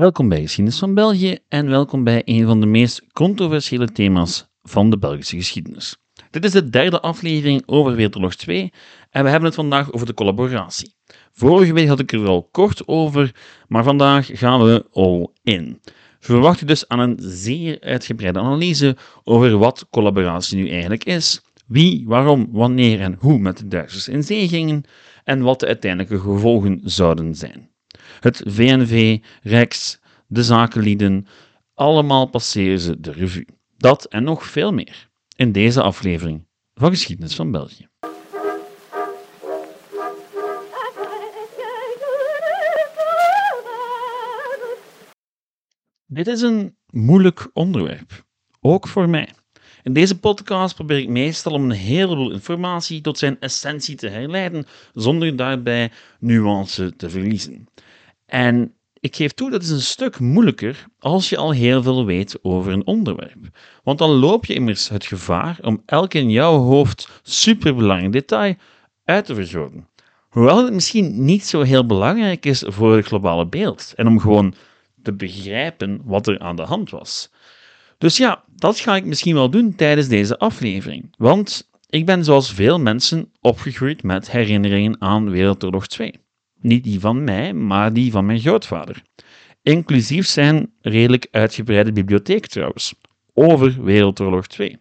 Welkom 0.00 0.28
bij 0.28 0.40
Geschiedenis 0.40 0.78
van 0.78 0.94
België 0.94 1.38
en 1.48 1.68
welkom 1.68 2.04
bij 2.04 2.22
een 2.24 2.46
van 2.46 2.60
de 2.60 2.66
meest 2.66 3.06
controversiële 3.12 3.92
thema's 3.92 4.48
van 4.62 4.90
de 4.90 4.98
Belgische 4.98 5.36
geschiedenis. 5.36 5.96
Dit 6.30 6.44
is 6.44 6.50
de 6.50 6.70
derde 6.70 7.00
aflevering 7.00 7.62
over 7.66 7.94
Wereldoorlog 7.94 8.34
2 8.34 8.72
en 9.10 9.22
we 9.24 9.30
hebben 9.30 9.48
het 9.48 9.54
vandaag 9.54 9.92
over 9.92 10.06
de 10.06 10.14
collaboratie. 10.14 10.94
Vorige 11.32 11.72
week 11.72 11.88
had 11.88 11.98
ik 11.98 12.12
er 12.12 12.26
al 12.26 12.48
kort 12.50 12.88
over, 12.88 13.34
maar 13.68 13.84
vandaag 13.84 14.28
gaan 14.32 14.62
we 14.62 14.86
all 14.92 15.28
in. 15.42 15.80
Verwacht 16.18 16.60
u 16.60 16.66
dus 16.66 16.88
aan 16.88 16.98
een 16.98 17.18
zeer 17.20 17.80
uitgebreide 17.80 18.38
analyse 18.38 18.96
over 19.24 19.58
wat 19.58 19.86
collaboratie 19.90 20.56
nu 20.56 20.68
eigenlijk 20.68 21.04
is, 21.04 21.40
wie, 21.66 22.04
waarom, 22.06 22.48
wanneer 22.52 23.00
en 23.00 23.16
hoe 23.18 23.38
met 23.38 23.58
de 23.58 23.68
Duitsers 23.68 24.08
in 24.08 24.22
zee 24.22 24.48
gingen 24.48 24.84
en 25.24 25.42
wat 25.42 25.60
de 25.60 25.66
uiteindelijke 25.66 26.18
gevolgen 26.18 26.80
zouden 26.84 27.34
zijn. 27.34 27.70
Het 28.20 28.42
VNV, 28.46 29.18
Rex, 29.42 29.98
de 30.26 30.42
zakenlieden, 30.42 31.26
allemaal 31.74 32.26
passeren 32.26 32.80
ze 32.80 33.00
de 33.00 33.12
revue. 33.12 33.46
Dat 33.76 34.04
en 34.04 34.24
nog 34.24 34.44
veel 34.44 34.72
meer 34.72 35.08
in 35.36 35.52
deze 35.52 35.82
aflevering 35.82 36.46
van 36.74 36.90
Geschiedenis 36.90 37.34
van 37.34 37.50
België. 37.50 37.88
Dit 46.06 46.26
is 46.26 46.40
een 46.40 46.76
moeilijk 46.86 47.50
onderwerp, 47.52 48.24
ook 48.60 48.88
voor 48.88 49.08
mij. 49.08 49.28
In 49.82 49.92
deze 49.92 50.18
podcast 50.18 50.74
probeer 50.74 50.98
ik 50.98 51.08
meestal 51.08 51.52
om 51.52 51.64
een 51.64 51.76
heleboel 51.76 52.32
informatie 52.32 53.00
tot 53.00 53.18
zijn 53.18 53.40
essentie 53.40 53.96
te 53.96 54.08
herleiden, 54.08 54.66
zonder 54.92 55.36
daarbij 55.36 55.90
nuance 56.18 56.96
te 56.96 57.10
verliezen. 57.10 57.68
En 58.30 58.74
ik 59.00 59.16
geef 59.16 59.32
toe, 59.32 59.50
dat 59.50 59.62
is 59.62 59.70
een 59.70 59.80
stuk 59.80 60.18
moeilijker 60.18 60.86
als 60.98 61.28
je 61.28 61.36
al 61.36 61.50
heel 61.50 61.82
veel 61.82 62.04
weet 62.04 62.38
over 62.42 62.72
een 62.72 62.86
onderwerp. 62.86 63.58
Want 63.82 63.98
dan 63.98 64.10
loop 64.10 64.46
je 64.46 64.54
immers 64.54 64.88
het 64.88 65.04
gevaar 65.04 65.58
om 65.62 65.82
elk 65.86 66.14
in 66.14 66.30
jouw 66.30 66.58
hoofd 66.58 67.08
superbelangrijk 67.22 68.12
detail 68.12 68.54
uit 69.04 69.24
te 69.24 69.34
verzorgen. 69.34 69.88
Hoewel 70.28 70.64
het 70.64 70.74
misschien 70.74 71.24
niet 71.24 71.46
zo 71.46 71.62
heel 71.62 71.86
belangrijk 71.86 72.46
is 72.46 72.64
voor 72.66 72.96
het 72.96 73.06
globale 73.06 73.46
beeld 73.46 73.92
en 73.96 74.06
om 74.06 74.20
gewoon 74.20 74.54
te 75.02 75.12
begrijpen 75.12 76.00
wat 76.04 76.26
er 76.26 76.38
aan 76.38 76.56
de 76.56 76.62
hand 76.62 76.90
was. 76.90 77.30
Dus 77.98 78.16
ja, 78.16 78.44
dat 78.56 78.78
ga 78.78 78.96
ik 78.96 79.04
misschien 79.04 79.34
wel 79.34 79.50
doen 79.50 79.74
tijdens 79.74 80.08
deze 80.08 80.38
aflevering. 80.38 81.14
Want 81.16 81.70
ik 81.88 82.06
ben 82.06 82.24
zoals 82.24 82.52
veel 82.52 82.78
mensen 82.80 83.32
opgegroeid 83.40 84.02
met 84.02 84.30
herinneringen 84.30 85.00
aan 85.00 85.30
Wereldoorlog 85.30 85.86
2. 85.86 86.14
Niet 86.60 86.84
die 86.84 87.00
van 87.00 87.24
mij, 87.24 87.52
maar 87.52 87.92
die 87.92 88.10
van 88.10 88.26
mijn 88.26 88.40
grootvader. 88.40 89.02
Inclusief 89.62 90.26
zijn 90.26 90.72
redelijk 90.80 91.28
uitgebreide 91.30 91.92
bibliotheek 91.92 92.46
trouwens, 92.46 92.94
over 93.34 93.84
Wereldoorlog 93.84 94.46
2. 94.46 94.78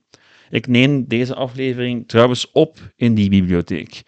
Ik 0.49 0.67
neem 0.67 1.07
deze 1.07 1.35
aflevering 1.35 2.07
trouwens 2.07 2.51
op 2.51 2.77
in 2.95 3.13
die 3.13 3.29
bibliotheek. 3.29 4.03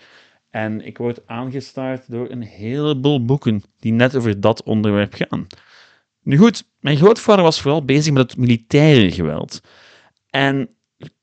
En 0.49 0.85
ik 0.85 0.97
word 0.97 1.27
aangestaard 1.27 2.11
door 2.11 2.29
een 2.29 2.41
heleboel 2.41 3.25
boeken 3.25 3.63
die 3.79 3.91
net 3.91 4.15
over 4.15 4.39
dat 4.39 4.63
onderwerp 4.63 5.13
gaan. 5.13 5.47
Nu 6.23 6.37
goed, 6.37 6.63
mijn 6.79 6.97
grootvader 6.97 7.43
was 7.43 7.61
vooral 7.61 7.85
bezig 7.85 8.13
met 8.13 8.31
het 8.31 8.39
militaire 8.39 9.11
geweld. 9.11 9.61
En 10.29 10.69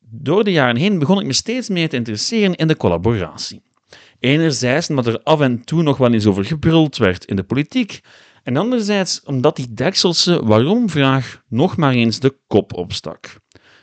door 0.01 0.45
de 0.45 0.53
jaren 0.53 0.77
heen 0.77 0.99
begon 0.99 1.21
ik 1.21 1.27
me 1.27 1.33
steeds 1.33 1.69
meer 1.69 1.89
te 1.89 1.97
interesseren 1.97 2.55
in 2.55 2.67
de 2.67 2.77
collaboratie. 2.77 3.63
Enerzijds 4.21 4.89
omdat 4.89 5.07
er 5.07 5.23
af 5.23 5.41
en 5.41 5.65
toe 5.65 5.83
nog 5.83 5.97
wel 5.97 6.13
eens 6.13 6.27
over 6.27 6.45
gebruld 6.45 6.97
werd 6.97 7.25
in 7.25 7.37
de 7.37 7.43
politiek, 7.45 8.01
en 8.43 8.57
anderzijds 8.57 9.23
omdat 9.25 9.57
die 9.57 9.75
dekselse 9.75 10.45
waarom-vraag 10.45 11.43
nog 11.49 11.77
maar 11.77 11.93
eens 11.93 12.21
de 12.21 12.37
kop 12.47 12.75
opstak. 12.75 13.37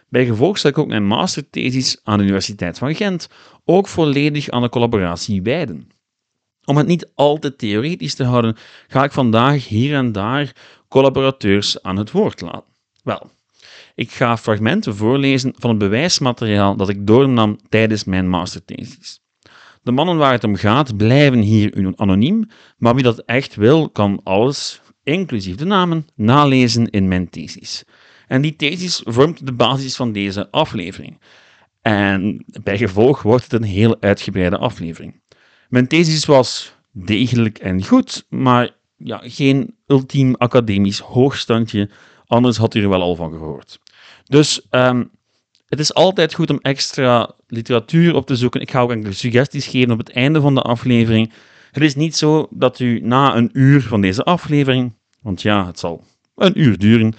Bij 0.10 0.26
gevolg 0.26 0.58
zal 0.58 0.70
ik 0.70 0.78
ook 0.78 0.88
mijn 0.88 1.06
masterthesis 1.06 2.00
aan 2.04 2.18
de 2.18 2.24
Universiteit 2.24 2.78
van 2.78 2.96
Gent 2.96 3.30
ook 3.66 3.88
volledig 3.88 4.50
aan 4.50 4.62
de 4.62 4.70
collaboratie 4.70 5.42
wijden. 5.42 5.90
Om 6.66 6.78
het 6.78 6.88
niet 6.88 7.12
al 7.14 7.38
te 7.38 7.56
theoretisch 7.56 8.16
te 8.16 8.24
houden, 8.24 8.58
ga 8.88 9.04
ik 9.04 9.12
vandaag 9.12 9.68
hier 9.68 9.96
en 9.96 10.12
daar 10.12 10.56
collaborateurs 10.88 11.82
aan 11.82 11.98
het 11.98 12.12
woord 12.12 12.42
laten. 12.42 12.74
Wel, 13.04 13.30
ik 13.96 14.12
ga 14.12 14.38
fragmenten 14.38 14.96
voorlezen 14.96 15.54
van 15.58 15.70
het 15.70 15.80
bewijsmateriaal 15.80 16.76
dat 16.76 16.90
ik 16.90 17.08
doornam 17.08 17.60
tijdens 17.70 18.04
mijn 18.04 18.30
masterthesis. 18.30 19.20
De 19.86 19.92
mannen 19.92 20.18
waar 20.18 20.32
het 20.32 20.44
om 20.44 20.56
gaat 20.56 20.98
blijven 20.98 21.40
hier 21.40 21.94
anoniem, 21.96 22.48
maar 22.78 22.96
wie 22.96 23.04
dat 23.04 23.20
echt 23.20 23.56
wil, 23.56 23.90
kan 23.90 24.20
alles, 24.24 24.82
inclusief 25.04 25.56
de 25.56 25.66
namen, 25.66 26.08
nalezen 26.16 26.90
in 26.90 27.08
mijn 27.08 27.30
thesis. 27.30 27.84
En 28.28 28.42
die 28.42 28.56
thesis 28.56 29.02
vormt 29.04 29.46
de 29.46 29.54
basis 29.54 29.96
van 29.96 30.12
deze 30.12 30.52
aflevering. 30.52 31.20
En 31.82 32.46
bij 32.64 32.78
gevolg 32.78 33.22
wordt 33.22 33.44
het 33.44 33.54
een 33.54 33.68
heel 33.68 33.98
uitgebreide 34.00 34.58
aflevering. 34.58 35.22
Mijn 35.70 35.88
thesis 35.88 36.26
was 36.26 36.76
degelijk 36.92 37.58
en 37.58 37.86
goed, 37.86 38.26
maar 38.30 38.76
ja, 38.98 39.22
geen 39.24 39.76
ultiem 39.88 40.36
academisch 40.36 41.00
hoogstandje, 41.00 41.90
anders 42.26 42.58
had 42.58 42.76
u 42.76 42.82
er 42.82 42.90
wel 42.90 43.02
al 43.02 43.16
van 43.16 43.32
gehoord. 43.32 43.80
Dus 44.24 44.68
um, 44.72 45.12
het 45.66 45.80
is 45.80 45.94
altijd 45.94 46.34
goed 46.34 46.50
om 46.50 46.60
extra 46.62 47.36
literatuur 47.48 48.16
op 48.16 48.26
te 48.26 48.36
zoeken. 48.36 48.62
Ik 48.62 48.72
ga 48.72 48.82
ook 48.82 48.92
enkele 48.92 49.14
suggesties 49.14 49.68
geven 49.68 49.92
op 49.92 49.98
het 49.98 50.12
einde 50.12 50.42
van 50.42 50.56
de 50.56 50.62
aflevering. 50.62 51.34
Het 51.72 51.84
is 51.84 51.96
niet 51.96 52.16
zo 52.16 52.48
dat 52.50 52.80
u 52.80 53.00
na 53.00 53.36
een 53.36 53.50
uur 53.54 53.82
van 53.82 54.02
deze 54.02 54.24
aflevering, 54.24 54.94
want 55.22 55.42
ja, 55.42 55.66
het 55.66 55.80
zal 55.80 56.04
een 56.36 56.62
uur 56.62 56.78
duren, 56.78 57.14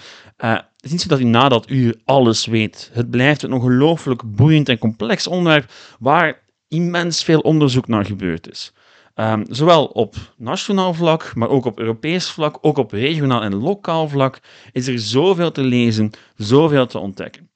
uh, 0.44 0.52
het 0.52 0.84
is 0.84 0.90
niet 0.90 1.00
zo 1.00 1.08
dat 1.08 1.20
u 1.20 1.24
na 1.24 1.48
dat 1.48 1.70
uur 1.70 2.00
alles 2.04 2.46
weet. 2.46 2.90
Het 2.92 3.10
blijft 3.10 3.42
een 3.42 3.52
ongelooflijk 3.52 4.36
boeiend 4.36 4.68
en 4.68 4.78
complex 4.78 5.26
onderwerp 5.26 5.72
waar 5.98 6.42
immens 6.68 7.24
veel 7.24 7.40
onderzoek 7.40 7.88
naar 7.88 8.04
gebeurd 8.04 8.50
is. 8.50 8.72
Um, 9.14 9.44
zowel 9.48 9.84
op 9.84 10.14
nationaal 10.36 10.94
vlak, 10.94 11.34
maar 11.34 11.48
ook 11.48 11.64
op 11.64 11.78
Europees 11.78 12.30
vlak, 12.30 12.58
ook 12.60 12.78
op 12.78 12.92
regionaal 12.92 13.42
en 13.42 13.54
lokaal 13.54 14.08
vlak, 14.08 14.38
is 14.72 14.86
er 14.86 14.98
zoveel 14.98 15.52
te 15.52 15.62
lezen, 15.62 16.10
zoveel 16.36 16.86
te 16.86 16.98
ontdekken. 16.98 17.50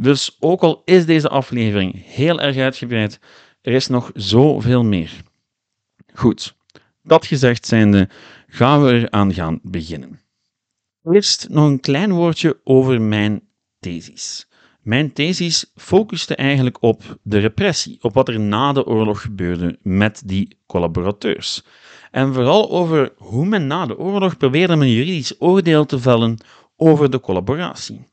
Dus 0.00 0.36
ook 0.38 0.60
al 0.60 0.82
is 0.84 1.06
deze 1.06 1.28
aflevering 1.28 2.04
heel 2.06 2.40
erg 2.40 2.56
uitgebreid, 2.56 3.20
er 3.60 3.72
is 3.72 3.86
nog 3.86 4.10
zoveel 4.14 4.84
meer. 4.84 5.12
Goed, 6.14 6.56
dat 7.02 7.26
gezegd 7.26 7.66
zijnde, 7.66 8.08
gaan 8.46 8.84
we 8.84 8.92
eraan 8.92 9.34
gaan 9.34 9.60
beginnen. 9.62 10.20
Eerst 11.04 11.48
nog 11.48 11.66
een 11.66 11.80
klein 11.80 12.12
woordje 12.12 12.60
over 12.64 13.00
mijn 13.00 13.42
thesis. 13.78 14.48
Mijn 14.82 15.12
thesis 15.12 15.72
focuste 15.74 16.34
eigenlijk 16.34 16.82
op 16.82 17.18
de 17.22 17.38
repressie, 17.38 17.98
op 18.00 18.14
wat 18.14 18.28
er 18.28 18.40
na 18.40 18.72
de 18.72 18.86
oorlog 18.86 19.20
gebeurde 19.20 19.78
met 19.82 20.22
die 20.24 20.58
collaborateurs. 20.66 21.64
En 22.10 22.34
vooral 22.34 22.70
over 22.70 23.12
hoe 23.16 23.46
men 23.46 23.66
na 23.66 23.86
de 23.86 23.98
oorlog 23.98 24.36
probeerde 24.36 24.72
een 24.72 24.90
juridisch 24.90 25.40
oordeel 25.40 25.86
te 25.86 25.98
vellen 25.98 26.38
over 26.76 27.10
de 27.10 27.20
collaboratie. 27.20 28.04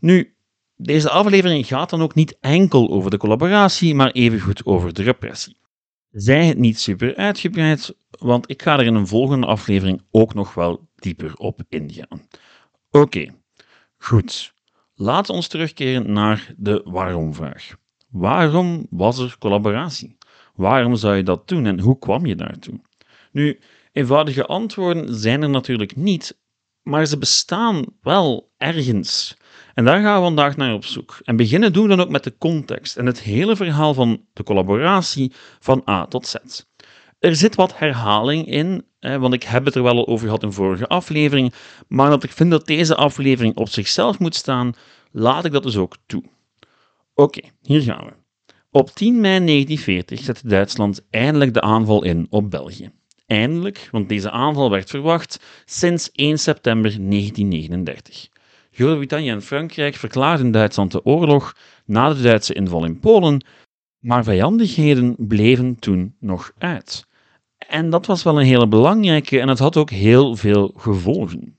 Nu, 0.00 0.35
deze 0.76 1.10
aflevering 1.10 1.66
gaat 1.66 1.90
dan 1.90 2.02
ook 2.02 2.14
niet 2.14 2.36
enkel 2.40 2.90
over 2.90 3.10
de 3.10 3.16
collaboratie, 3.16 3.94
maar 3.94 4.10
evengoed 4.10 4.66
over 4.66 4.92
de 4.92 5.02
repressie. 5.02 5.56
Zij 6.10 6.46
het 6.46 6.58
niet 6.58 6.80
super 6.80 7.16
uitgebreid, 7.16 7.94
want 8.10 8.50
ik 8.50 8.62
ga 8.62 8.78
er 8.78 8.84
in 8.84 8.94
een 8.94 9.06
volgende 9.06 9.46
aflevering 9.46 10.02
ook 10.10 10.34
nog 10.34 10.54
wel 10.54 10.88
dieper 10.94 11.34
op 11.36 11.62
ingaan. 11.68 12.28
Oké, 12.90 13.34
goed. 13.96 14.54
Laten 14.94 15.34
we 15.34 15.46
terugkeren 15.46 16.12
naar 16.12 16.54
de 16.56 16.80
waarom-vraag. 16.84 17.76
Waarom 18.08 18.86
was 18.90 19.18
er 19.18 19.36
collaboratie? 19.38 20.16
Waarom 20.54 20.94
zou 20.94 21.16
je 21.16 21.22
dat 21.22 21.48
doen 21.48 21.66
en 21.66 21.80
hoe 21.80 21.98
kwam 21.98 22.26
je 22.26 22.34
daartoe? 22.34 22.80
Nu, 23.32 23.58
eenvoudige 23.92 24.46
antwoorden 24.46 25.14
zijn 25.14 25.42
er 25.42 25.50
natuurlijk 25.50 25.96
niet, 25.96 26.38
maar 26.82 27.06
ze 27.06 27.18
bestaan 27.18 27.84
wel 28.00 28.52
ergens. 28.56 29.36
En 29.76 29.84
daar 29.84 30.00
gaan 30.00 30.16
we 30.16 30.22
vandaag 30.22 30.56
naar 30.56 30.74
op 30.74 30.84
zoek. 30.84 31.20
En 31.24 31.36
beginnen 31.36 31.72
doen 31.72 31.82
we 31.82 31.88
dan 31.88 32.00
ook 32.00 32.10
met 32.10 32.24
de 32.24 32.38
context 32.38 32.96
en 32.96 33.06
het 33.06 33.20
hele 33.20 33.56
verhaal 33.56 33.94
van 33.94 34.24
de 34.32 34.42
collaboratie 34.42 35.32
van 35.60 35.82
A 35.88 36.06
tot 36.06 36.26
Z. 36.26 36.34
Er 37.18 37.36
zit 37.36 37.54
wat 37.54 37.78
herhaling 37.78 38.46
in, 38.46 38.84
hè, 39.00 39.18
want 39.18 39.34
ik 39.34 39.42
heb 39.42 39.64
het 39.64 39.74
er 39.74 39.82
wel 39.82 40.06
over 40.06 40.24
gehad 40.24 40.42
in 40.42 40.52
vorige 40.52 40.86
aflevering, 40.86 41.52
maar 41.88 42.10
dat 42.10 42.22
ik 42.24 42.30
vind 42.30 42.50
dat 42.50 42.66
deze 42.66 42.94
aflevering 42.94 43.56
op 43.56 43.68
zichzelf 43.68 44.18
moet 44.18 44.34
staan, 44.34 44.72
laat 45.12 45.44
ik 45.44 45.52
dat 45.52 45.62
dus 45.62 45.76
ook 45.76 45.96
toe. 46.06 46.24
Oké, 47.14 47.40
hier 47.62 47.82
gaan 47.82 48.04
we. 48.04 48.12
Op 48.70 48.90
10 48.90 49.20
mei 49.20 49.44
1940 49.44 50.20
zette 50.20 50.48
Duitsland 50.48 51.06
eindelijk 51.10 51.54
de 51.54 51.60
aanval 51.60 52.04
in 52.04 52.26
op 52.30 52.50
België. 52.50 52.90
Eindelijk, 53.26 53.88
want 53.90 54.08
deze 54.08 54.30
aanval 54.30 54.70
werd 54.70 54.90
verwacht 54.90 55.40
sinds 55.64 56.10
1 56.12 56.38
september 56.38 56.90
1939. 56.90 58.34
Groot-Brittannië 58.76 59.30
en 59.30 59.42
Frankrijk 59.42 59.94
verklaarden 59.94 60.50
Duitsland 60.50 60.92
de 60.92 61.04
oorlog 61.04 61.56
na 61.84 62.14
de 62.14 62.22
Duitse 62.22 62.54
inval 62.54 62.84
in 62.84 62.98
Polen, 62.98 63.44
maar 63.98 64.24
vijandigheden 64.24 65.14
bleven 65.18 65.78
toen 65.78 66.16
nog 66.20 66.52
uit. 66.58 67.06
En 67.58 67.90
dat 67.90 68.06
was 68.06 68.22
wel 68.22 68.40
een 68.40 68.46
hele 68.46 68.68
belangrijke 68.68 69.40
en 69.40 69.48
het 69.48 69.58
had 69.58 69.76
ook 69.76 69.90
heel 69.90 70.36
veel 70.36 70.72
gevolgen. 70.76 71.58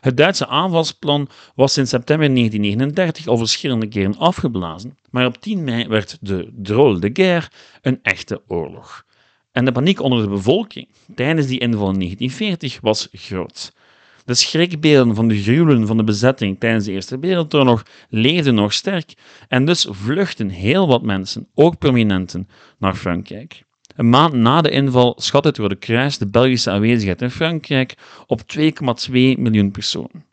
Het 0.00 0.16
Duitse 0.16 0.46
aanvalsplan 0.46 1.28
was 1.54 1.76
in 1.76 1.86
september 1.86 2.34
1939 2.34 3.26
al 3.26 3.36
verschillende 3.36 3.88
keren 3.88 4.16
afgeblazen, 4.16 4.98
maar 5.10 5.26
op 5.26 5.40
10 5.40 5.64
mei 5.64 5.88
werd 5.88 6.18
de 6.20 6.52
drôle 6.62 6.98
de 6.98 7.10
guerre 7.12 7.48
een 7.80 7.98
echte 8.02 8.42
oorlog. 8.46 9.04
En 9.52 9.64
de 9.64 9.72
paniek 9.72 10.00
onder 10.00 10.22
de 10.22 10.28
bevolking 10.28 10.88
tijdens 11.14 11.46
die 11.46 11.58
inval 11.58 11.90
in 11.90 11.98
1940 11.98 12.78
was 12.80 13.08
groot. 13.12 13.76
De 14.28 14.34
schrikbeelden 14.34 15.14
van 15.14 15.28
de 15.28 15.42
gruwelen 15.42 15.86
van 15.86 15.96
de 15.96 16.04
bezetting 16.04 16.60
tijdens 16.60 16.84
de 16.84 16.92
Eerste 16.92 17.18
Wereldoorlog 17.18 17.82
leefden 18.08 18.54
nog 18.54 18.72
sterk 18.72 19.14
en 19.48 19.64
dus 19.64 19.86
vluchtten 19.90 20.48
heel 20.48 20.86
wat 20.86 21.02
mensen, 21.02 21.48
ook 21.54 21.78
prominenten, 21.78 22.48
naar 22.78 22.94
Frankrijk. 22.94 23.62
Een 23.96 24.08
maand 24.08 24.32
na 24.32 24.60
de 24.60 24.70
inval 24.70 25.14
schat 25.20 25.44
het 25.44 25.56
Rode 25.56 25.76
Kruis 25.76 26.18
de 26.18 26.26
Belgische 26.26 26.70
aanwezigheid 26.70 27.22
in 27.22 27.30
Frankrijk 27.30 27.94
op 28.26 28.40
2,2 28.58 29.12
miljoen 29.12 29.70
personen. 29.70 30.24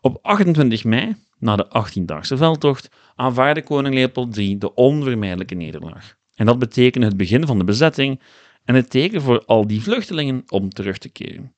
Op 0.00 0.18
28 0.22 0.84
mei, 0.84 1.16
na 1.38 1.56
de 1.56 1.66
18-daagse 1.66 2.36
veldtocht, 2.36 2.88
aanvaarde 3.14 3.62
koning 3.62 3.94
Leopold 3.94 4.36
III 4.36 4.58
de 4.58 4.74
onvermijdelijke 4.74 5.54
nederlaag. 5.54 6.14
En 6.34 6.46
dat 6.46 6.58
betekende 6.58 7.06
het 7.06 7.16
begin 7.16 7.46
van 7.46 7.58
de 7.58 7.64
bezetting 7.64 8.20
en 8.64 8.74
het 8.74 8.90
teken 8.90 9.22
voor 9.22 9.44
al 9.44 9.66
die 9.66 9.82
vluchtelingen 9.82 10.42
om 10.48 10.70
terug 10.70 10.98
te 10.98 11.08
keren. 11.08 11.54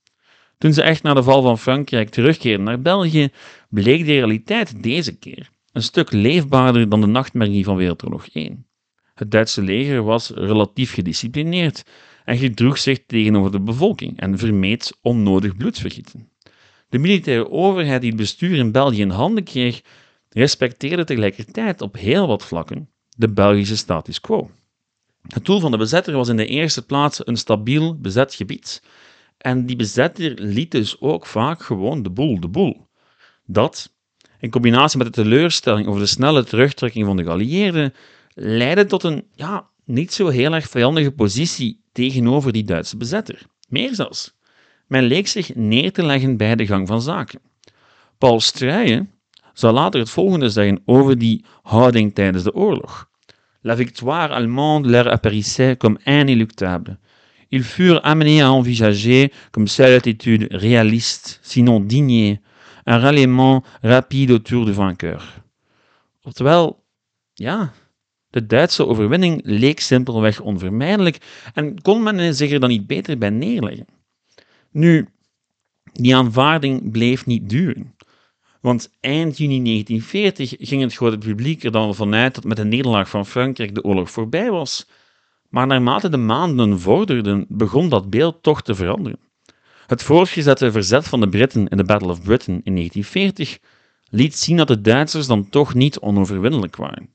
Toen 0.63 0.73
ze 0.73 0.83
echt 0.83 1.03
na 1.03 1.15
de 1.15 1.23
val 1.23 1.43
van 1.43 1.59
Frankrijk 1.59 2.09
terugkeerden 2.09 2.65
naar 2.65 2.81
België, 2.81 3.29
bleek 3.69 4.07
de 4.07 4.13
realiteit 4.13 4.83
deze 4.83 5.19
keer 5.19 5.51
een 5.73 5.83
stuk 5.83 6.13
leefbaarder 6.13 6.89
dan 6.89 7.01
de 7.01 7.07
nachtmerrie 7.07 7.65
van 7.65 7.77
Wereldoorlog 7.77 8.35
I. 8.35 8.57
Het 9.15 9.31
Duitse 9.31 9.63
leger 9.63 10.03
was 10.03 10.31
relatief 10.31 10.93
gedisciplineerd 10.93 11.85
en 12.25 12.37
gedroeg 12.37 12.79
zich 12.79 13.07
tegenover 13.07 13.53
de 13.53 13.61
bevolking 13.61 14.21
en 14.21 14.39
vermeed 14.39 14.99
onnodig 15.01 15.57
bloedvergieten. 15.57 16.29
De 16.89 16.99
militaire 16.99 17.51
overheid 17.51 18.01
die 18.01 18.11
het 18.11 18.21
bestuur 18.21 18.57
in 18.57 18.73
België 18.73 19.01
in 19.01 19.11
handen 19.11 19.45
kreeg, 19.45 19.83
respecteerde 20.29 21.05
tegelijkertijd 21.05 21.81
op 21.81 21.97
heel 21.97 22.27
wat 22.27 22.45
vlakken 22.45 22.89
de 23.17 23.33
Belgische 23.33 23.77
status 23.77 24.21
quo. 24.21 24.51
Het 25.29 25.45
doel 25.45 25.61
van 25.61 25.71
de 25.71 25.77
bezetter 25.77 26.15
was 26.15 26.29
in 26.29 26.37
de 26.37 26.47
eerste 26.47 26.87
plaats 26.87 27.27
een 27.27 27.37
stabiel 27.37 27.99
bezet 27.99 28.35
gebied. 28.35 28.83
En 29.43 29.67
die 29.67 29.77
bezetter 29.77 30.35
liet 30.41 30.71
dus 30.71 31.01
ook 31.01 31.27
vaak 31.27 31.63
gewoon 31.63 32.03
de 32.03 32.11
boel 32.11 32.41
de 32.41 32.49
boel. 32.49 32.89
Dat, 33.47 33.93
in 34.41 34.51
combinatie 34.51 34.99
met 34.99 35.07
de 35.07 35.23
teleurstelling 35.23 35.87
over 35.87 36.01
de 36.01 36.07
snelle 36.07 36.45
terugtrekking 36.45 37.07
van 37.07 37.17
de 37.17 37.23
geallieerden, 37.23 37.95
leidde 38.35 38.87
tot 38.87 39.03
een 39.03 39.25
ja, 39.35 39.69
niet 39.85 40.13
zo 40.13 40.29
heel 40.29 40.55
erg 40.55 40.69
vijandige 40.69 41.11
positie 41.11 41.81
tegenover 41.93 42.53
die 42.53 42.65
Duitse 42.65 42.97
bezetter. 42.97 43.43
Meer 43.69 43.95
zelfs. 43.95 44.35
Men 44.87 45.05
leek 45.05 45.29
zich 45.29 45.55
neer 45.55 45.93
te 45.93 46.05
leggen 46.05 46.37
bij 46.37 46.57
de 46.57 46.67
gang 46.67 46.87
van 46.87 47.03
zaken. 47.03 47.41
Paul 48.19 48.41
Struyen 48.41 49.11
zal 49.53 49.73
later 49.73 50.01
het 50.01 50.11
volgende 50.11 50.49
zeggen 50.49 50.83
over 50.85 51.19
die 51.19 51.45
houding 51.63 52.15
tijdens 52.15 52.45
de 52.45 52.55
oorlog. 52.55 53.11
La 53.61 53.77
victoire 53.77 54.35
allemande 54.35 54.89
leur 54.89 55.11
apparaissait 55.11 55.79
comme 55.79 55.99
inéluctable. 56.05 56.99
Ils 57.53 57.65
furent 57.65 58.01
amenés 58.03 58.41
à 58.41 58.51
envisager 58.51 59.31
comme 59.51 59.69
seule 59.69 59.95
attitude 59.95 60.49
réaliste, 60.51 61.39
sinon 61.43 61.81
digne, 61.81 62.41
un 62.87 62.99
ralliement 62.99 63.63
rapide 63.83 64.31
autour 64.31 64.65
du 64.65 64.73
vainqueur. 64.73 65.43
Oftewel, 66.25 66.83
ja, 67.35 67.73
de 68.31 68.47
Duitse 68.47 68.87
overwinning 68.87 69.41
leek 69.45 69.81
simpelweg 69.81 70.41
onvermijdelijk 70.41 71.19
en 71.55 71.83
kon 71.83 72.03
men 72.03 72.35
zich 72.35 72.51
er 72.51 72.61
dan 72.61 72.69
niet 72.69 72.87
beter 72.87 73.19
bij 73.19 73.31
neerleggen. 73.31 73.87
Nu, 74.71 75.09
die 75.93 76.17
aanvaarding 76.17 76.91
bleef 76.91 77.27
niet 77.27 77.49
duren. 77.49 77.95
Want 78.61 78.91
eind 79.01 79.39
juni 79.39 79.63
1940 79.63 80.55
ging 80.59 80.83
het 80.83 80.95
grote 80.95 81.19
publiek 81.19 81.65
er 81.65 81.73
dan 81.73 81.95
vanuit 81.95 82.35
dat 82.35 82.45
met 82.45 82.57
de 82.57 82.65
nederlaag 82.65 83.09
van 83.09 83.27
Frankrijk 83.27 83.75
de 83.75 83.85
oorlog 83.85 84.11
voorbij 84.11 84.51
was. 84.51 84.87
Maar 85.53 85.67
naarmate 85.67 86.09
de 86.09 86.17
maanden 86.17 86.81
vorderden, 86.81 87.45
begon 87.49 87.89
dat 87.89 88.11
beeld 88.11 88.43
toch 88.43 88.63
te 88.63 88.75
veranderen. 88.75 89.19
Het 89.87 90.03
voortgezette 90.03 90.73
verzet 90.73 91.09
van 91.09 91.21
de 91.21 91.29
Britten 91.29 91.69
in 91.69 91.77
de 91.77 91.85
Battle 91.85 92.11
of 92.11 92.23
Britain 92.23 92.61
in 92.65 92.75
1940 92.75 93.59
liet 94.11 94.37
zien 94.37 94.57
dat 94.57 94.69
de 94.69 94.81
Duitsers 94.81 95.27
dan 95.27 95.49
toch 95.49 95.75
niet 95.75 95.99
onoverwinnelijk 95.99 96.77
waren. 96.77 97.09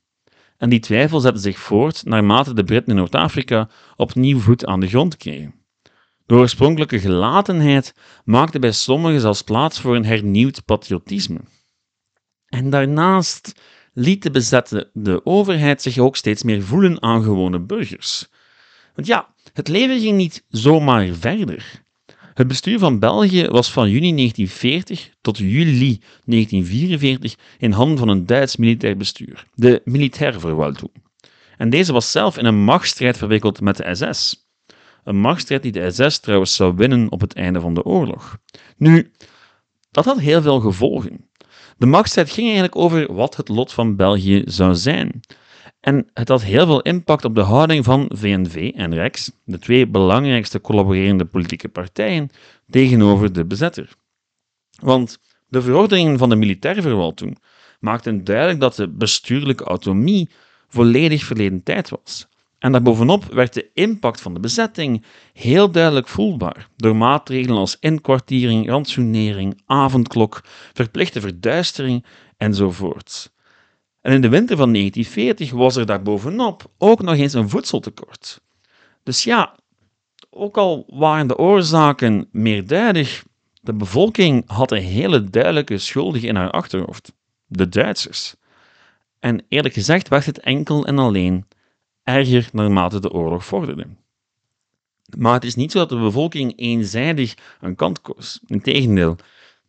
En 0.57 0.69
die 0.69 0.79
twijfel 0.79 1.19
zette 1.19 1.39
zich 1.39 1.59
voort 1.59 2.05
naarmate 2.05 2.53
de 2.53 2.63
Britten 2.63 2.91
in 2.91 2.97
Noord-Afrika 2.97 3.69
opnieuw 3.95 4.39
voet 4.39 4.65
aan 4.65 4.79
de 4.79 4.87
grond 4.87 5.17
kregen. 5.17 5.55
De 6.25 6.35
oorspronkelijke 6.35 6.99
gelatenheid 6.99 7.93
maakte 8.23 8.59
bij 8.59 8.71
sommigen 8.71 9.21
zelfs 9.21 9.41
plaats 9.41 9.81
voor 9.81 9.95
een 9.95 10.05
hernieuwd 10.05 10.65
patriotisme. 10.65 11.39
En 12.47 12.69
daarnaast 12.69 13.61
liet 13.99 14.23
de 14.93 15.25
overheid 15.25 15.81
zich 15.81 15.97
ook 15.97 16.15
steeds 16.15 16.43
meer 16.43 16.63
voelen 16.63 17.01
aan 17.01 17.23
gewone 17.23 17.59
burgers. 17.59 18.27
Want 18.95 19.07
ja, 19.07 19.33
het 19.53 19.67
leven 19.67 19.99
ging 19.99 20.17
niet 20.17 20.43
zomaar 20.49 21.07
verder. 21.07 21.83
Het 22.33 22.47
bestuur 22.47 22.79
van 22.79 22.99
België 22.99 23.47
was 23.47 23.71
van 23.71 23.89
juni 23.89 24.15
1940 24.15 25.09
tot 25.21 25.37
juli 25.37 26.01
1944 26.25 27.35
in 27.57 27.71
handen 27.71 27.97
van 27.97 28.07
een 28.07 28.25
Duits 28.25 28.55
militair 28.55 28.97
bestuur, 28.97 29.45
de 29.53 29.81
Militärverwaltung. 29.85 30.91
En 31.57 31.69
deze 31.69 31.93
was 31.93 32.11
zelf 32.11 32.37
in 32.37 32.45
een 32.45 32.63
machtsstrijd 32.63 33.17
verwikkeld 33.17 33.61
met 33.61 33.77
de 33.77 33.95
SS. 33.95 34.47
Een 35.03 35.19
machtsstrijd 35.19 35.61
die 35.61 35.71
de 35.71 35.91
SS 35.91 36.19
trouwens 36.19 36.55
zou 36.55 36.75
winnen 36.75 37.11
op 37.11 37.21
het 37.21 37.33
einde 37.33 37.59
van 37.59 37.73
de 37.73 37.83
oorlog. 37.83 38.37
Nu, 38.77 39.11
dat 39.91 40.05
had 40.05 40.19
heel 40.19 40.41
veel 40.41 40.59
gevolgen. 40.59 41.29
De 41.77 41.85
machtsstrijd 41.85 42.29
ging 42.29 42.45
eigenlijk 42.45 42.75
over 42.75 43.13
wat 43.13 43.35
het 43.35 43.47
lot 43.47 43.73
van 43.73 43.95
België 43.95 44.41
zou 44.45 44.75
zijn. 44.75 45.21
En 45.79 46.09
het 46.13 46.27
had 46.27 46.43
heel 46.43 46.65
veel 46.65 46.81
impact 46.81 47.25
op 47.25 47.35
de 47.35 47.41
houding 47.41 47.85
van 47.85 48.11
VNV 48.13 48.71
en 48.75 48.93
Rex, 48.93 49.31
de 49.43 49.59
twee 49.59 49.87
belangrijkste 49.87 50.61
collaborerende 50.61 51.25
politieke 51.25 51.69
partijen, 51.69 52.29
tegenover 52.69 53.33
de 53.33 53.45
bezetter. 53.45 53.89
Want 54.79 55.17
de 55.47 55.61
verordeningen 55.61 56.17
van 56.17 56.29
de 56.29 56.35
militaire 56.35 56.81
verwalting 56.81 57.37
maakten 57.79 58.23
duidelijk 58.23 58.59
dat 58.59 58.75
de 58.75 58.87
bestuurlijke 58.87 59.63
autonomie 59.63 60.29
volledig 60.67 61.23
verleden 61.23 61.63
tijd 61.63 61.89
was. 61.89 62.27
En 62.67 62.73
daarbovenop 62.73 63.25
werd 63.25 63.53
de 63.53 63.69
impact 63.73 64.21
van 64.21 64.33
de 64.33 64.39
bezetting 64.39 65.03
heel 65.33 65.71
duidelijk 65.71 66.07
voelbaar 66.07 66.69
door 66.75 66.95
maatregelen 66.95 67.57
als 67.57 67.77
inkwartiering, 67.79 68.67
rantsoenering, 68.69 69.61
avondklok, 69.65 70.43
verplichte 70.73 71.21
verduistering 71.21 72.05
enzovoort. 72.37 73.31
En 74.01 74.13
in 74.13 74.21
de 74.21 74.29
winter 74.29 74.57
van 74.57 74.73
1940 74.73 75.51
was 75.51 75.75
er 75.75 75.85
daarbovenop 75.85 76.71
ook 76.77 77.01
nog 77.01 77.15
eens 77.15 77.33
een 77.33 77.49
voedseltekort. 77.49 78.41
Dus 79.03 79.23
ja, 79.23 79.55
ook 80.29 80.57
al 80.57 80.85
waren 80.87 81.27
de 81.27 81.37
oorzaken 81.37 82.27
meerduidig, 82.31 83.23
de 83.61 83.73
bevolking 83.73 84.43
had 84.47 84.71
een 84.71 84.81
hele 84.81 85.23
duidelijke 85.23 85.77
schuldige 85.77 86.27
in 86.27 86.35
haar 86.35 86.51
achterhoofd: 86.51 87.13
de 87.45 87.69
Duitsers. 87.69 88.35
En 89.19 89.45
eerlijk 89.49 89.73
gezegd 89.73 90.07
werd 90.07 90.25
het 90.25 90.39
enkel 90.39 90.85
en 90.85 90.99
alleen 90.99 91.45
erger 92.07 92.49
naarmate 92.51 92.99
de 92.99 93.11
oorlog 93.11 93.45
vorderde. 93.45 93.87
Maar 95.17 95.33
het 95.33 95.43
is 95.43 95.55
niet 95.55 95.71
zo 95.71 95.79
dat 95.79 95.89
de 95.89 95.99
bevolking 95.99 96.53
eenzijdig 96.59 97.33
een 97.61 97.75
kant 97.75 98.01
koos. 98.01 98.39
Integendeel, 98.45 99.15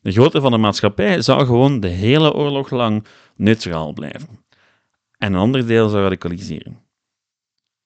de 0.00 0.12
grootte 0.12 0.40
van 0.40 0.50
de 0.50 0.58
maatschappij 0.58 1.22
zou 1.22 1.46
gewoon 1.46 1.80
de 1.80 1.88
hele 1.88 2.32
oorlog 2.32 2.70
lang 2.70 3.06
neutraal 3.36 3.92
blijven. 3.92 4.44
En 5.18 5.32
een 5.32 5.40
ander 5.40 5.66
deel 5.66 5.88
zou 5.88 6.02
radicaliseren. 6.02 6.78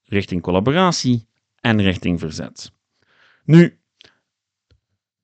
Richting 0.02 0.42
collaboratie 0.42 1.26
en 1.60 1.82
richting 1.82 2.20
verzet. 2.20 2.72
Nu, 3.44 3.80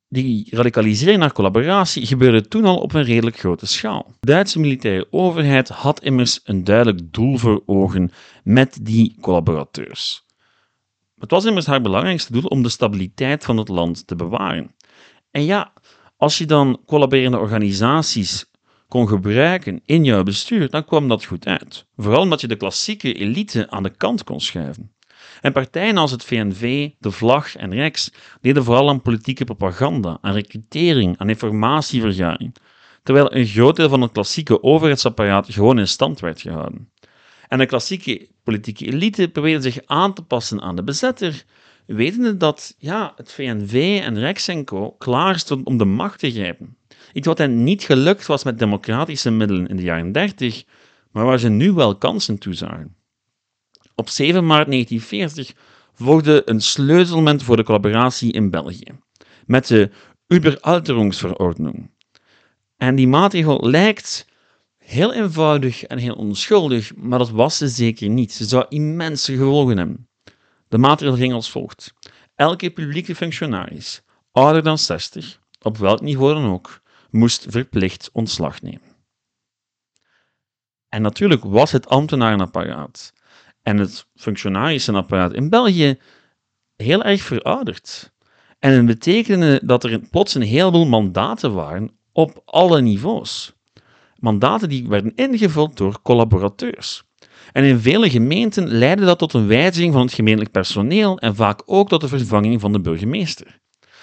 die 0.09 0.47
radicalisering 0.51 1.19
naar 1.19 1.33
collaboratie 1.33 2.07
gebeurde 2.07 2.49
toen 2.49 2.65
al 2.65 2.79
op 2.79 2.95
een 2.95 3.03
redelijk 3.03 3.39
grote 3.39 3.67
schaal. 3.67 4.07
De 4.21 4.27
Duitse 4.27 4.59
militaire 4.61 5.07
overheid 5.11 5.69
had 5.69 6.03
immers 6.03 6.41
een 6.45 6.65
duidelijk 6.65 7.13
doel 7.13 7.37
voor 7.37 7.63
ogen 7.67 8.11
met 8.45 8.79
die 8.83 9.17
collaborateurs. 9.21 10.27
Het 11.19 11.31
was 11.31 11.45
immers 11.45 11.67
haar 11.67 11.81
belangrijkste 11.81 12.33
doel 12.33 12.43
om 12.43 12.63
de 12.63 12.69
stabiliteit 12.69 13.45
van 13.45 13.57
het 13.57 13.69
land 13.69 14.07
te 14.07 14.17
bewaren. 14.17 14.75
En 15.31 15.45
ja, 15.45 15.73
als 16.17 16.39
je 16.39 16.47
dan 16.47 16.83
collaborerende 16.87 17.39
organisaties 17.39 18.51
kon 18.89 19.09
gebruiken 19.09 19.81
in 19.85 20.05
jouw 20.05 20.23
bestuur, 20.23 20.71
dan 20.71 20.85
kwam 20.85 21.09
dat 21.09 21.25
goed 21.25 21.47
uit. 21.47 21.87
Vooral 21.97 22.23
omdat 22.23 22.41
je 22.41 22.47
de 22.47 22.57
klassieke 22.57 23.13
elite 23.13 23.71
aan 23.71 23.83
de 23.83 23.97
kant 23.97 24.25
kon 24.25 24.41
schuiven. 24.41 24.93
En 25.41 25.53
partijen 25.53 25.97
als 25.97 26.11
het 26.11 26.25
VNV, 26.25 26.91
de 26.99 27.11
Vlag 27.11 27.57
en 27.57 27.75
Rex 27.75 28.13
deden 28.41 28.65
vooral 28.65 28.89
aan 28.89 29.03
politieke 29.03 29.45
propaganda, 29.45 30.19
aan 30.21 30.33
recrutering, 30.33 31.19
aan 31.19 31.29
informatievergaring, 31.29 32.55
terwijl 33.03 33.35
een 33.35 33.47
groot 33.47 33.77
deel 33.77 33.89
van 33.89 34.01
het 34.01 34.13
klassieke 34.13 34.63
overheidsapparaat 34.63 35.53
gewoon 35.53 35.79
in 35.79 35.89
stand 35.89 36.21
werd 36.21 36.41
gehouden. 36.41 36.91
En 37.49 37.59
de 37.59 37.67
klassieke 37.67 38.29
politieke 38.43 38.87
elite 38.87 39.29
probeerde 39.29 39.71
zich 39.71 39.87
aan 39.87 40.15
te 40.15 40.23
passen 40.23 40.61
aan 40.61 40.77
de 40.77 40.83
bezetter, 40.83 41.45
wetende 41.87 42.37
dat 42.37 42.75
ja, 42.79 43.13
het 43.17 43.33
VNV 43.33 44.01
en 44.03 44.19
Rex 44.19 44.49
en 44.49 44.65
Co. 44.65 44.91
klaar 44.91 45.39
stonden 45.39 45.67
om 45.67 45.79
de 45.79 45.85
macht 45.85 46.19
te 46.19 46.31
grijpen. 46.31 46.77
Iets 47.13 47.27
wat 47.27 47.39
hen 47.39 47.65
niet 47.65 47.83
gelukt 47.83 48.27
was 48.27 48.45
met 48.45 48.59
democratische 48.59 49.31
middelen 49.31 49.67
in 49.67 49.77
de 49.77 49.83
jaren 49.83 50.13
30, 50.13 50.65
maar 51.11 51.25
waar 51.25 51.39
ze 51.39 51.49
nu 51.49 51.73
wel 51.73 51.97
kansen 51.97 52.39
toe 52.39 52.55
zagen. 52.55 52.97
Op 53.99 54.09
7 54.09 54.47
maart 54.47 54.67
1940 54.67 55.55
volgde 55.95 56.43
een 56.45 56.61
sleutelmoment 56.61 57.43
voor 57.43 57.57
de 57.57 57.65
collaboratie 57.65 58.33
in 58.33 58.51
België, 58.51 58.99
met 59.47 59.67
de 59.67 59.91
Überalterungsverordnung. 60.33 61.91
En 62.77 62.95
die 62.95 63.09
maatregel 63.09 63.71
lijkt 63.71 64.27
heel 64.79 65.13
eenvoudig 65.13 65.85
en 65.85 65.99
heel 65.99 66.15
onschuldig, 66.15 66.95
maar 66.97 67.19
dat 67.19 67.31
was 67.31 67.57
ze 67.57 67.69
zeker 67.69 68.09
niet. 68.09 68.33
Ze 68.33 68.45
zou 68.45 68.67
immense 68.69 69.37
gevolgen 69.37 69.79
hebben. 69.79 70.09
De 70.69 70.79
maatregel 70.79 71.17
ging 71.17 71.33
als 71.33 71.51
volgt. 71.51 71.95
Elke 72.35 72.71
publieke 72.71 73.15
functionaris, 73.15 74.03
ouder 74.33 74.63
dan 74.63 74.79
60, 74.79 75.41
op 75.61 75.77
welk 75.77 76.01
niveau 76.01 76.35
dan 76.35 76.51
ook, 76.53 76.81
moest 77.11 77.47
verplicht 77.49 78.11
ontslag 78.13 78.63
nemen. 78.63 78.97
En 80.89 81.03
natuurlijk 81.03 81.45
was 81.45 81.73
het 81.73 81.89
ambtenarenapparaat 81.89 83.13
en 83.69 83.79
het 83.79 84.07
functionarischenapparaat 84.15 85.33
in 85.33 85.49
België 85.49 85.99
heel 86.77 87.03
erg 87.03 87.23
verouderd. 87.23 88.13
En 88.59 88.73
het 88.73 88.87
betekende 88.87 89.61
dat 89.65 89.85
er 89.85 89.99
plots 90.11 90.35
een 90.35 90.43
heleboel 90.43 90.87
mandaten 90.87 91.55
waren 91.55 91.91
op 92.13 92.43
alle 92.45 92.81
niveaus. 92.81 93.53
Mandaten 94.17 94.69
die 94.69 94.89
werden 94.89 95.15
ingevuld 95.15 95.77
door 95.77 96.03
collaborateurs. 96.03 97.03
En 97.53 97.65
in 97.65 97.79
vele 97.79 98.11
gemeenten 98.11 98.69
leidde 98.69 99.05
dat 99.05 99.19
tot 99.19 99.33
een 99.33 99.47
wijziging 99.47 99.93
van 99.93 100.03
het 100.03 100.15
gemeentelijk 100.15 100.53
personeel 100.53 101.19
en 101.19 101.35
vaak 101.35 101.63
ook 101.67 101.89
tot 101.89 102.01
de 102.01 102.09
vervanging 102.09 102.61
van 102.61 102.73
de 102.73 102.81
burgemeester. 102.81 103.59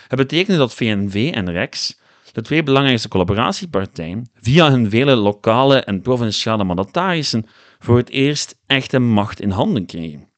Het 0.08 0.20
betekende 0.20 0.58
dat 0.58 0.74
VNV 0.74 1.32
en 1.34 1.52
REX, 1.52 2.00
de 2.32 2.42
twee 2.42 2.64
belangrijkste 2.64 3.08
collaboratiepartijen, 3.08 4.30
via 4.42 4.72
hun 4.72 4.90
vele 4.90 5.16
lokale 5.16 5.80
en 5.80 6.02
provinciale 6.02 6.64
mandatarissen 6.64 7.46
voor 7.80 7.98
het 7.98 8.10
eerst 8.10 8.60
echte 8.66 9.00
macht 9.00 9.42
in 9.42 9.50
handen 9.50 9.86
kregen. 9.86 10.30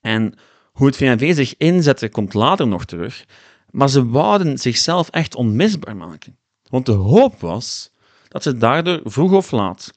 En 0.00 0.34
hoe 0.72 0.86
het 0.86 0.96
VNV 0.96 1.34
zich 1.34 1.56
inzette 1.56 2.08
komt 2.08 2.34
later 2.34 2.68
nog 2.68 2.84
terug, 2.84 3.24
maar 3.70 3.88
ze 3.88 4.08
wouden 4.08 4.58
zichzelf 4.58 5.08
echt 5.08 5.34
onmisbaar 5.34 5.96
maken. 5.96 6.36
Want 6.68 6.86
de 6.86 6.92
hoop 6.92 7.40
was 7.40 7.92
dat 8.28 8.42
ze 8.42 8.56
daardoor 8.56 9.00
vroeg 9.04 9.32
of 9.32 9.50
laat 9.50 9.90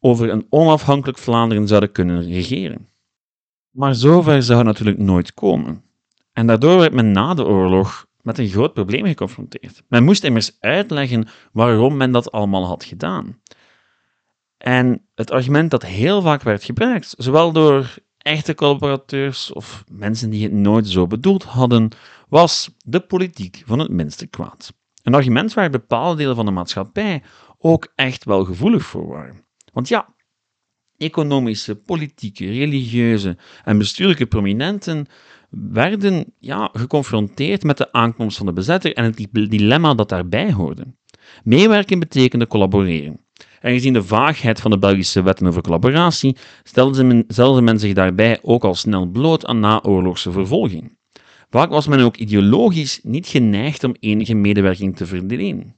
over 0.00 0.30
een 0.30 0.46
onafhankelijk 0.50 1.18
Vlaanderen 1.18 1.68
zouden 1.68 1.92
kunnen 1.92 2.22
regeren. 2.22 2.88
Maar 3.70 3.94
zover 3.94 4.42
zou 4.42 4.58
het 4.58 4.66
natuurlijk 4.66 4.98
nooit 4.98 5.34
komen. 5.34 5.82
En 6.32 6.46
daardoor 6.46 6.78
werd 6.78 6.92
men 6.92 7.12
na 7.12 7.34
de 7.34 7.44
oorlog 7.44 8.06
met 8.22 8.38
een 8.38 8.48
groot 8.48 8.72
probleem 8.72 9.06
geconfronteerd. 9.06 9.82
Men 9.88 10.04
moest 10.04 10.24
immers 10.24 10.56
uitleggen 10.60 11.28
waarom 11.52 11.96
men 11.96 12.12
dat 12.12 12.32
allemaal 12.32 12.66
had 12.66 12.84
gedaan. 12.84 13.40
En 14.58 15.06
het 15.14 15.30
argument 15.30 15.70
dat 15.70 15.82
heel 15.82 16.22
vaak 16.22 16.42
werd 16.42 16.64
gebruikt, 16.64 17.14
zowel 17.18 17.52
door 17.52 17.94
echte 18.18 18.54
collaborateurs 18.54 19.52
of 19.52 19.84
mensen 19.90 20.30
die 20.30 20.42
het 20.42 20.52
nooit 20.52 20.88
zo 20.88 21.06
bedoeld 21.06 21.42
hadden, 21.42 21.90
was 22.28 22.70
de 22.84 23.00
politiek 23.00 23.62
van 23.66 23.78
het 23.78 23.90
minste 23.90 24.26
kwaad. 24.26 24.72
Een 25.02 25.14
argument 25.14 25.54
waar 25.54 25.70
bepaalde 25.70 26.16
delen 26.16 26.36
van 26.36 26.44
de 26.44 26.50
maatschappij 26.50 27.22
ook 27.58 27.92
echt 27.94 28.24
wel 28.24 28.44
gevoelig 28.44 28.84
voor 28.84 29.06
waren. 29.06 29.44
Want 29.72 29.88
ja, 29.88 30.14
economische, 30.96 31.76
politieke, 31.76 32.46
religieuze 32.46 33.36
en 33.64 33.78
bestuurlijke 33.78 34.26
prominenten 34.26 35.06
werden 35.50 36.34
ja, 36.38 36.70
geconfronteerd 36.72 37.62
met 37.62 37.76
de 37.76 37.92
aankomst 37.92 38.36
van 38.36 38.46
de 38.46 38.52
bezetter 38.52 38.94
en 38.94 39.04
het 39.04 39.28
dilemma 39.32 39.94
dat 39.94 40.08
daarbij 40.08 40.52
hoorde. 40.52 40.94
Meewerken 41.44 41.98
betekende 41.98 42.46
collaboreren. 42.46 43.25
En 43.66 43.72
gezien 43.72 43.92
de 43.92 44.04
vaagheid 44.04 44.60
van 44.60 44.70
de 44.70 44.78
Belgische 44.78 45.22
wetten 45.22 45.46
over 45.46 45.62
collaboratie, 45.62 46.36
stelde 46.62 47.04
men, 47.04 47.64
men 47.64 47.78
zich 47.78 47.92
daarbij 47.92 48.38
ook 48.42 48.64
al 48.64 48.74
snel 48.74 49.06
bloot 49.06 49.46
aan 49.46 49.60
naoorlogse 49.60 50.32
vervolging. 50.32 50.98
Vaak 51.50 51.70
was 51.70 51.86
men 51.86 52.00
ook 52.00 52.16
ideologisch 52.16 53.00
niet 53.02 53.26
geneigd 53.26 53.84
om 53.84 53.96
enige 54.00 54.34
medewerking 54.34 54.96
te 54.96 55.06
verlenen. 55.06 55.76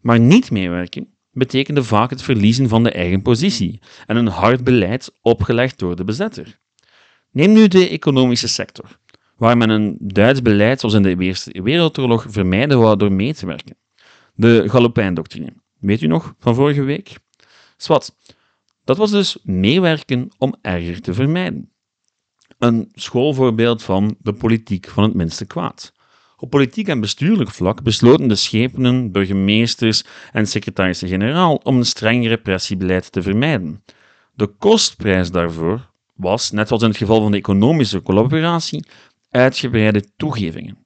Maar 0.00 0.20
niet 0.20 0.50
meewerken 0.50 1.08
betekende 1.32 1.84
vaak 1.84 2.10
het 2.10 2.22
verliezen 2.22 2.68
van 2.68 2.82
de 2.82 2.90
eigen 2.90 3.22
positie 3.22 3.80
en 4.06 4.16
een 4.16 4.26
hard 4.26 4.64
beleid 4.64 5.12
opgelegd 5.22 5.78
door 5.78 5.96
de 5.96 6.04
bezetter. 6.04 6.58
Neem 7.32 7.52
nu 7.52 7.68
de 7.68 7.88
economische 7.88 8.48
sector, 8.48 8.98
waar 9.36 9.56
men 9.56 9.70
een 9.70 9.96
Duits 10.00 10.42
beleid 10.42 10.80
zoals 10.80 10.94
in 10.94 11.02
de 11.02 11.16
Eerste 11.18 11.62
Wereldoorlog 11.62 12.26
vermijden 12.28 12.78
wou 12.78 12.96
door 12.96 13.12
mee 13.12 13.34
te 13.34 13.46
werken. 13.46 13.76
De 14.34 14.64
Galopijn-doctrine, 14.66 15.52
weet 15.78 16.02
u 16.02 16.06
nog, 16.06 16.34
van 16.38 16.54
vorige 16.54 16.82
week? 16.82 17.18
Swat, 17.76 18.16
dat 18.84 18.96
was 18.96 19.10
dus 19.10 19.38
meewerken 19.42 20.30
om 20.38 20.54
erger 20.62 21.00
te 21.00 21.14
vermijden. 21.14 21.70
Een 22.58 22.90
schoolvoorbeeld 22.94 23.82
van 23.82 24.16
de 24.20 24.32
politiek 24.32 24.88
van 24.88 25.02
het 25.02 25.14
minste 25.14 25.46
kwaad. 25.46 25.92
Op 26.36 26.50
politiek 26.50 26.88
en 26.88 27.00
bestuurlijk 27.00 27.50
vlak 27.50 27.82
besloten 27.82 28.28
de 28.28 28.34
schepenen, 28.34 29.12
burgemeesters 29.12 30.04
en 30.32 30.46
secretarissen-generaal 30.46 31.54
om 31.54 31.76
een 31.76 31.86
streng 31.86 32.26
repressiebeleid 32.26 33.12
te 33.12 33.22
vermijden. 33.22 33.84
De 34.34 34.46
kostprijs 34.46 35.30
daarvoor 35.30 35.90
was, 36.14 36.50
net 36.50 36.66
zoals 36.66 36.82
in 36.82 36.88
het 36.88 36.98
geval 36.98 37.20
van 37.20 37.30
de 37.30 37.36
economische 37.36 38.02
collaboratie, 38.02 38.86
uitgebreide 39.30 40.04
toegevingen. 40.16 40.85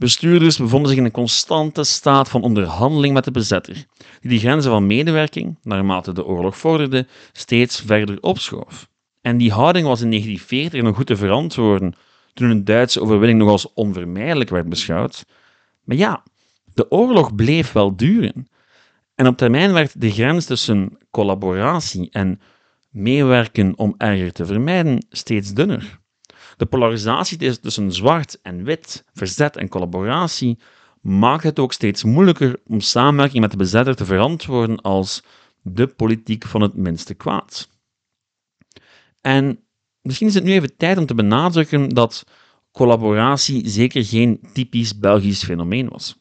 Bestuurders 0.00 0.58
bevonden 0.58 0.88
zich 0.88 0.98
in 0.98 1.04
een 1.04 1.10
constante 1.10 1.84
staat 1.84 2.28
van 2.28 2.42
onderhandeling 2.42 3.14
met 3.14 3.24
de 3.24 3.30
bezetter, 3.30 3.86
die 4.20 4.30
de 4.30 4.38
grenzen 4.38 4.70
van 4.70 4.86
medewerking, 4.86 5.58
naarmate 5.62 6.12
de 6.12 6.24
oorlog 6.24 6.56
vorderde, 6.56 7.06
steeds 7.32 7.80
verder 7.80 8.20
opschoof. 8.20 8.88
En 9.20 9.36
die 9.36 9.52
houding 9.52 9.86
was 9.86 10.00
in 10.00 10.08
1940 10.10 10.82
nog 10.82 10.96
goed 10.96 11.06
te 11.06 11.16
verantwoorden 11.16 11.94
toen 12.34 12.50
een 12.50 12.64
Duitse 12.64 13.00
overwinning 13.00 13.38
nog 13.38 13.48
als 13.48 13.72
onvermijdelijk 13.72 14.50
werd 14.50 14.68
beschouwd. 14.68 15.24
Maar 15.84 15.96
ja, 15.96 16.22
de 16.74 16.90
oorlog 16.90 17.34
bleef 17.34 17.72
wel 17.72 17.96
duren. 17.96 18.48
En 19.14 19.26
op 19.26 19.36
termijn 19.36 19.72
werd 19.72 20.00
de 20.00 20.10
grens 20.10 20.44
tussen 20.44 20.98
collaboratie 21.10 22.08
en 22.10 22.40
meewerken 22.90 23.78
om 23.78 23.94
erger 23.96 24.32
te 24.32 24.46
vermijden 24.46 25.06
steeds 25.10 25.52
dunner. 25.52 26.00
De 26.60 26.66
polarisatie 26.66 27.58
tussen 27.60 27.92
zwart 27.92 28.38
en 28.42 28.64
wit, 28.64 29.04
verzet 29.12 29.56
en 29.56 29.68
collaboratie 29.68 30.58
maakt 31.00 31.42
het 31.42 31.58
ook 31.58 31.72
steeds 31.72 32.04
moeilijker 32.04 32.60
om 32.66 32.80
samenwerking 32.80 33.40
met 33.40 33.50
de 33.50 33.56
bezetter 33.56 33.96
te 33.96 34.04
verantwoorden 34.04 34.80
als 34.80 35.22
de 35.62 35.86
politiek 35.86 36.46
van 36.46 36.60
het 36.60 36.74
minste 36.74 37.14
kwaad. 37.14 37.68
En 39.20 39.64
misschien 40.02 40.26
is 40.26 40.34
het 40.34 40.44
nu 40.44 40.52
even 40.52 40.76
tijd 40.76 40.98
om 40.98 41.06
te 41.06 41.14
benadrukken 41.14 41.88
dat 41.88 42.24
collaboratie 42.72 43.68
zeker 43.68 44.04
geen 44.04 44.40
typisch 44.52 44.98
Belgisch 44.98 45.44
fenomeen 45.44 45.88
was. 45.88 46.16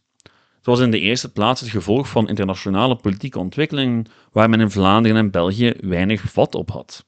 Het 0.57 0.65
was 0.65 0.79
in 0.79 0.91
de 0.91 0.99
eerste 0.99 1.31
plaats 1.31 1.61
het 1.61 1.69
gevolg 1.69 2.09
van 2.09 2.27
internationale 2.27 2.95
politieke 2.95 3.39
ontwikkelingen 3.39 4.05
waar 4.31 4.49
men 4.49 4.59
in 4.59 4.71
Vlaanderen 4.71 5.17
en 5.17 5.31
België 5.31 5.73
weinig 5.79 6.21
vat 6.21 6.55
op 6.55 6.71
had. 6.71 7.05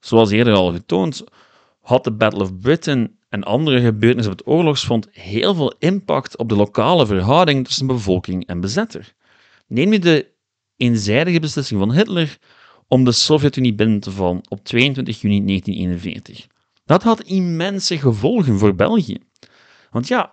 Zoals 0.00 0.30
eerder 0.30 0.54
al 0.54 0.72
getoond, 0.72 1.24
had 1.88 2.04
de 2.04 2.12
Battle 2.12 2.42
of 2.42 2.58
Britain 2.58 3.18
en 3.28 3.44
andere 3.44 3.80
gebeurtenissen 3.80 4.32
op 4.32 4.38
het 4.38 4.46
oorlogsfront 4.46 5.08
heel 5.10 5.54
veel 5.54 5.74
impact 5.78 6.36
op 6.36 6.48
de 6.48 6.56
lokale 6.56 7.06
verhouding 7.06 7.66
tussen 7.66 7.86
bevolking 7.86 8.46
en 8.46 8.60
bezetter. 8.60 9.14
Neem 9.66 9.92
je 9.92 9.98
de 9.98 10.32
eenzijdige 10.76 11.40
beslissing 11.40 11.80
van 11.80 11.92
Hitler 11.92 12.38
om 12.88 13.04
de 13.04 13.12
Sovjet-Unie 13.12 13.74
binnen 13.74 14.00
te 14.00 14.10
vallen 14.10 14.40
op 14.48 14.64
22 14.64 15.20
juni 15.20 15.44
1941. 15.44 16.46
Dat 16.84 17.02
had 17.02 17.22
immense 17.22 17.98
gevolgen 17.98 18.58
voor 18.58 18.74
België. 18.74 19.18
Want 19.90 20.08
ja, 20.08 20.32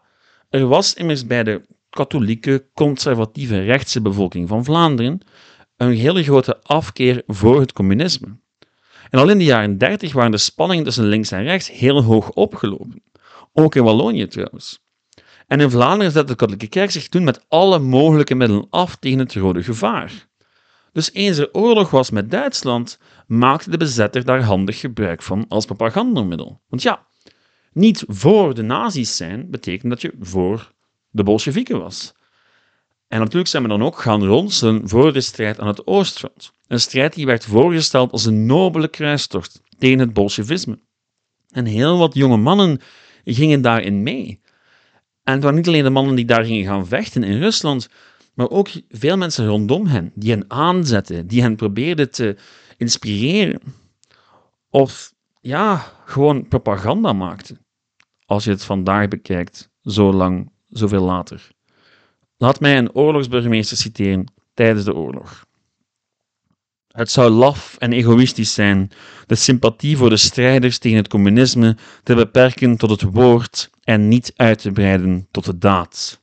er 0.50 0.68
was 0.68 0.94
immers 0.94 1.28
bij 1.28 1.44
de 1.44 1.62
katholieke, 1.90 2.70
conservatieve 2.74 3.60
rechtse 3.60 4.02
bevolking 4.02 4.48
van 4.48 4.64
Vlaanderen 4.64 5.22
een 5.78 5.92
hele 5.92 6.24
grote 6.24 6.62
afkeer 6.64 7.24
voor 7.28 7.60
het 7.60 7.74
communisme. 7.74 8.38
En 9.10 9.20
al 9.20 9.30
in 9.30 9.38
de 9.38 9.44
jaren 9.44 9.78
30 9.78 10.14
waren 10.14 10.32
de 10.32 10.38
spanningen 10.38 10.84
tussen 10.84 11.06
links 11.06 11.32
en 11.32 11.44
rechts 11.44 11.72
heel 11.72 12.04
hoog 12.04 12.32
opgelopen. 12.32 13.04
Ook 13.54 13.76
in 13.76 13.84
Wallonië 13.84 14.28
trouwens. 14.28 14.84
En 15.48 15.60
in 15.60 15.70
Vlaanderen 15.70 16.12
zette 16.12 16.28
de 16.28 16.36
katholieke 16.36 16.68
kerk 16.68 16.92
zich 16.92 17.10
toen 17.10 17.24
met 17.24 17.46
alle 17.48 17.80
mogelijke 17.80 18.36
middelen 18.36 18.68
af 18.70 18.96
tegen 18.96 19.20
het 19.20 19.34
rode 19.34 19.64
gevaar. 19.64 20.28
Dus 20.92 21.14
eens 21.14 21.38
er 21.38 21.50
oorlog 21.54 21.90
was 21.90 22.10
met 22.10 22.32
Duitsland, 22.32 23.00
maakte 23.28 23.70
de 23.70 23.78
bezetter 23.78 24.26
daar 24.26 24.42
handig 24.42 24.80
gebruik 24.80 25.22
van 25.22 25.46
als 25.48 25.66
propagandamiddel. 25.66 26.62
Want 26.68 26.82
ja, 26.82 27.08
niet 27.72 28.04
voor 28.08 28.54
de 28.54 28.62
nazi's 28.62 29.16
zijn 29.16 29.50
betekent 29.50 29.92
dat 29.92 30.02
je 30.02 30.14
voor 30.20 30.72
de 31.10 31.24
Bolsjewieken 31.24 31.80
was. 31.80 32.14
En 33.08 33.20
natuurlijk 33.20 33.48
zijn 33.48 33.64
we 33.64 33.70
dan 33.70 33.84
ook 33.84 34.00
gaan 34.00 34.26
ronselen 34.26 34.90
voor 34.90 35.14
de 35.14 35.22
strijd 35.22 35.60
aan 35.60 35.68
het 35.68 35.88
Oostfront. 35.88 36.52
Een 36.68 36.80
strijd 36.80 37.14
die 37.14 37.26
werd 37.26 37.46
voorgesteld 37.46 38.12
als 38.12 38.26
een 38.26 38.46
nobele 38.46 38.88
kruistocht 38.88 39.62
tegen 39.78 40.00
het 40.00 40.14
Bolsjewisme. 40.14 40.80
En 41.50 41.66
heel 41.66 41.98
wat 41.98 42.14
jonge 42.14 42.38
mannen 42.38 42.82
gingen 43.24 43.62
daarin 43.62 44.04
mee. 44.04 44.42
En 45.24 45.34
het 45.34 45.42
waren 45.42 45.58
niet 45.58 45.68
alleen 45.68 45.84
de 45.84 45.90
mannen 45.90 46.16
die 46.16 46.26
daar 46.26 46.46
gingen 46.46 46.66
gaan 46.66 46.88
vechten 46.88 47.24
in 47.24 47.40
Rusland, 47.40 47.90
maar 48.34 48.50
ook 48.50 48.70
veel 48.90 49.18
mensen 49.18 49.48
rondom 49.48 49.86
hen, 49.86 50.12
die 50.16 50.32
hen 50.32 50.46
aanzetten, 50.48 51.28
die 51.28 51.42
hen 51.42 51.56
probeerden 51.56 52.12
te 52.12 52.38
inspireren. 52.78 53.62
Of 54.70 55.14
ja, 55.42 55.94
gewoon 56.06 56.48
propaganda 56.48 57.14
maakten. 57.14 57.66
Als 58.26 58.44
je 58.44 58.50
het 58.50 58.64
vandaag 58.64 59.08
bekijkt, 59.08 59.70
zo 59.82 60.14
lang, 60.14 60.52
zoveel 60.68 61.04
later. 61.04 61.55
Laat 62.46 62.60
mij 62.60 62.78
een 62.78 62.96
oorlogsburgemeester 62.96 63.78
citeren 63.78 64.34
tijdens 64.54 64.86
de 64.86 64.96
oorlog. 64.96 65.46
Het 66.88 67.12
zou 67.12 67.30
laf 67.30 67.76
en 67.80 67.94
egoïstisch 67.94 68.54
zijn 68.54 68.92
de 69.26 69.36
sympathie 69.36 69.98
voor 69.98 70.10
de 70.10 70.18
strijders 70.18 70.78
tegen 70.78 70.98
het 70.98 71.08
communisme 71.08 71.78
te 72.04 72.16
beperken 72.16 72.78
tot 72.78 72.90
het 72.90 73.02
woord 73.02 73.70
en 73.84 74.08
niet 74.08 74.34
uit 74.36 74.60
te 74.60 74.72
breiden 74.72 75.28
tot 75.32 75.46
de 75.46 75.58
daad. 75.58 76.22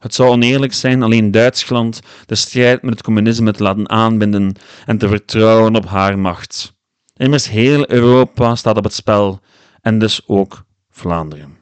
Het 0.00 0.14
zou 0.14 0.30
oneerlijk 0.30 0.72
zijn 0.72 1.02
alleen 1.02 1.30
Duitsland 1.30 2.00
de 2.26 2.34
strijd 2.34 2.82
met 2.82 2.90
het 2.90 3.02
communisme 3.02 3.52
te 3.52 3.62
laten 3.62 3.88
aanbinden 3.88 4.54
en 4.86 4.98
te 4.98 5.08
vertrouwen 5.08 5.76
op 5.76 5.86
haar 5.86 6.18
macht. 6.18 6.74
Immers 7.16 7.48
heel 7.48 7.90
Europa 7.90 8.54
staat 8.54 8.76
op 8.76 8.84
het 8.84 8.94
spel 8.94 9.40
en 9.80 9.98
dus 9.98 10.22
ook 10.26 10.64
Vlaanderen. 10.90 11.58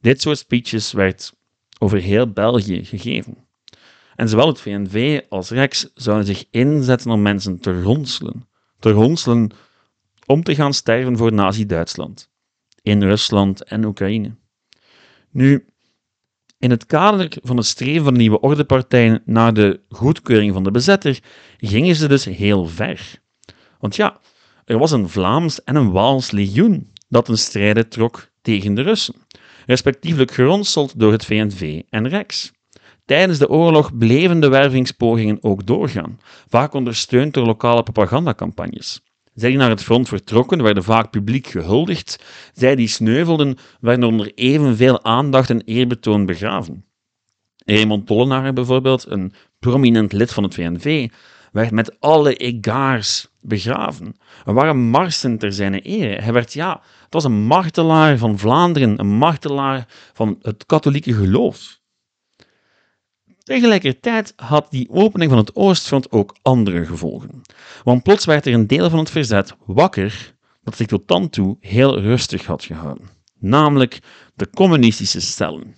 Dit 0.00 0.22
soort 0.22 0.38
speeches 0.38 0.92
werd 0.92 1.36
over 1.78 1.98
heel 1.98 2.32
België 2.32 2.84
gegeven. 2.84 3.46
En 4.14 4.28
zowel 4.28 4.46
het 4.46 4.60
VNV 4.60 5.20
als 5.28 5.50
Rex 5.50 5.90
zouden 5.94 6.26
zich 6.26 6.44
inzetten 6.50 7.10
om 7.10 7.22
mensen 7.22 7.60
te 7.60 7.82
ronselen. 7.82 8.48
Te 8.78 8.90
ronselen 8.90 9.50
om 10.26 10.42
te 10.42 10.54
gaan 10.54 10.74
sterven 10.74 11.16
voor 11.16 11.32
Nazi-Duitsland. 11.32 12.30
In 12.82 13.02
Rusland 13.02 13.64
en 13.64 13.84
Oekraïne. 13.84 14.36
Nu, 15.30 15.66
in 16.58 16.70
het 16.70 16.86
kader 16.86 17.32
van 17.42 17.56
het 17.56 17.66
streven 17.66 18.04
van 18.04 18.12
de 18.12 18.18
nieuwe 18.18 18.40
ordepartijen 18.40 19.22
naar 19.24 19.54
de 19.54 19.80
goedkeuring 19.88 20.52
van 20.52 20.62
de 20.62 20.70
bezetter 20.70 21.20
gingen 21.58 21.94
ze 21.94 22.08
dus 22.08 22.24
heel 22.24 22.66
ver. 22.66 23.20
Want 23.78 23.96
ja, 23.96 24.20
er 24.64 24.78
was 24.78 24.90
een 24.90 25.08
Vlaams 25.08 25.64
en 25.64 25.76
een 25.76 25.90
Waals 25.90 26.30
legioen 26.30 26.92
dat 27.08 27.28
een 27.28 27.38
strijden 27.38 27.88
trok 27.88 28.30
tegen 28.42 28.74
de 28.74 28.82
Russen, 28.82 29.14
respectievelijk 29.68 30.30
geronseld 30.30 30.98
door 30.98 31.12
het 31.12 31.24
VNV 31.24 31.82
en 31.90 32.08
Rex. 32.08 32.52
Tijdens 33.04 33.38
de 33.38 33.48
oorlog 33.48 33.96
bleven 33.98 34.40
de 34.40 34.48
wervingspogingen 34.48 35.38
ook 35.40 35.66
doorgaan, 35.66 36.20
vaak 36.48 36.72
ondersteund 36.72 37.34
door 37.34 37.46
lokale 37.46 37.82
propagandacampagnes. 37.82 39.00
Zij 39.34 39.48
die 39.48 39.58
naar 39.58 39.70
het 39.70 39.82
front 39.82 40.08
vertrokken, 40.08 40.62
werden 40.62 40.84
vaak 40.84 41.10
publiek 41.10 41.46
gehuldigd. 41.46 42.24
Zij 42.52 42.76
die 42.76 42.88
sneuvelden, 42.88 43.56
werden 43.80 44.08
onder 44.08 44.32
evenveel 44.34 45.04
aandacht 45.04 45.50
en 45.50 45.62
eerbetoon 45.64 46.26
begraven. 46.26 46.84
Raymond 47.64 48.06
Tollenaar 48.06 48.52
bijvoorbeeld, 48.52 49.06
een 49.08 49.32
prominent 49.58 50.12
lid 50.12 50.32
van 50.32 50.42
het 50.42 50.54
VNV, 50.54 51.08
werd 51.52 51.70
met 51.70 52.00
alle 52.00 52.36
egaars 52.36 53.28
begraven. 53.40 54.16
Er 54.44 54.54
waren 54.54 54.76
marsen 54.76 55.38
ter 55.38 55.52
zijn 55.52 55.74
ere. 55.74 56.22
Hij 56.22 56.32
werd, 56.32 56.52
ja, 56.52 56.80
het 57.08 57.22
was 57.22 57.24
een 57.32 57.46
martelaar 57.46 58.18
van 58.18 58.38
Vlaanderen, 58.38 59.00
een 59.00 59.16
martelaar 59.16 59.86
van 60.12 60.38
het 60.42 60.66
katholieke 60.66 61.12
geloof. 61.12 61.80
Tegelijkertijd 63.38 64.32
had 64.36 64.70
die 64.70 64.90
opening 64.90 65.30
van 65.30 65.40
het 65.40 65.56
Oostfront 65.56 66.12
ook 66.12 66.36
andere 66.42 66.86
gevolgen. 66.86 67.42
Want 67.84 68.02
plots 68.02 68.24
werd 68.24 68.46
er 68.46 68.54
een 68.54 68.66
deel 68.66 68.90
van 68.90 68.98
het 68.98 69.10
verzet 69.10 69.54
wakker 69.66 70.34
dat 70.62 70.76
zich 70.76 70.86
tot 70.86 71.08
dan 71.08 71.28
toe 71.28 71.56
heel 71.60 72.00
rustig 72.00 72.46
had 72.46 72.64
gehouden, 72.64 73.08
namelijk 73.38 73.98
de 74.34 74.50
communistische 74.50 75.20
cellen. 75.20 75.76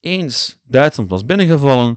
Eens 0.00 0.60
Duitsland 0.64 1.10
was 1.10 1.26
binnengevallen, 1.26 1.96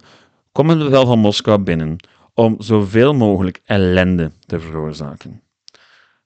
kwam 0.51 0.69
het 0.69 0.80
bevel 0.80 1.06
van 1.06 1.19
Moskou 1.19 1.60
binnen 1.60 1.95
om 2.34 2.56
zoveel 2.60 3.13
mogelijk 3.13 3.62
ellende 3.65 4.32
te 4.45 4.60
veroorzaken. 4.60 5.41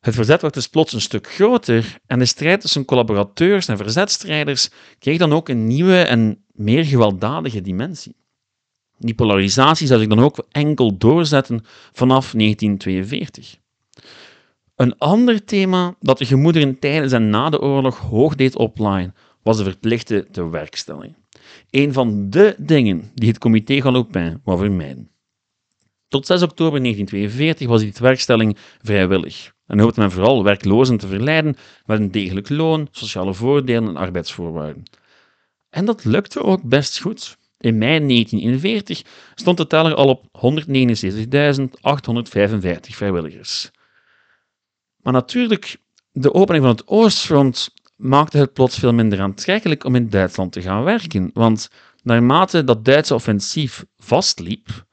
Het 0.02 0.16
verzet 0.16 0.42
werd 0.42 0.54
dus 0.54 0.68
plots 0.68 0.94
een 0.94 1.02
stuk 1.02 1.28
groter 1.28 2.00
en 2.06 2.20
de 2.20 2.26
strijd 2.26 2.62
tussen 2.62 2.86
collaborateurs 2.86 3.68
en 3.68 3.78
verzetstrijders 3.78 4.70
kreeg 5.00 5.18
dan 5.18 5.34
ook 5.34 5.50
een 5.50 5.68
nieuwe 5.68 6.02
en 6.02 6.44
meer 6.52 6.86
gewelddadige 6.86 7.62
dimensie. 7.62 8.16
Die 8.98 9.14
polarisatie 9.14 9.88
zou 9.88 10.00
zich 10.00 10.10
dan 10.10 10.20
ook 10.20 10.46
enkel 10.52 10.98
doorzetten 10.98 11.62
vanaf 11.92 12.32
1942. 12.32 13.58
Een 14.76 14.98
ander 14.98 15.46
thema 15.46 15.96
dat 16.00 16.18
de 16.18 16.26
gemoederen 16.26 16.80
tijdens 16.80 17.14
en 17.14 17.30
na 17.30 17.50
de 17.50 17.62
oorlog 17.62 17.98
hoog 17.98 18.36
deed 18.36 18.56
oplaaien, 18.56 19.16
was 19.44 19.58
de 19.58 19.64
verplichte 19.64 20.28
tewerkstelling. 20.32 21.16
Een 21.70 21.94
van 21.94 22.30
de 22.30 22.56
dingen 22.58 23.12
die 23.14 23.30
het 23.30 23.38
comité 23.38 23.82
Galopin 23.82 24.42
wou 24.44 24.58
vermijden. 24.60 25.11
Tot 26.12 26.26
6 26.26 26.42
oktober 26.42 26.80
1942 26.80 27.68
was 27.68 27.82
die 27.82 27.92
tewerkstelling 27.92 28.58
vrijwillig 28.82 29.52
en 29.68 29.80
hoopte 29.80 30.00
men 30.00 30.12
vooral 30.12 30.44
werklozen 30.44 30.98
te 30.98 31.08
verleiden 31.08 31.56
met 31.86 32.00
een 32.00 32.12
degelijk 32.12 32.50
loon, 32.50 32.88
sociale 32.92 33.34
voordelen 33.34 33.88
en 33.88 33.96
arbeidsvoorwaarden. 33.96 34.84
En 35.70 35.86
dat 35.86 36.06
lukte 36.06 36.44
ook 36.44 36.64
best 36.64 37.00
goed. 37.00 37.38
In 37.58 37.78
mei 37.78 38.08
1941 38.08 39.02
stond 39.36 39.58
de 39.58 39.68
teller 39.68 39.94
al 39.96 40.08
op 40.08 40.24
179.855 40.24 40.32
vrijwilligers. 42.80 43.72
Maar 45.02 45.14
natuurlijk, 45.14 45.78
de 46.12 46.34
opening 46.34 46.64
van 46.64 46.74
het 46.74 46.88
Oostfront 46.88 47.74
maakte 47.96 48.38
het 48.38 48.54
plots 48.54 48.80
veel 48.80 48.94
minder 48.94 49.22
aantrekkelijk 49.22 49.84
om 49.84 49.96
in 49.96 50.10
Duitsland 50.10 50.52
te 50.52 50.62
gaan 50.62 50.84
werken, 50.84 51.30
want 51.34 51.70
naarmate 52.04 52.64
dat 52.64 52.86
Duitse 52.86 53.14
offensief 53.14 53.86
vastliep, 53.98 54.90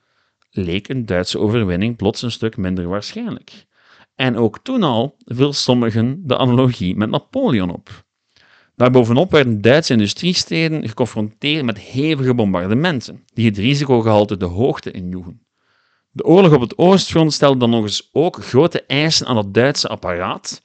leek 0.59 0.89
een 0.89 1.07
Duitse 1.07 1.39
overwinning 1.39 1.97
plots 1.97 2.23
een 2.23 2.31
stuk 2.31 2.57
minder 2.57 2.89
waarschijnlijk. 2.89 3.67
En 4.15 4.37
ook 4.37 4.59
toen 4.63 4.83
al 4.83 5.17
viel 5.25 5.53
sommigen 5.53 6.23
de 6.27 6.37
analogie 6.37 6.97
met 6.97 7.11
Napoleon 7.11 7.71
op. 7.71 8.07
Daarbovenop 8.75 9.31
werden 9.31 9.61
Duitse 9.61 9.93
industriesteden 9.93 10.89
geconfronteerd 10.89 11.65
met 11.65 11.79
hevige 11.79 12.35
bombardementen, 12.35 13.25
die 13.35 13.47
het 13.47 13.59
risicogehalte 13.59 14.37
de 14.37 14.45
hoogte 14.45 14.91
injoegen. 14.91 15.47
De 16.11 16.25
oorlog 16.25 16.55
op 16.55 16.61
het 16.61 16.79
Oostfront 16.79 17.33
stelde 17.33 17.59
dan 17.59 17.71
nog 17.71 17.83
eens 17.83 18.09
ook 18.13 18.45
grote 18.45 18.83
eisen 18.87 19.27
aan 19.27 19.37
het 19.37 19.55
Duitse 19.55 19.89
apparaat, 19.89 20.61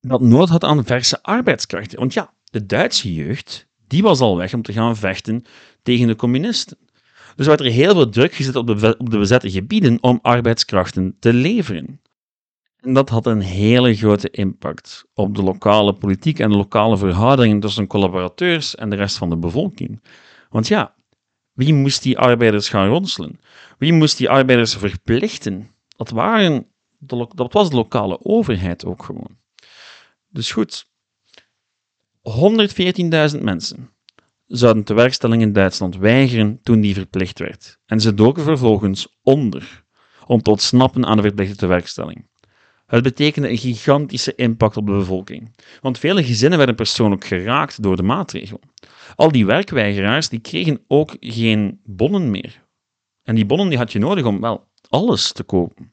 dat 0.00 0.20
nood 0.20 0.48
had 0.48 0.64
aan 0.64 0.84
verse 0.84 1.22
arbeidskrachten. 1.22 1.98
Want 1.98 2.12
ja, 2.12 2.34
de 2.44 2.66
Duitse 2.66 3.14
jeugd, 3.14 3.66
die 3.86 4.02
was 4.02 4.20
al 4.20 4.36
weg 4.36 4.54
om 4.54 4.62
te 4.62 4.72
gaan 4.72 4.96
vechten 4.96 5.44
tegen 5.82 6.06
de 6.06 6.16
communisten. 6.16 6.78
Dus 7.38 7.46
werd 7.46 7.60
er 7.60 7.70
heel 7.70 7.94
veel 7.94 8.08
druk 8.08 8.34
gezet 8.34 8.56
op 8.56 8.66
de, 8.66 8.96
de 8.98 9.18
bezette 9.18 9.50
gebieden 9.50 9.98
om 10.00 10.18
arbeidskrachten 10.22 11.16
te 11.18 11.32
leveren. 11.32 12.00
En 12.80 12.92
dat 12.92 13.08
had 13.08 13.26
een 13.26 13.40
hele 13.40 13.94
grote 13.94 14.30
impact 14.30 15.04
op 15.14 15.34
de 15.34 15.42
lokale 15.42 15.92
politiek 15.92 16.38
en 16.38 16.50
de 16.50 16.56
lokale 16.56 16.96
verhoudingen 16.96 17.60
tussen 17.60 17.86
collaborateurs 17.86 18.74
en 18.74 18.90
de 18.90 18.96
rest 18.96 19.16
van 19.16 19.30
de 19.30 19.36
bevolking. 19.36 20.02
Want 20.50 20.68
ja, 20.68 20.94
wie 21.52 21.74
moest 21.74 22.02
die 22.02 22.18
arbeiders 22.18 22.68
gaan 22.68 22.88
ronselen? 22.88 23.40
Wie 23.78 23.92
moest 23.92 24.16
die 24.16 24.30
arbeiders 24.30 24.74
verplichten? 24.74 25.70
Dat, 25.96 26.10
waren 26.10 26.66
dat 27.34 27.52
was 27.52 27.70
de 27.70 27.76
lokale 27.76 28.24
overheid 28.24 28.84
ook 28.84 29.04
gewoon. 29.04 29.38
Dus 30.28 30.52
goed, 30.52 30.86
114.000 33.34 33.42
mensen 33.42 33.90
zouden 34.48 34.84
tewerkstelling 34.84 35.42
in 35.42 35.52
Duitsland 35.52 35.96
weigeren 35.96 36.58
toen 36.62 36.80
die 36.80 36.94
verplicht 36.94 37.38
werd. 37.38 37.78
En 37.86 38.00
ze 38.00 38.14
doken 38.14 38.42
vervolgens 38.42 39.18
onder 39.22 39.84
om 40.26 40.42
te 40.42 40.50
ontsnappen 40.50 41.06
aan 41.06 41.16
de 41.16 41.22
verplichte 41.22 41.56
tewerkstelling. 41.56 42.26
Het 42.86 43.02
betekende 43.02 43.50
een 43.50 43.58
gigantische 43.58 44.34
impact 44.34 44.76
op 44.76 44.86
de 44.86 44.92
bevolking, 44.92 45.56
want 45.80 45.98
vele 45.98 46.24
gezinnen 46.24 46.58
werden 46.58 46.76
persoonlijk 46.76 47.24
geraakt 47.24 47.82
door 47.82 47.96
de 47.96 48.02
maatregel. 48.02 48.60
Al 49.14 49.32
die 49.32 49.46
werkweigeraars 49.46 50.28
die 50.28 50.40
kregen 50.40 50.80
ook 50.86 51.16
geen 51.20 51.80
bonnen 51.84 52.30
meer. 52.30 52.66
En 53.22 53.34
die 53.34 53.46
bonnen 53.46 53.68
die 53.68 53.78
had 53.78 53.92
je 53.92 53.98
nodig 53.98 54.24
om 54.24 54.40
wel 54.40 54.68
alles 54.88 55.32
te 55.32 55.42
kopen. 55.42 55.92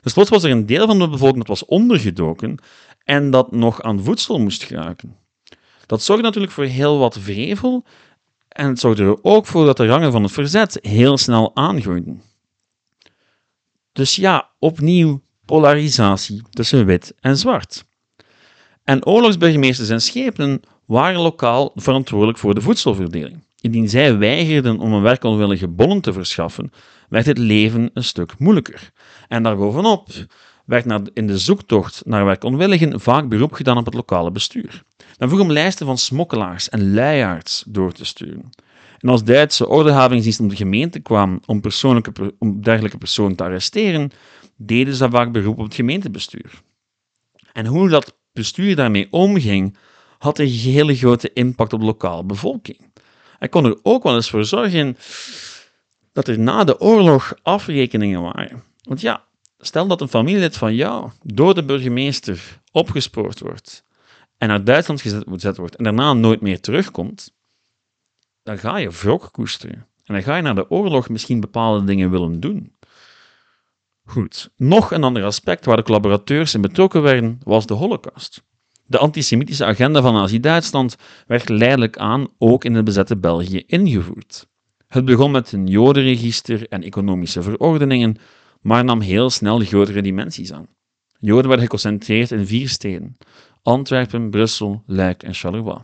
Dus 0.00 0.12
plots 0.12 0.30
was 0.30 0.42
er 0.44 0.50
een 0.50 0.66
deel 0.66 0.86
van 0.86 0.98
de 0.98 1.08
bevolking 1.08 1.38
dat 1.38 1.58
was 1.58 1.64
ondergedoken 1.64 2.58
en 3.04 3.30
dat 3.30 3.52
nog 3.52 3.82
aan 3.82 4.02
voedsel 4.02 4.38
moest 4.38 4.62
geraken. 4.62 5.16
Dat 5.88 6.02
zorgde 6.02 6.24
natuurlijk 6.24 6.52
voor 6.52 6.64
heel 6.64 6.98
wat 6.98 7.18
vrevel 7.18 7.84
en 8.48 8.68
het 8.68 8.80
zorgde 8.80 9.02
er 9.02 9.18
ook 9.22 9.46
voor 9.46 9.64
dat 9.64 9.76
de 9.76 9.86
rangen 9.86 10.12
van 10.12 10.22
het 10.22 10.32
verzet 10.32 10.78
heel 10.82 11.18
snel 11.18 11.56
aangroeiden. 11.56 12.22
Dus 13.92 14.16
ja, 14.16 14.50
opnieuw 14.58 15.20
polarisatie 15.44 16.42
tussen 16.50 16.86
wit 16.86 17.14
en 17.20 17.36
zwart. 17.36 17.84
En 18.84 19.06
oorlogsburgemeesters 19.06 19.88
en 19.88 20.00
schepenen 20.00 20.60
waren 20.84 21.20
lokaal 21.20 21.72
verantwoordelijk 21.74 22.38
voor 22.38 22.54
de 22.54 22.60
voedselverdeling. 22.60 23.44
Indien 23.60 23.88
zij 23.88 24.18
weigerden 24.18 24.78
om 24.78 24.92
een 24.92 25.02
werkonwillige 25.02 25.68
bonnen 25.68 26.00
te 26.00 26.12
verschaffen, 26.12 26.72
werd 27.08 27.26
het 27.26 27.38
leven 27.38 27.90
een 27.94 28.04
stuk 28.04 28.38
moeilijker. 28.38 28.90
En 29.28 29.42
daarbovenop 29.42 30.08
werd 30.68 31.10
in 31.14 31.26
de 31.26 31.38
zoektocht 31.38 32.02
naar 32.04 32.24
werkonwilligen 32.24 33.00
vaak 33.00 33.28
beroep 33.28 33.52
gedaan 33.52 33.78
op 33.78 33.84
het 33.84 33.94
lokale 33.94 34.30
bestuur. 34.30 34.82
Men 35.18 35.28
vroeg 35.28 35.40
om 35.40 35.52
lijsten 35.52 35.86
van 35.86 35.98
smokkelaars 35.98 36.68
en 36.68 36.94
luiaards 36.94 37.64
door 37.66 37.92
te 37.92 38.04
sturen. 38.04 38.50
En 38.98 39.08
als 39.08 39.24
Duitse 39.24 39.68
ordehavingsdienst 39.68 40.40
om 40.40 40.48
de 40.48 40.56
gemeente 40.56 41.00
kwam 41.00 41.40
om, 41.46 41.60
persoonlijke, 41.60 42.34
om 42.38 42.62
dergelijke 42.62 42.98
personen 42.98 43.36
te 43.36 43.42
arresteren, 43.42 44.10
deden 44.56 44.94
ze 44.94 45.10
vaak 45.10 45.32
beroep 45.32 45.58
op 45.58 45.64
het 45.64 45.74
gemeentebestuur. 45.74 46.62
En 47.52 47.66
hoe 47.66 47.88
dat 47.88 48.16
bestuur 48.32 48.76
daarmee 48.76 49.08
omging, 49.10 49.76
had 50.18 50.38
een 50.38 50.48
hele 50.48 50.96
grote 50.96 51.32
impact 51.32 51.72
op 51.72 51.80
de 51.80 51.86
lokale 51.86 52.24
bevolking. 52.24 52.92
Hij 53.38 53.48
kon 53.48 53.64
er 53.64 53.78
ook 53.82 54.02
wel 54.02 54.14
eens 54.14 54.30
voor 54.30 54.44
zorgen 54.44 54.96
dat 56.12 56.28
er 56.28 56.38
na 56.38 56.64
de 56.64 56.80
oorlog 56.80 57.34
afrekeningen 57.42 58.22
waren. 58.22 58.62
Want 58.82 59.00
ja, 59.00 59.26
stel 59.58 59.86
dat 59.86 60.00
een 60.00 60.08
familielid 60.08 60.56
van 60.56 60.74
jou 60.74 61.10
door 61.22 61.54
de 61.54 61.64
burgemeester 61.64 62.60
opgespoord 62.72 63.40
wordt 63.40 63.84
en 64.38 64.48
naar 64.48 64.64
Duitsland 64.64 65.00
gezet 65.00 65.56
wordt 65.56 65.76
en 65.76 65.84
daarna 65.84 66.12
nooit 66.12 66.40
meer 66.40 66.60
terugkomt, 66.60 67.34
dan 68.42 68.58
ga 68.58 68.76
je 68.76 68.90
wrok 68.90 69.28
koesteren. 69.32 69.86
En 70.04 70.14
dan 70.14 70.22
ga 70.22 70.36
je 70.36 70.42
na 70.42 70.52
de 70.52 70.70
oorlog 70.70 71.08
misschien 71.08 71.40
bepaalde 71.40 71.84
dingen 71.84 72.10
willen 72.10 72.40
doen. 72.40 72.76
Goed, 74.04 74.50
nog 74.56 74.90
een 74.90 75.04
ander 75.04 75.24
aspect 75.24 75.64
waar 75.64 75.76
de 75.76 75.82
collaborateurs 75.82 76.54
in 76.54 76.60
betrokken 76.60 77.02
werden, 77.02 77.40
was 77.44 77.66
de 77.66 77.74
Holocaust. 77.74 78.42
De 78.86 78.98
antisemitische 78.98 79.64
agenda 79.64 80.02
van 80.02 80.14
Nazi-Duitsland 80.14 80.96
werd 81.26 81.46
geleidelijk 81.46 81.98
aan 81.98 82.28
ook 82.38 82.64
in 82.64 82.74
het 82.74 82.84
bezette 82.84 83.16
België 83.16 83.62
ingevoerd. 83.66 84.46
Het 84.86 85.04
begon 85.04 85.30
met 85.30 85.52
een 85.52 85.66
jodenregister 85.66 86.68
en 86.68 86.82
economische 86.82 87.42
verordeningen, 87.42 88.16
maar 88.60 88.84
nam 88.84 89.00
heel 89.00 89.30
snel 89.30 89.58
grotere 89.58 90.02
dimensies 90.02 90.52
aan. 90.52 90.66
Joden 91.18 91.46
werden 91.46 91.64
geconcentreerd 91.64 92.30
in 92.30 92.46
vier 92.46 92.68
steden: 92.68 93.16
Antwerpen, 93.62 94.30
Brussel, 94.30 94.82
Luik 94.86 95.22
en 95.22 95.34
Charleroi. 95.34 95.78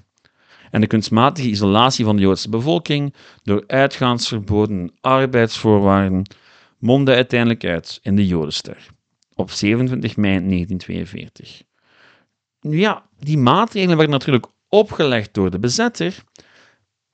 En 0.70 0.80
de 0.80 0.86
kunstmatige 0.86 1.48
isolatie 1.48 2.04
van 2.04 2.16
de 2.16 2.22
Joodse 2.22 2.48
bevolking 2.48 3.14
door 3.42 3.64
uitgaansverboden 3.66 4.92
arbeidsvoorwaarden 5.00 6.22
mondde 6.78 7.14
uiteindelijk 7.14 7.64
uit 7.64 7.98
in 8.02 8.16
de 8.16 8.26
Jodenster 8.26 8.86
op 9.34 9.50
27 9.50 10.16
mei 10.16 10.32
1942. 10.32 11.62
Nu 12.60 12.78
ja, 12.78 13.06
die 13.18 13.38
maatregelen 13.38 13.96
werden 13.96 14.14
natuurlijk 14.14 14.46
opgelegd 14.68 15.34
door 15.34 15.50
de 15.50 15.58
bezetter, 15.58 16.14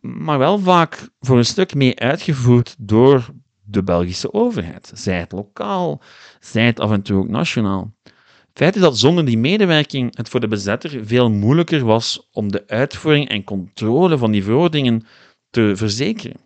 maar 0.01 0.39
wel 0.39 0.59
vaak 0.59 1.09
voor 1.21 1.39
een 1.39 1.45
stuk 1.45 1.75
mee 1.75 2.01
uitgevoerd 2.01 2.75
door 2.79 3.31
de 3.71 3.83
Belgische 3.83 4.33
overheid. 4.33 4.93
Zij 4.95 5.19
het 5.19 5.33
lokaal, 5.33 6.03
zij 6.41 6.67
het 6.67 6.81
af 6.81 6.91
en 6.91 7.03
toe 7.03 7.19
ook 7.19 7.29
nationaal. 7.29 7.95
Het 8.03 8.59
feit 8.59 8.75
is 8.75 8.81
dat 8.81 8.99
zonder 8.99 9.25
die 9.25 9.39
medewerking 9.39 10.17
het 10.17 10.29
voor 10.29 10.41
de 10.41 10.49
bezetter 10.49 11.07
veel 11.07 11.31
moeilijker 11.31 11.85
was 11.85 12.29
om 12.33 12.53
de 12.53 12.65
uitvoering 12.67 13.29
en 13.29 13.45
controle 13.45 14.19
van 14.19 14.31
die 14.31 14.45
verordeningen 14.45 15.07
te 15.51 15.73
verzekeren. 15.77 16.41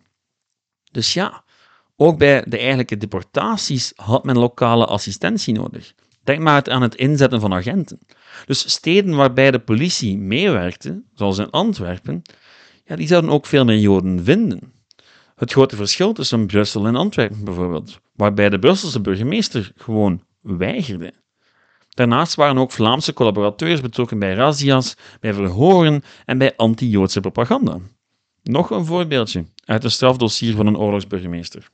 Dus 0.91 1.13
ja, 1.13 1.43
ook 1.95 2.17
bij 2.17 2.43
de 2.47 2.57
eigenlijke 2.57 2.97
deportaties 2.97 3.93
had 3.95 4.23
men 4.23 4.37
lokale 4.37 4.85
assistentie 4.85 5.53
nodig. 5.53 5.93
Denk 6.23 6.39
maar 6.39 6.69
aan 6.69 6.81
het 6.81 6.95
inzetten 6.95 7.39
van 7.39 7.53
agenten. 7.53 7.99
Dus 8.45 8.71
steden 8.71 9.15
waarbij 9.15 9.51
de 9.51 9.59
politie 9.59 10.17
meewerkte, 10.17 11.03
zoals 11.13 11.37
in 11.37 11.49
Antwerpen, 11.49 12.21
ja, 12.85 12.95
die 12.95 13.07
zouden 13.07 13.31
ook 13.31 13.45
veel 13.45 13.65
meer 13.65 13.79
Joden 13.79 14.23
vinden. 14.23 14.73
Het 15.35 15.51
grote 15.51 15.75
verschil 15.75 16.13
tussen 16.13 16.47
Brussel 16.47 16.85
en 16.85 16.95
Antwerpen 16.95 17.43
bijvoorbeeld, 17.43 17.99
waarbij 18.13 18.49
de 18.49 18.59
Brusselse 18.59 19.01
burgemeester 19.01 19.71
gewoon 19.75 20.23
weigerde. 20.41 21.13
Daarnaast 21.89 22.35
waren 22.35 22.57
ook 22.57 22.71
Vlaamse 22.71 23.13
collaborateurs 23.13 23.81
betrokken 23.81 24.19
bij 24.19 24.33
razzia's, 24.33 24.97
bij 25.19 25.33
verhoren 25.33 26.03
en 26.25 26.37
bij 26.37 26.55
anti-Joodse 26.55 27.19
propaganda. 27.19 27.79
Nog 28.43 28.69
een 28.69 28.85
voorbeeldje 28.85 29.45
uit 29.65 29.83
een 29.83 29.91
strafdossier 29.91 30.55
van 30.55 30.67
een 30.67 30.77
oorlogsburgemeester. 30.77 31.69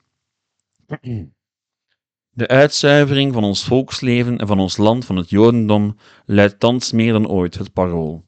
De 2.30 2.48
uitzuivering 2.48 3.34
van 3.34 3.44
ons 3.44 3.64
volksleven 3.64 4.38
en 4.38 4.48
van 4.48 4.60
ons 4.60 4.78
land 4.78 5.06
van 5.06 5.16
het 5.16 5.30
Jodendom 5.30 5.98
luidt 6.26 6.60
thans 6.60 6.92
meer 6.92 7.14
dan 7.14 7.28
ooit 7.28 7.58
het 7.58 7.74
parool. 7.74 8.26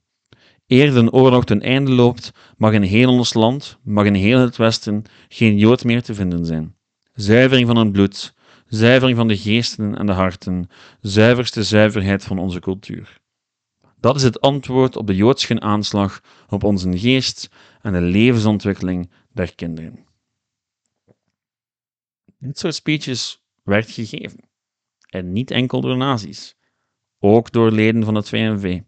Eer 0.68 0.94
de 0.94 1.12
oorlog 1.12 1.46
ten 1.46 1.62
einde 1.62 1.92
loopt, 1.92 2.32
mag 2.58 2.74
in 2.74 2.82
heel 2.82 3.10
ons 3.10 3.34
land, 3.34 3.80
mag 3.84 4.06
in 4.06 4.14
heel 4.14 4.40
het 4.40 4.58
Westen, 4.58 5.04
geen 5.28 5.58
Jood 5.58 5.84
meer 5.84 6.04
te 6.04 6.14
vinden 6.14 6.46
zijn. 6.46 6.76
Zuivering 7.14 7.68
van 7.68 7.78
het 7.78 7.92
bloed, 7.92 8.34
zuivering 8.68 9.18
van 9.18 9.28
de 9.28 9.38
geesten 9.38 9.98
en 9.98 10.06
de 10.06 10.12
harten, 10.12 10.70
zuiverste 11.02 11.64
zuiverheid 11.64 12.24
van 12.24 12.40
onze 12.40 12.60
cultuur. 12.60 13.22
Dat 14.00 14.16
is 14.16 14.24
het 14.24 14.42
antwoord 14.42 14.96
op 14.96 15.08
de 15.08 15.16
Joodsche 15.16 15.60
aanslag 15.60 16.22
op 16.50 16.64
onze 16.64 16.98
geest 16.98 17.50
en 17.82 17.94
de 17.94 18.02
levensontwikkeling 18.02 19.12
der 19.32 19.56
kinderen. 19.56 20.06
Dit 22.38 22.60
soort 22.60 22.76
speeches 22.76 23.44
werd 23.64 23.92
gegeven. 23.92 24.50
En 25.10 25.32
niet 25.32 25.52
enkel 25.52 25.82
door 25.82 25.98
nazi's, 25.98 26.56
ook 27.20 27.52
door 27.52 27.72
leden 27.72 28.04
van 28.04 28.16
het 28.16 28.30
VNV. 28.30 28.82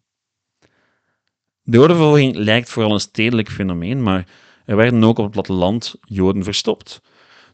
De 1.67 1.77
jodenvervolging 1.77 2.35
lijkt 2.35 2.69
vooral 2.69 2.93
een 2.93 2.99
stedelijk 2.99 3.49
fenomeen, 3.49 4.03
maar 4.03 4.27
er 4.65 4.75
werden 4.75 5.03
ook 5.03 5.17
op 5.17 5.23
het 5.23 5.33
platteland 5.33 5.95
Joden 6.01 6.43
verstopt. 6.43 7.01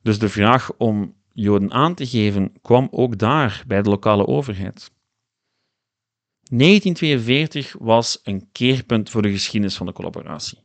Dus 0.02 0.20
de 0.20 0.30
vraag 0.30 0.72
om 0.78 1.16
Joden 1.34 1.72
aan 1.72 1.94
te 1.94 2.08
geven 2.08 2.54
kwam 2.62 2.88
ook 2.92 3.18
daar 3.18 3.64
bij 3.68 3.82
de 3.82 3.90
lokale 3.90 4.28
overheid. 4.28 4.92
1942 6.50 7.76
was 7.80 8.20
een 8.24 8.50
keerpunt 8.52 9.10
voor 9.10 9.22
de 9.22 9.32
geschiedenis 9.32 9.76
van 9.76 9.86
de 9.86 9.94
collaboratie. 9.94 10.60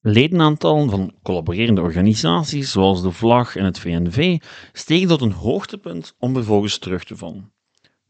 Ledenaantallen 0.00 0.90
van 0.90 1.14
collaborerende 1.22 1.80
organisaties, 1.80 2.70
zoals 2.70 3.02
de 3.02 3.12
Vlag 3.12 3.56
en 3.56 3.64
het 3.64 3.78
VNV, 3.78 4.38
stegen 4.72 5.08
tot 5.08 5.20
een 5.20 5.32
hoogtepunt 5.32 6.14
om 6.18 6.34
vervolgens 6.34 6.78
terug 6.78 7.04
te 7.04 7.16
vallen. 7.16 7.52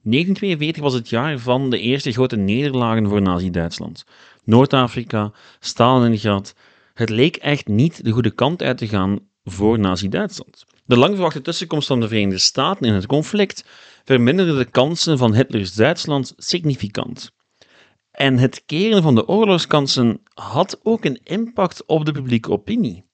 1942 0.02 0.82
was 0.82 0.94
het 0.94 1.08
jaar 1.08 1.38
van 1.38 1.70
de 1.70 1.78
eerste 1.78 2.12
grote 2.12 2.36
nederlagen 2.36 3.08
voor 3.08 3.22
Nazi-Duitsland. 3.22 4.04
Noord-Afrika, 4.44 5.32
Stalingrad. 5.60 6.54
Het 6.94 7.10
leek 7.10 7.36
echt 7.36 7.66
niet 7.66 8.04
de 8.04 8.10
goede 8.10 8.30
kant 8.30 8.62
uit 8.62 8.78
te 8.78 8.88
gaan 8.88 9.18
voor 9.44 9.78
Nazi-Duitsland. 9.78 10.64
De 10.84 10.96
lang 10.96 11.14
verwachte 11.14 11.40
tussenkomst 11.40 11.86
van 11.86 12.00
de 12.00 12.08
Verenigde 12.08 12.38
Staten 12.38 12.86
in 12.86 12.92
het 12.92 13.06
conflict 13.06 13.64
verminderde 14.04 14.56
de 14.56 14.64
kansen 14.64 15.18
van 15.18 15.34
Hitlers 15.34 15.74
Duitsland 15.74 16.34
significant. 16.36 17.30
En 18.10 18.38
het 18.38 18.62
keren 18.66 19.02
van 19.02 19.14
de 19.14 19.28
oorlogskansen 19.28 20.20
had 20.34 20.80
ook 20.82 21.04
een 21.04 21.20
impact 21.24 21.86
op 21.86 22.04
de 22.04 22.12
publieke 22.12 22.50
opinie. 22.50 23.04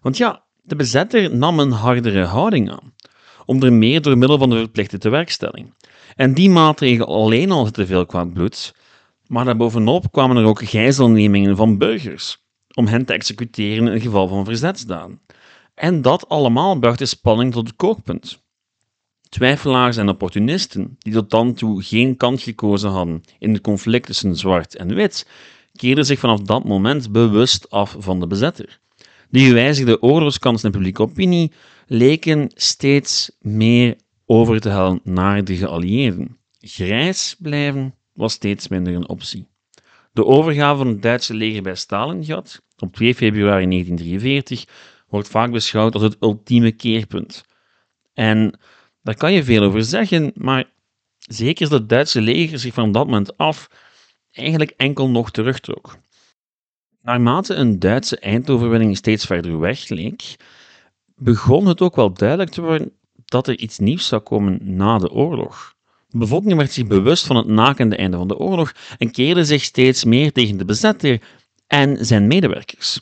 Want 0.00 0.16
ja, 0.16 0.44
de 0.62 0.76
bezetter 0.76 1.36
nam 1.36 1.58
een 1.58 1.70
hardere 1.70 2.24
houding 2.24 2.70
aan, 2.70 2.94
onder 3.46 3.72
meer 3.72 4.02
door 4.02 4.18
middel 4.18 4.38
van 4.38 4.50
de 4.50 4.56
verplichte 4.56 4.98
tewerkstelling. 4.98 5.74
En 6.16 6.34
die 6.34 6.50
maatregel 6.50 7.06
alleen 7.06 7.50
al 7.50 7.70
te 7.70 7.86
veel 7.86 8.06
kwaad 8.06 8.32
bloed, 8.32 8.74
maar 9.34 9.44
daarbovenop 9.44 10.12
kwamen 10.12 10.36
er 10.36 10.44
ook 10.44 10.64
gijzelnemingen 10.64 11.56
van 11.56 11.78
burgers, 11.78 12.44
om 12.74 12.86
hen 12.86 13.04
te 13.04 13.12
executeren 13.12 13.88
in 13.88 14.00
geval 14.00 14.28
van 14.28 14.44
verzetsdaden. 14.44 15.20
En 15.74 16.02
dat 16.02 16.28
allemaal 16.28 16.78
bracht 16.78 16.98
de 16.98 17.06
spanning 17.06 17.52
tot 17.52 17.66
het 17.66 17.76
kookpunt. 17.76 18.42
Twijfelaars 19.28 19.96
en 19.96 20.08
opportunisten, 20.08 20.96
die 20.98 21.12
tot 21.12 21.30
dan 21.30 21.54
toe 21.54 21.82
geen 21.82 22.16
kant 22.16 22.42
gekozen 22.42 22.90
hadden 22.90 23.22
in 23.38 23.52
het 23.52 23.62
conflict 23.62 24.06
tussen 24.06 24.36
zwart 24.36 24.76
en 24.76 24.94
wit, 24.94 25.28
keerden 25.72 26.06
zich 26.06 26.18
vanaf 26.18 26.40
dat 26.40 26.64
moment 26.64 27.12
bewust 27.12 27.70
af 27.70 27.96
van 27.98 28.20
de 28.20 28.26
bezetter. 28.26 28.80
De 29.28 29.40
gewijzigde 29.40 30.02
oorlogskansen 30.02 30.66
en 30.66 30.72
publieke 30.72 31.02
opinie 31.02 31.52
leken 31.86 32.50
steeds 32.54 33.30
meer 33.40 33.96
over 34.26 34.60
te 34.60 34.68
hellen 34.68 35.00
naar 35.04 35.44
de 35.44 35.56
geallieerden. 35.56 36.36
Grijs 36.60 37.36
blijven 37.38 37.94
was 38.14 38.32
steeds 38.32 38.68
minder 38.68 38.94
een 38.94 39.08
optie. 39.08 39.46
De 40.12 40.24
overgave 40.24 40.76
van 40.76 40.86
het 40.86 41.02
Duitse 41.02 41.34
leger 41.34 41.62
bij 41.62 41.74
Stalingrad 41.74 42.62
op 42.78 42.94
2 42.94 43.14
februari 43.14 43.66
1943 43.66 44.64
wordt 45.08 45.28
vaak 45.28 45.50
beschouwd 45.50 45.94
als 45.94 46.02
het 46.02 46.16
ultieme 46.20 46.72
keerpunt. 46.72 47.44
En 48.12 48.58
daar 49.02 49.16
kan 49.16 49.32
je 49.32 49.44
veel 49.44 49.62
over 49.62 49.84
zeggen, 49.84 50.32
maar 50.34 50.64
zeker 51.18 51.62
is 51.62 51.68
dat 51.68 51.80
het 51.80 51.88
Duitse 51.88 52.20
leger 52.20 52.58
zich 52.58 52.74
van 52.74 52.92
dat 52.92 53.06
moment 53.06 53.36
af 53.36 53.68
eigenlijk 54.30 54.70
enkel 54.76 55.08
nog 55.08 55.30
terugtrok. 55.30 55.98
Naarmate 57.00 57.54
een 57.54 57.78
Duitse 57.78 58.18
eindoverwinning 58.18 58.96
steeds 58.96 59.26
verder 59.26 59.58
weg 59.58 59.88
leek, 59.88 60.36
begon 61.14 61.66
het 61.66 61.80
ook 61.80 61.96
wel 61.96 62.12
duidelijk 62.12 62.50
te 62.50 62.60
worden 62.60 62.92
dat 63.24 63.48
er 63.48 63.58
iets 63.58 63.78
nieuws 63.78 64.06
zou 64.06 64.22
komen 64.22 64.58
na 64.76 64.98
de 64.98 65.10
oorlog. 65.10 65.73
De 66.14 66.20
bevolking 66.20 66.56
werd 66.56 66.72
zich 66.72 66.86
bewust 66.86 67.26
van 67.26 67.36
het 67.36 67.46
nakende 67.46 67.96
einde 67.96 68.16
van 68.16 68.28
de 68.28 68.38
oorlog 68.38 68.74
en 68.98 69.10
keerde 69.10 69.44
zich 69.44 69.62
steeds 69.62 70.04
meer 70.04 70.32
tegen 70.32 70.56
de 70.56 70.64
bezetter 70.64 71.20
en 71.66 72.06
zijn 72.06 72.26
medewerkers. 72.26 73.00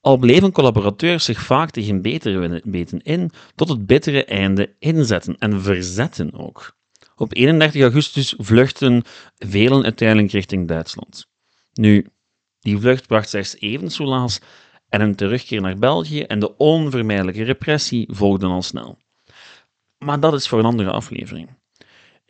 Al 0.00 0.16
bleven 0.16 0.52
collaborateurs 0.52 1.24
zich 1.24 1.42
vaak 1.42 1.70
tegen 1.70 2.02
betere 2.02 2.60
weten 2.64 3.02
in 3.02 3.30
tot 3.54 3.68
het 3.68 3.86
bittere 3.86 4.24
einde 4.24 4.74
inzetten 4.78 5.38
en 5.38 5.62
verzetten 5.62 6.32
ook. 6.32 6.76
Op 7.16 7.34
31 7.34 7.82
augustus 7.82 8.34
vluchten 8.38 9.02
velen 9.38 9.84
uiteindelijk 9.84 10.32
richting 10.32 10.68
Duitsland. 10.68 11.26
Nu, 11.72 12.06
die 12.60 12.78
vlucht 12.78 13.06
bracht 13.06 13.28
slechts 13.28 13.56
even 13.58 13.90
soelaas 13.90 14.40
en 14.88 15.00
een 15.00 15.14
terugkeer 15.14 15.60
naar 15.60 15.76
België 15.76 16.22
en 16.22 16.38
de 16.38 16.56
onvermijdelijke 16.56 17.42
repressie 17.42 18.08
volgden 18.10 18.50
al 18.50 18.62
snel. 18.62 18.98
Maar 19.98 20.20
dat 20.20 20.34
is 20.34 20.48
voor 20.48 20.58
een 20.58 20.64
andere 20.64 20.90
aflevering. 20.90 21.60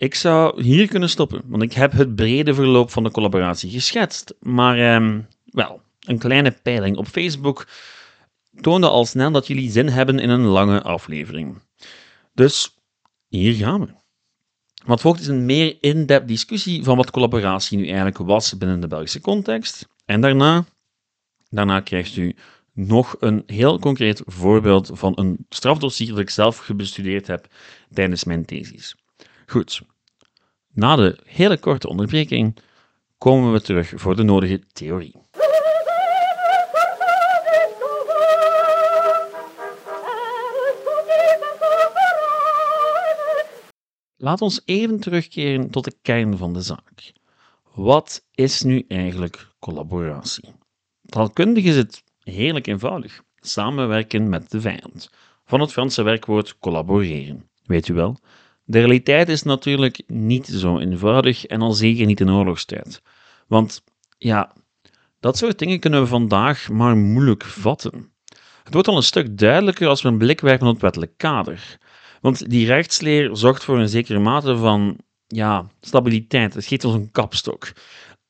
Ik 0.02 0.14
zou 0.14 0.62
hier 0.62 0.88
kunnen 0.88 1.08
stoppen, 1.08 1.42
want 1.46 1.62
ik 1.62 1.72
heb 1.72 1.92
het 1.92 2.14
brede 2.14 2.54
verloop 2.54 2.90
van 2.90 3.02
de 3.02 3.10
collaboratie 3.10 3.70
geschetst. 3.70 4.34
Maar, 4.40 4.78
ehm, 4.78 5.20
wel, 5.44 5.80
een 6.00 6.18
kleine 6.18 6.50
peiling 6.50 6.96
op 6.96 7.06
Facebook 7.06 7.66
toonde 8.60 8.88
al 8.88 9.04
snel 9.04 9.30
dat 9.30 9.46
jullie 9.46 9.70
zin 9.70 9.88
hebben 9.88 10.18
in 10.18 10.30
een 10.30 10.44
lange 10.44 10.82
aflevering. 10.82 11.58
Dus 12.34 12.74
hier 13.28 13.54
gaan 13.54 13.80
we. 13.80 13.92
Wat 14.84 15.00
volgt 15.00 15.20
is 15.20 15.26
een 15.26 15.46
meer 15.46 15.76
in-depth 15.80 16.28
discussie 16.28 16.84
van 16.84 16.96
wat 16.96 17.10
collaboratie 17.10 17.78
nu 17.78 17.86
eigenlijk 17.86 18.18
was 18.18 18.58
binnen 18.58 18.80
de 18.80 18.88
Belgische 18.88 19.20
context. 19.20 19.88
En 20.04 20.20
daarna, 20.20 20.64
daarna 21.50 21.80
krijgt 21.80 22.16
u 22.16 22.34
nog 22.72 23.16
een 23.18 23.42
heel 23.46 23.78
concreet 23.78 24.22
voorbeeld 24.26 24.90
van 24.92 25.12
een 25.14 25.46
strafdossier 25.48 26.08
dat 26.08 26.18
ik 26.18 26.30
zelf 26.30 26.56
gebestudeerd 26.56 27.26
heb 27.26 27.46
tijdens 27.92 28.24
mijn 28.24 28.44
thesis. 28.44 28.96
Goed, 29.46 29.83
na 30.72 30.96
de 30.96 31.18
hele 31.24 31.59
korte 31.59 31.88
onderbreking 31.88 32.59
komen 33.18 33.52
we 33.52 33.61
terug 33.61 33.92
voor 33.94 34.16
de 34.16 34.22
nodige 34.22 34.62
theorie. 34.72 35.14
Laat 44.16 44.40
ons 44.40 44.62
even 44.64 45.00
terugkeren 45.00 45.70
tot 45.70 45.85
de 45.85 45.94
kern 46.02 46.37
van 46.37 46.52
de 46.52 46.61
zaak. 46.61 47.12
Wat 47.74 48.24
is 48.35 48.62
nu 48.62 48.85
eigenlijk 48.88 49.48
collaboratie? 49.59 50.55
Taalkundig 51.07 51.64
is 51.64 51.76
het 51.76 52.02
heerlijk 52.22 52.66
eenvoudig. 52.66 53.22
Samenwerken 53.37 54.28
met 54.28 54.50
de 54.50 54.61
vijand. 54.61 55.11
Van 55.44 55.61
het 55.61 55.72
Franse 55.72 56.02
werkwoord 56.02 56.59
collaboreren. 56.59 57.50
Weet 57.64 57.88
u 57.88 57.94
wel? 57.94 58.16
De 58.64 58.79
realiteit 58.79 59.29
is 59.29 59.42
natuurlijk 59.42 60.03
niet 60.07 60.46
zo 60.46 60.79
eenvoudig 60.79 61.46
en 61.46 61.61
al 61.61 61.72
zeker 61.72 62.07
niet 62.07 62.20
in 62.20 62.31
oorlogstijd. 62.31 63.03
Want 63.46 63.83
ja, 64.18 64.53
dat 65.20 65.37
soort 65.37 65.59
dingen 65.59 65.81
kunnen 65.81 66.01
we 66.01 66.07
vandaag 66.07 66.68
maar 66.68 66.96
moeilijk 66.96 67.44
vatten. 67.44 68.12
Het 68.62 68.72
wordt 68.72 68.88
al 68.88 68.96
een 68.96 69.03
stuk 69.03 69.38
duidelijker 69.38 69.88
als 69.88 70.03
we 70.03 70.09
een 70.09 70.18
blik 70.18 70.40
werpen 70.40 70.66
op 70.66 70.72
het 70.72 70.83
wettelijk 70.83 71.12
kader. 71.16 71.79
Want 72.20 72.51
die 72.51 72.66
rechtsleer 72.66 73.37
zorgt 73.37 73.64
voor 73.64 73.79
een 73.79 73.88
zekere 73.88 74.18
mate 74.18 74.57
van 74.57 74.96
ja, 75.27 75.66
stabiliteit. 75.81 76.55
Het 76.55 76.66
geeft 76.66 76.85
ons 76.85 76.94
een 76.94 77.11
kapstok. 77.11 77.72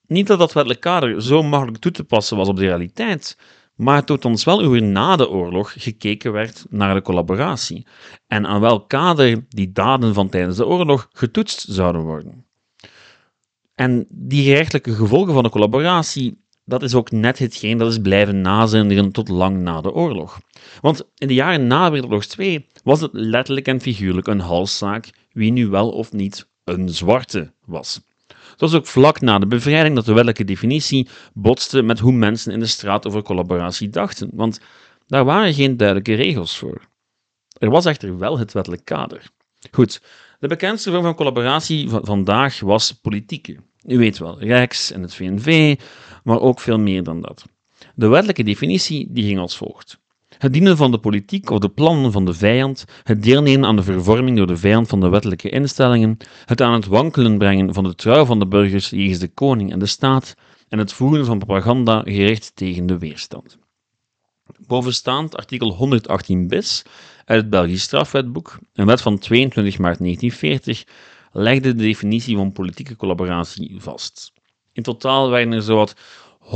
Niet 0.06 0.26
dat 0.26 0.38
dat 0.38 0.52
wettelijk 0.52 0.80
kader 0.80 1.22
zo 1.22 1.42
makkelijk 1.42 1.78
toe 1.78 1.92
te 1.92 2.04
passen 2.04 2.36
was 2.36 2.48
op 2.48 2.56
de 2.56 2.66
realiteit, 2.66 3.36
maar 3.82 4.04
toont 4.04 4.24
ons 4.24 4.44
wel 4.44 4.64
hoe 4.64 4.80
na 4.80 5.16
de 5.16 5.30
oorlog 5.30 5.74
gekeken 5.76 6.32
werd 6.32 6.64
naar 6.68 6.94
de 6.94 7.02
collaboratie 7.02 7.86
en 8.26 8.46
aan 8.46 8.60
welk 8.60 8.88
kader 8.88 9.44
die 9.48 9.72
daden 9.72 10.14
van 10.14 10.28
tijdens 10.28 10.56
de 10.56 10.66
oorlog 10.66 11.08
getoetst 11.12 11.66
zouden 11.68 12.02
worden. 12.02 12.46
En 13.74 14.06
die 14.08 14.44
gerechtelijke 14.44 14.94
gevolgen 14.94 15.34
van 15.34 15.42
de 15.42 15.50
collaboratie, 15.50 16.44
dat 16.64 16.82
is 16.82 16.94
ook 16.94 17.10
net 17.10 17.38
hetgeen 17.38 17.78
dat 17.78 17.90
is 17.90 17.98
blijven 17.98 18.40
nazinderen 18.40 19.12
tot 19.12 19.28
lang 19.28 19.58
na 19.60 19.80
de 19.80 19.92
oorlog. 19.92 20.40
Want 20.80 21.02
in 21.14 21.28
de 21.28 21.34
jaren 21.34 21.66
na 21.66 21.90
Wereldoorlog 21.90 22.24
2 22.24 22.66
was 22.84 23.00
het 23.00 23.10
letterlijk 23.12 23.66
en 23.66 23.80
figuurlijk 23.80 24.26
een 24.26 24.40
halszaak 24.40 25.10
wie 25.32 25.52
nu 25.52 25.68
wel 25.68 25.90
of 25.90 26.12
niet 26.12 26.50
een 26.64 26.88
zwarte 26.88 27.54
was. 27.64 28.00
Was 28.62 28.74
ook 28.74 28.86
vlak 28.86 29.20
na 29.20 29.38
de 29.38 29.46
bevrijding 29.46 29.94
dat 29.94 30.04
de 30.04 30.12
wettelijke 30.12 30.44
definitie 30.44 31.08
botste 31.34 31.82
met 31.82 31.98
hoe 31.98 32.12
mensen 32.12 32.52
in 32.52 32.60
de 32.60 32.66
straat 32.66 33.06
over 33.06 33.22
collaboratie 33.22 33.88
dachten, 33.88 34.30
want 34.32 34.60
daar 35.06 35.24
waren 35.24 35.54
geen 35.54 35.76
duidelijke 35.76 36.14
regels 36.14 36.58
voor. 36.58 36.80
Er 37.58 37.70
was 37.70 37.84
echter 37.84 38.18
wel 38.18 38.38
het 38.38 38.52
wettelijk 38.52 38.84
kader. 38.84 39.30
Goed, 39.70 40.02
de 40.38 40.48
bekendste 40.48 40.90
vorm 40.90 41.02
van 41.02 41.14
collaboratie 41.14 41.88
van 41.88 42.04
vandaag 42.04 42.60
was 42.60 42.92
politieke. 42.92 43.56
U 43.86 43.98
weet 43.98 44.18
wel, 44.18 44.40
Rijks 44.40 44.90
en 44.90 45.02
het 45.02 45.14
VNV, 45.14 45.78
maar 46.24 46.40
ook 46.40 46.60
veel 46.60 46.78
meer 46.78 47.02
dan 47.02 47.20
dat. 47.20 47.44
De 47.94 48.08
wettelijke 48.08 48.42
definitie 48.42 49.06
die 49.10 49.24
ging 49.24 49.38
als 49.38 49.56
volgt. 49.56 50.00
Het 50.42 50.52
dienen 50.52 50.76
van 50.76 50.90
de 50.90 50.98
politiek 50.98 51.50
of 51.50 51.58
de 51.58 51.68
plannen 51.68 52.12
van 52.12 52.24
de 52.24 52.34
vijand, 52.34 52.84
het 53.02 53.22
deelnemen 53.22 53.68
aan 53.68 53.76
de 53.76 53.82
vervorming 53.82 54.36
door 54.36 54.46
de 54.46 54.56
vijand 54.56 54.88
van 54.88 55.00
de 55.00 55.08
wettelijke 55.08 55.48
instellingen, 55.48 56.16
het 56.44 56.60
aan 56.60 56.72
het 56.72 56.86
wankelen 56.86 57.38
brengen 57.38 57.74
van 57.74 57.84
de 57.84 57.94
trouw 57.94 58.24
van 58.24 58.38
de 58.38 58.46
burgers 58.46 58.90
jegens 58.90 59.18
de 59.18 59.28
koning 59.28 59.72
en 59.72 59.78
de 59.78 59.86
staat 59.86 60.34
en 60.68 60.78
het 60.78 60.92
voeren 60.92 61.26
van 61.26 61.38
propaganda 61.38 62.00
gericht 62.00 62.52
tegen 62.54 62.86
de 62.86 62.98
weerstand. 62.98 63.58
Bovenstaand 64.66 65.36
artikel 65.36 65.72
118 65.72 66.48
bis 66.48 66.82
uit 67.24 67.40
het 67.40 67.50
Belgisch 67.50 67.82
strafwetboek, 67.82 68.58
een 68.72 68.86
wet 68.86 69.00
van 69.00 69.18
22 69.18 69.78
maart 69.78 69.98
1940, 69.98 70.84
legde 71.32 71.74
de 71.74 71.82
definitie 71.82 72.36
van 72.36 72.52
politieke 72.52 72.96
collaboratie 72.96 73.74
vast. 73.78 74.32
In 74.72 74.82
totaal 74.82 75.30
waren 75.30 75.52
er 75.52 75.62
zowat 75.62 75.94
177.217 76.44 76.50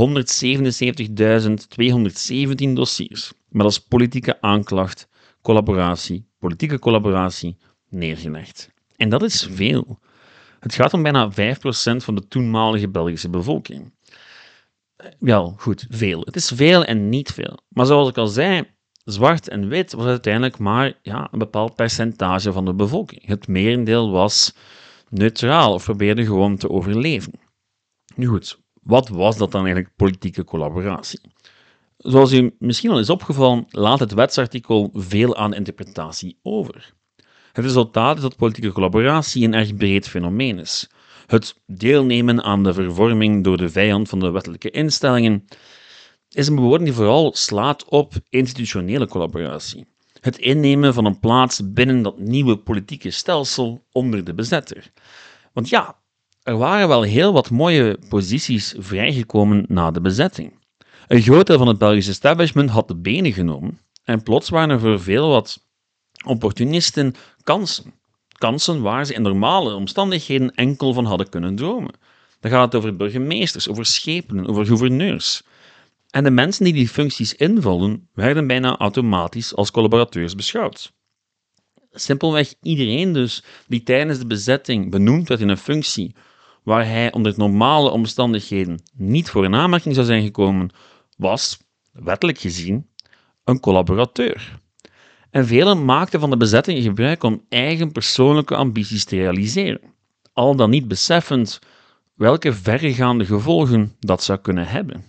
dossiers, 2.73 3.33
met 3.49 3.65
als 3.65 3.79
politieke 3.79 4.41
aanklacht 4.41 5.09
collaboratie, 5.43 6.29
politieke 6.39 6.79
collaboratie 6.79 7.57
neergelegd. 7.89 8.71
En 8.97 9.09
dat 9.09 9.23
is 9.23 9.49
veel. 9.51 9.99
Het 10.61 10.75
gaat 10.75 10.95
om 10.95 11.03
bijna 11.03 11.31
5% 11.31 11.35
van 11.97 12.15
de 12.15 12.29
toenmalige 12.29 12.89
Belgische 12.89 13.31
bevolking. 13.31 13.95
Wel, 15.19 15.55
goed, 15.59 15.87
veel. 15.89 16.21
Het 16.21 16.37
is 16.37 16.53
veel 16.55 16.85
en 16.85 17.09
niet 17.09 17.31
veel. 17.31 17.59
Maar 17.69 17.87
zoals 17.87 18.09
ik 18.09 18.17
al 18.17 18.27
zei, 18.27 18.65
zwart 19.05 19.49
en 19.49 19.69
wit 19.69 19.93
was 19.93 20.07
uiteindelijk 20.07 20.59
maar 20.59 20.99
ja, 21.03 21.29
een 21.31 21.39
bepaald 21.39 21.75
percentage 21.75 22.53
van 22.53 22.65
de 22.65 22.75
bevolking. 22.75 23.27
Het 23.27 23.49
merendeel 23.49 24.11
was 24.11 24.55
neutraal 25.09 25.73
of 25.73 25.85
probeerde 25.85 26.25
gewoon 26.25 26.57
te 26.57 26.71
overleven. 26.71 27.33
Nu 28.15 28.27
goed, 28.27 28.59
wat 28.87 29.09
was 29.09 29.37
dat 29.37 29.51
dan 29.51 29.65
eigenlijk 29.65 29.97
politieke 29.97 30.45
collaboratie? 30.45 31.21
Zoals 31.97 32.33
u 32.33 32.55
misschien 32.59 32.91
al 32.91 32.99
is 32.99 33.11
opgevallen, 33.11 33.67
laat 33.71 34.01
het 34.01 34.13
wetsartikel 34.13 34.91
veel 34.93 35.37
aan 35.37 35.55
interpretatie 35.55 36.39
over. 36.43 36.95
Het 37.53 37.65
resultaat 37.65 38.17
is 38.17 38.23
dat 38.23 38.37
politieke 38.37 38.73
collaboratie 38.73 39.45
een 39.45 39.55
erg 39.55 39.77
breed 39.77 40.09
fenomeen 40.09 40.59
is. 40.59 40.91
Het 41.27 41.61
deelnemen 41.67 42.43
aan 42.43 42.63
de 42.63 42.73
vervorming 42.73 43.45
door 43.45 43.57
de 43.57 43.69
vijand 43.69 44.09
van 44.09 44.19
de 44.19 44.31
wettelijke 44.31 44.71
instellingen 44.71 45.45
is 46.31 46.47
een 46.47 46.55
bewoording 46.55 46.85
die 46.85 46.99
vooral 46.99 47.35
slaat 47.35 47.85
op 47.85 48.15
institutionele 48.29 49.09
collaboratie. 49.09 49.87
Het 50.21 50.39
innemen 50.39 50.95
van 50.95 51.05
een 51.05 51.21
plaats 51.21 51.73
binnen 51.73 52.03
dat 52.03 52.19
nieuwe 52.19 52.57
politieke 52.59 53.11
stelsel 53.11 53.85
onder 53.93 54.25
de 54.25 54.35
bezetter. 54.35 54.93
Want 55.53 55.69
ja, 55.69 55.99
er 56.47 56.57
waren 56.57 56.89
wel 56.89 57.03
heel 57.03 57.33
wat 57.33 57.51
mooie 57.51 57.99
posities 58.09 58.75
vrijgekomen 58.79 59.65
na 59.69 59.91
de 59.91 60.01
bezetting. 60.01 60.59
Een 61.09 61.23
groot 61.23 61.47
deel 61.47 61.59
van 61.59 61.69
het 61.69 61.79
Belgische 61.79 62.11
establishment 62.11 62.71
had 62.71 62.89
de 62.89 62.97
benen 62.97 63.33
genomen 63.33 63.79
en 64.05 64.23
plots 64.23 64.49
waren 64.49 64.71
er 64.71 64.81
voor 64.81 65.01
veel 65.01 65.29
wat 65.29 65.65
opportunisten 66.27 67.15
kansen. 67.43 67.95
Kansen 68.39 68.83
waar 68.83 69.07
ze 69.07 69.15
in 69.15 69.23
normale 69.23 69.75
omstandigheden 69.75 70.55
enkel 70.55 70.93
van 70.93 71.05
hadden 71.05 71.29
kunnen 71.29 71.55
dromen. 71.55 71.95
Dan 72.41 72.51
gaat 72.51 72.65
het 72.65 72.75
over 72.75 72.97
burgemeesters, 72.97 73.69
over 73.69 73.87
schepenen, 73.87 74.47
over 74.47 74.67
gouverneurs. 74.67 75.43
En 76.11 76.25
de 76.25 76.31
mensen 76.31 76.65
die 76.65 76.73
die 76.73 76.89
functies 76.89 77.35
invulden, 77.35 78.09
werden 78.15 78.47
bijna 78.47 78.77
automatisch 78.77 79.55
als 79.55 79.71
collaborateurs 79.71 80.35
beschouwd. 80.35 80.93
Simpelweg 81.93 82.55
iedereen 82.63 83.13
dus 83.13 83.43
die 83.67 83.83
tijdens 83.83 84.19
de 84.19 84.27
bezetting 84.27 84.91
benoemd 84.91 85.29
werd 85.29 85.41
in 85.41 85.49
een 85.49 85.57
functie 85.57 86.15
waar 86.67 86.87
hij 86.87 87.13
onder 87.13 87.35
normale 87.37 87.91
omstandigheden 87.91 88.83
niet 88.95 89.31
voor 89.31 89.45
een 89.45 89.55
aanmerking 89.55 89.95
zou 89.95 90.07
zijn 90.07 90.23
gekomen, 90.23 90.71
was, 91.17 91.59
wettelijk 91.93 92.39
gezien, 92.39 92.87
een 93.45 93.61
collaborateur. 93.61 94.61
En 95.31 95.47
velen 95.47 95.85
maakten 95.85 96.21
van 96.21 96.31
de 96.31 96.37
bezetting 96.37 96.83
gebruik 96.83 97.23
om 97.23 97.45
eigen 97.49 97.93
persoonlijke 97.93 98.57
ambities 98.57 99.05
te 99.05 99.17
realiseren, 99.17 99.81
al 100.33 100.57
dan 100.57 100.71
niet 100.71 100.89
beseffend 100.89 101.59
welke 102.15 102.53
verregaande 102.53 103.25
gevolgen 103.25 103.97
dat 104.01 104.23
zou 104.23 104.39
kunnen 104.39 104.67
hebben. 104.67 105.05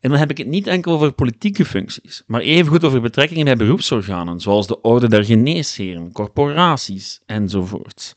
En 0.00 0.10
dan 0.10 0.18
heb 0.18 0.30
ik 0.30 0.38
het 0.38 0.46
niet 0.46 0.66
enkel 0.66 0.92
over 0.92 1.12
politieke 1.12 1.64
functies, 1.64 2.22
maar 2.26 2.40
evengoed 2.40 2.84
over 2.84 3.00
betrekkingen 3.00 3.44
bij 3.44 3.56
beroepsorganen, 3.56 4.40
zoals 4.40 4.66
de 4.66 4.80
Orde 4.80 5.08
der 5.08 5.24
Geneesheren, 5.24 6.12
corporaties 6.12 7.20
enzovoort. 7.24 8.14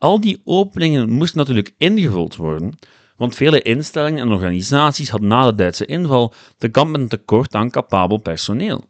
Al 0.00 0.20
die 0.20 0.40
openingen 0.44 1.10
moesten 1.10 1.38
natuurlijk 1.38 1.74
ingevuld 1.76 2.36
worden, 2.36 2.74
want 3.16 3.34
vele 3.34 3.62
instellingen 3.62 4.20
en 4.20 4.32
organisaties 4.32 5.10
hadden 5.10 5.28
na 5.28 5.46
de 5.46 5.54
Duitse 5.54 5.86
inval 5.86 6.32
te 6.58 6.68
kampen 6.68 7.00
met 7.00 7.10
tekort 7.10 7.54
aan 7.54 7.70
capabel 7.70 8.16
personeel. 8.16 8.84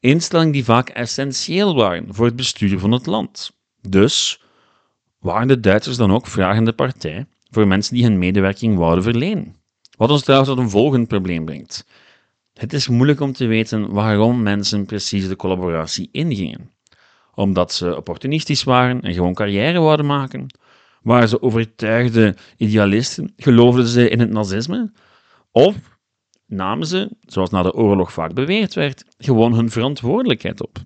Instellingen 0.00 0.52
die 0.52 0.64
vaak 0.64 0.88
essentieel 0.88 1.74
waren 1.74 2.14
voor 2.14 2.26
het 2.26 2.36
bestuur 2.36 2.78
van 2.78 2.92
het 2.92 3.06
land. 3.06 3.50
Dus 3.88 4.42
waren 5.18 5.48
de 5.48 5.60
Duitsers 5.60 5.96
dan 5.96 6.12
ook 6.12 6.26
vragende 6.26 6.72
partij 6.72 7.26
voor 7.50 7.66
mensen 7.66 7.94
die 7.94 8.04
hun 8.04 8.18
medewerking 8.18 8.76
wouden 8.76 9.04
verlenen. 9.04 9.54
Wat 9.96 10.10
ons 10.10 10.22
trouwens 10.22 10.50
tot 10.50 10.58
een 10.58 10.70
volgend 10.70 11.08
probleem 11.08 11.44
brengt. 11.44 11.86
Het 12.54 12.72
is 12.72 12.88
moeilijk 12.88 13.20
om 13.20 13.32
te 13.32 13.46
weten 13.46 13.92
waarom 13.92 14.42
mensen 14.42 14.86
precies 14.86 15.28
de 15.28 15.36
collaboratie 15.36 16.08
ingingen. 16.12 16.70
Omdat 17.38 17.72
ze 17.72 17.96
opportunistisch 17.96 18.64
waren 18.64 19.00
en 19.00 19.14
gewoon 19.14 19.34
carrière 19.34 19.80
wilden 19.80 20.06
maken? 20.06 20.46
Waren 21.02 21.28
ze 21.28 21.42
overtuigde 21.42 22.36
idealisten? 22.56 23.32
Geloofden 23.36 23.86
ze 23.86 24.08
in 24.08 24.20
het 24.20 24.30
nazisme? 24.30 24.92
Of 25.50 25.76
namen 26.46 26.86
ze, 26.86 27.10
zoals 27.20 27.50
na 27.50 27.62
de 27.62 27.74
oorlog 27.74 28.12
vaak 28.12 28.34
beweerd 28.34 28.74
werd, 28.74 29.04
gewoon 29.18 29.54
hun 29.54 29.70
verantwoordelijkheid 29.70 30.62
op? 30.62 30.78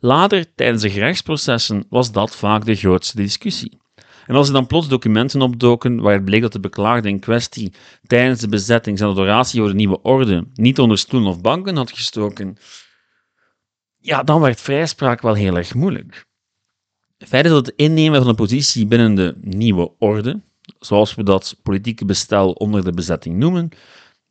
Later, 0.00 0.54
tijdens 0.54 0.82
de 0.82 0.90
gerechtsprocessen, 0.90 1.86
was 1.88 2.12
dat 2.12 2.36
vaak 2.36 2.64
de 2.64 2.74
grootste 2.74 3.16
discussie. 3.16 3.78
En 4.26 4.34
als 4.34 4.46
er 4.46 4.54
dan 4.54 4.66
plots 4.66 4.88
documenten 4.88 5.42
opdoken 5.42 6.00
waaruit 6.00 6.24
bleek 6.24 6.42
dat 6.42 6.52
de 6.52 6.60
beklaagde 6.60 7.08
in 7.08 7.20
kwestie 7.20 7.72
tijdens 8.06 8.40
de 8.40 8.48
bezetting 8.48 8.98
zijn 8.98 9.10
adoratie 9.10 9.60
voor 9.60 9.68
de 9.68 9.74
nieuwe 9.74 10.02
orde 10.02 10.46
niet 10.54 10.78
onder 10.78 10.98
stoelen 10.98 11.28
of 11.28 11.40
banken 11.40 11.76
had 11.76 11.92
gestoken, 11.92 12.56
ja, 14.06 14.22
dan 14.22 14.40
werd 14.40 14.60
vrijspraak 14.60 15.20
wel 15.20 15.34
heel 15.34 15.56
erg 15.56 15.74
moeilijk. 15.74 16.24
Feit 17.18 17.44
dat 17.44 17.66
het 17.66 17.76
innemen 17.76 18.20
van 18.20 18.28
een 18.28 18.34
positie 18.34 18.86
binnen 18.86 19.14
de 19.14 19.34
nieuwe 19.40 19.92
orde, 19.98 20.40
zoals 20.78 21.14
we 21.14 21.22
dat 21.22 21.58
politieke 21.62 22.04
bestel 22.04 22.52
onder 22.52 22.84
de 22.84 22.92
bezetting 22.92 23.36
noemen, 23.36 23.68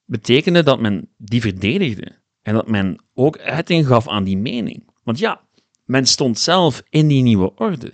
betekende 0.05 0.63
dat 0.63 0.79
men 0.79 1.09
die 1.17 1.41
verdedigde 1.41 2.11
en 2.41 2.53
dat 2.53 2.67
men 2.67 3.03
ook 3.13 3.37
uiting 3.37 3.87
gaf 3.87 4.07
aan 4.07 4.23
die 4.23 4.37
mening. 4.37 4.89
Want 5.03 5.19
ja, 5.19 5.41
men 5.85 6.05
stond 6.05 6.39
zelf 6.39 6.83
in 6.89 7.07
die 7.07 7.23
nieuwe 7.23 7.55
orde. 7.55 7.93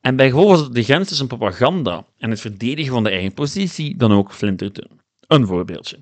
En 0.00 0.16
bij 0.16 0.30
gevolg 0.30 0.50
was 0.50 0.70
de 0.70 0.82
grens 0.82 1.08
tussen 1.08 1.26
propaganda 1.26 2.06
en 2.18 2.30
het 2.30 2.40
verdedigen 2.40 2.92
van 2.92 3.02
de 3.02 3.10
eigen 3.10 3.34
positie 3.34 3.96
dan 3.96 4.12
ook 4.12 4.32
flinterdun. 4.32 5.00
Een 5.26 5.46
voorbeeldje. 5.46 5.98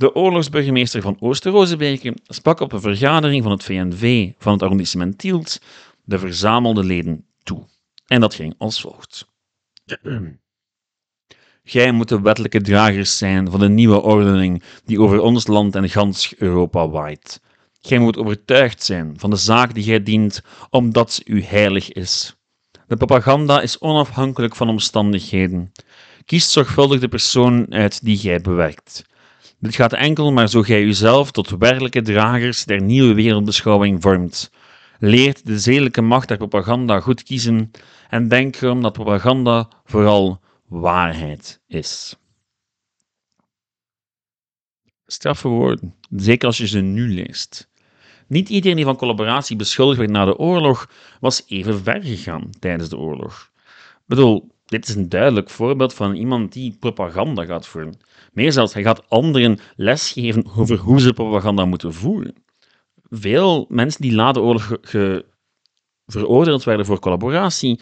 De 0.00 0.14
oorlogsburgemeester 0.14 1.02
van 1.02 1.16
Oosterrozenbeke 1.20 2.16
sprak 2.26 2.60
op 2.60 2.72
een 2.72 2.80
vergadering 2.80 3.42
van 3.42 3.52
het 3.52 3.64
VNV 3.64 4.30
van 4.38 4.52
het 4.52 4.62
arrondissement 4.62 5.18
Tielt 5.18 5.60
de 6.04 6.18
verzamelde 6.18 6.84
leden 6.84 7.26
toe. 7.42 7.66
En 8.06 8.20
dat 8.20 8.34
ging 8.34 8.54
als 8.58 8.80
volgt. 8.80 9.26
Gij 11.64 11.92
moet 11.92 12.08
de 12.08 12.20
wettelijke 12.20 12.60
dragers 12.60 13.18
zijn 13.18 13.50
van 13.50 13.60
de 13.60 13.68
nieuwe 13.68 14.00
ordening 14.00 14.62
die 14.84 15.00
over 15.00 15.20
ons 15.20 15.46
land 15.46 15.74
en 15.74 15.88
gans 15.88 16.34
Europa 16.36 16.88
waait. 16.88 17.42
Gij 17.80 17.98
moet 17.98 18.16
overtuigd 18.16 18.82
zijn 18.82 19.14
van 19.18 19.30
de 19.30 19.36
zaak 19.36 19.74
die 19.74 19.84
gij 19.84 20.02
dient, 20.02 20.42
omdat 20.70 21.12
ze 21.12 21.22
u 21.24 21.42
heilig 21.42 21.92
is. 21.92 22.36
De 22.86 22.96
propaganda 22.96 23.60
is 23.60 23.80
onafhankelijk 23.80 24.56
van 24.56 24.68
omstandigheden. 24.68 25.72
Kies 26.24 26.52
zorgvuldig 26.52 27.00
de 27.00 27.08
persoon 27.08 27.72
uit 27.72 28.04
die 28.04 28.16
gij 28.16 28.40
bewerkt. 28.40 29.08
Dit 29.60 29.74
gaat 29.74 29.92
enkel 29.92 30.32
maar 30.32 30.48
zo 30.48 30.62
gij 30.62 30.82
uzelf 30.82 31.30
tot 31.30 31.50
werkelijke 31.50 32.02
dragers 32.02 32.64
der 32.64 32.82
nieuwe 32.82 33.14
wereldbeschouwing 33.14 34.02
vormt. 34.02 34.50
Leert 34.98 35.46
de 35.46 35.58
zedelijke 35.58 36.00
macht 36.00 36.28
der 36.28 36.36
propaganda 36.36 37.00
goed 37.00 37.22
kiezen 37.22 37.70
en 38.08 38.28
denk 38.28 38.60
erom 38.60 38.82
dat 38.82 38.92
propaganda 38.92 39.68
vooral 39.84 40.40
waarheid 40.66 41.60
is. 41.66 42.16
Straffe 45.06 45.48
woorden, 45.48 45.94
zeker 46.10 46.46
als 46.46 46.58
je 46.58 46.66
ze 46.66 46.80
nu 46.80 47.14
leest. 47.14 47.68
Niet 48.26 48.48
iedereen 48.48 48.76
die 48.76 48.84
van 48.84 48.96
collaboratie 48.96 49.56
beschuldigd 49.56 49.98
werd 49.98 50.10
na 50.10 50.24
de 50.24 50.36
oorlog 50.36 50.90
was 51.20 51.44
even 51.46 51.82
ver 51.82 52.02
gegaan 52.02 52.50
tijdens 52.58 52.88
de 52.88 52.98
oorlog. 52.98 53.50
Ik 53.94 54.06
bedoel, 54.06 54.48
dit 54.66 54.88
is 54.88 54.94
een 54.94 55.08
duidelijk 55.08 55.50
voorbeeld 55.50 55.94
van 55.94 56.14
iemand 56.14 56.52
die 56.52 56.76
propaganda 56.78 57.44
gaat 57.44 57.66
voeren. 57.66 58.00
Meer 58.32 58.52
zelfs, 58.52 58.74
hij 58.74 58.82
gaat 58.82 59.08
anderen 59.08 59.58
lesgeven 59.76 60.46
over 60.56 60.76
hoe 60.76 61.00
ze 61.00 61.12
propaganda 61.12 61.64
moeten 61.64 61.94
voeren. 61.94 62.34
Veel 63.08 63.66
mensen 63.68 64.02
die 64.02 64.12
na 64.12 64.32
de 64.32 64.40
oorlog 64.40 64.76
veroordeeld 66.06 66.64
werden 66.64 66.86
voor 66.86 66.98
collaboratie, 66.98 67.80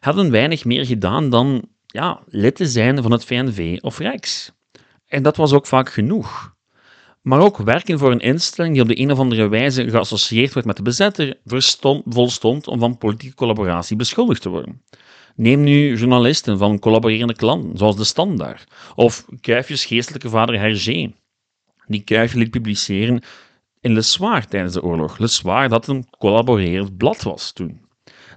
hadden 0.00 0.30
weinig 0.30 0.64
meer 0.64 0.86
gedaan 0.86 1.30
dan 1.30 1.68
ja, 1.86 2.22
lid 2.26 2.56
te 2.56 2.66
zijn 2.66 3.02
van 3.02 3.12
het 3.12 3.24
VNV 3.24 3.78
of 3.80 3.98
Rijks. 3.98 4.52
En 5.06 5.22
dat 5.22 5.36
was 5.36 5.52
ook 5.52 5.66
vaak 5.66 5.92
genoeg 5.92 6.54
maar 7.24 7.40
ook 7.40 7.56
werken 7.56 7.98
voor 7.98 8.10
een 8.10 8.20
instelling 8.20 8.74
die 8.74 8.82
op 8.82 8.88
de 8.88 8.98
een 8.98 9.10
of 9.10 9.18
andere 9.18 9.48
wijze 9.48 9.90
geassocieerd 9.90 10.52
wordt 10.52 10.66
met 10.66 10.76
de 10.76 10.82
bezetter, 10.82 11.40
volstond 12.04 12.66
om 12.66 12.78
van 12.78 12.98
politieke 12.98 13.36
collaboratie 13.36 13.96
beschuldigd 13.96 14.42
te 14.42 14.48
worden. 14.48 14.82
Neem 15.36 15.62
nu 15.62 15.96
journalisten 15.96 16.58
van 16.58 16.78
collaborerende 16.78 17.34
klanten, 17.34 17.78
zoals 17.78 17.96
De 17.96 18.04
Standaard, 18.04 18.64
of 18.94 19.24
Kuifjes 19.40 19.84
geestelijke 19.84 20.28
vader 20.28 20.58
Hergé, 20.60 21.12
die 21.86 22.00
Kuifje 22.00 22.38
liet 22.38 22.50
publiceren 22.50 23.22
in 23.80 23.92
Le 23.92 24.02
Soir 24.02 24.46
tijdens 24.46 24.72
de 24.72 24.82
oorlog. 24.82 25.18
Le 25.18 25.26
Soir 25.26 25.68
dat 25.68 25.86
een 25.86 26.06
collaborerend 26.18 26.96
blad 26.96 27.22
was 27.22 27.52
toen. 27.52 27.80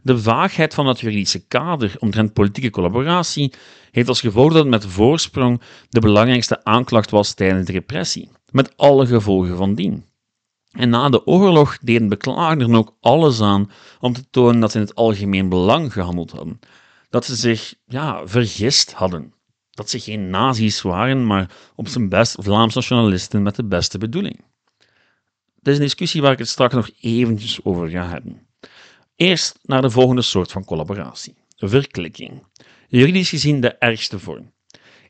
De 0.03 0.19
vaagheid 0.19 0.73
van 0.73 0.87
het 0.87 0.99
juridische 0.99 1.47
kader 1.47 1.95
omtrent 1.99 2.33
politieke 2.33 2.69
collaboratie 2.69 3.53
heeft 3.91 4.07
als 4.07 4.21
gevolg 4.21 4.51
dat 4.53 4.61
het 4.61 4.67
met 4.67 4.85
voorsprong 4.85 5.61
de 5.89 5.99
belangrijkste 5.99 6.63
aanklacht 6.63 7.11
was 7.11 7.33
tijdens 7.33 7.65
de 7.65 7.71
repressie 7.71 8.29
met 8.51 8.77
alle 8.77 9.05
gevolgen 9.05 9.57
van 9.57 9.75
dien. 9.75 10.05
En 10.71 10.89
na 10.89 11.09
de 11.09 11.25
oorlog 11.25 11.77
deden 11.77 12.09
beklaagden 12.09 12.75
ook 12.75 12.95
alles 13.01 13.41
aan 13.41 13.71
om 13.99 14.13
te 14.13 14.29
tonen 14.29 14.59
dat 14.59 14.71
ze 14.71 14.77
in 14.77 14.83
het 14.83 14.95
algemeen 14.95 15.49
belang 15.49 15.93
gehandeld 15.93 16.31
hadden. 16.31 16.59
Dat 17.17 17.25
ze 17.25 17.35
zich 17.35 17.75
ja, 17.85 18.27
vergist 18.27 18.93
hadden. 18.93 19.33
Dat 19.71 19.89
ze 19.89 19.99
geen 19.99 20.29
nazi's 20.29 20.81
waren, 20.81 21.25
maar 21.25 21.51
op 21.75 21.87
zijn 21.87 22.09
best 22.09 22.35
Vlaams 22.39 22.75
nationalisten 22.75 23.43
met 23.43 23.55
de 23.55 23.65
beste 23.65 23.97
bedoeling. 23.97 24.45
Dat 25.55 25.73
is 25.73 25.75
een 25.75 25.85
discussie 25.85 26.21
waar 26.21 26.31
ik 26.31 26.37
het 26.37 26.47
straks 26.47 26.73
nog 26.73 26.89
eventjes 27.01 27.63
over 27.63 27.89
ga 27.89 28.07
hebben. 28.07 28.47
Eerst 29.15 29.59
naar 29.61 29.81
de 29.81 29.89
volgende 29.89 30.21
soort 30.21 30.51
van 30.51 30.65
collaboratie: 30.65 31.35
verklikking. 31.55 32.43
Juridisch 32.87 33.29
gezien 33.29 33.61
de 33.61 33.73
ergste 33.73 34.19
vorm. 34.19 34.53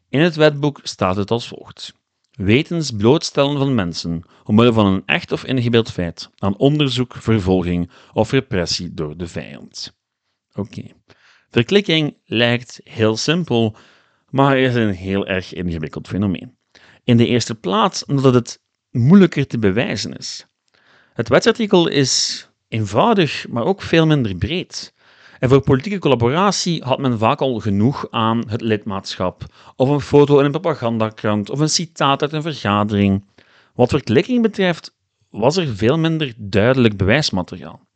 In 0.10 0.20
het 0.20 0.36
wetboek 0.36 0.80
staat 0.84 1.16
het 1.16 1.32
als 1.32 1.48
volgt: 1.48 1.94
wetens 2.32 2.92
blootstellen 2.92 3.58
van 3.58 3.76
mensen 3.76 4.24
omwille 4.44 4.74
van 4.74 4.86
een 4.86 5.04
echt 5.06 5.32
of 5.32 5.46
ingebeeld 5.46 5.92
feit 5.92 6.30
aan 6.38 6.58
onderzoek, 6.58 7.16
vervolging 7.16 7.92
of 8.14 8.32
repressie 8.32 8.94
door 8.94 9.18
de 9.18 9.28
vijand. 9.28 9.96
Oké. 10.54 10.84
Verklikking 11.58 12.18
lijkt 12.26 12.82
heel 12.84 13.18
simpel, 13.18 13.76
maar 14.30 14.58
is 14.58 14.76
een 14.76 14.94
heel 14.94 15.28
erg 15.28 15.54
ingewikkeld 15.54 16.08
fenomeen. 16.08 16.58
In 17.04 17.18
de 17.18 17.28
eerste 17.28 17.56
plaats 17.56 18.06
omdat 18.06 18.34
het 18.34 18.62
moeilijker 18.92 19.48
te 19.48 19.60
bewijzen 19.60 20.18
is. 20.18 20.46
Het 21.14 21.30
wetsartikel 21.30 21.88
is 21.88 22.48
eenvoudig, 22.68 23.48
maar 23.50 23.64
ook 23.64 23.82
veel 23.82 24.06
minder 24.06 24.36
breed. 24.36 24.94
En 25.40 25.50
voor 25.50 25.62
politieke 25.62 26.00
collaboratie 26.00 26.84
had 26.84 27.00
men 27.00 27.18
vaak 27.18 27.42
al 27.42 27.60
genoeg 27.60 28.08
aan 28.10 28.50
het 28.50 28.62
lidmaatschap, 28.62 29.44
of 29.76 29.90
een 29.90 30.02
foto 30.02 30.40
in 30.40 30.46
een 30.46 30.52
propagandakrant, 30.52 31.50
of 31.50 31.60
een 31.60 31.70
citaat 31.70 32.22
uit 32.22 32.34
een 32.34 32.42
vergadering. 32.42 33.26
Wat 33.74 33.90
verklikking 33.90 34.42
betreft 34.42 34.96
was 35.30 35.58
er 35.58 35.76
veel 35.76 35.98
minder 35.98 36.34
duidelijk 36.38 36.98
bewijsmateriaal. 36.98 37.87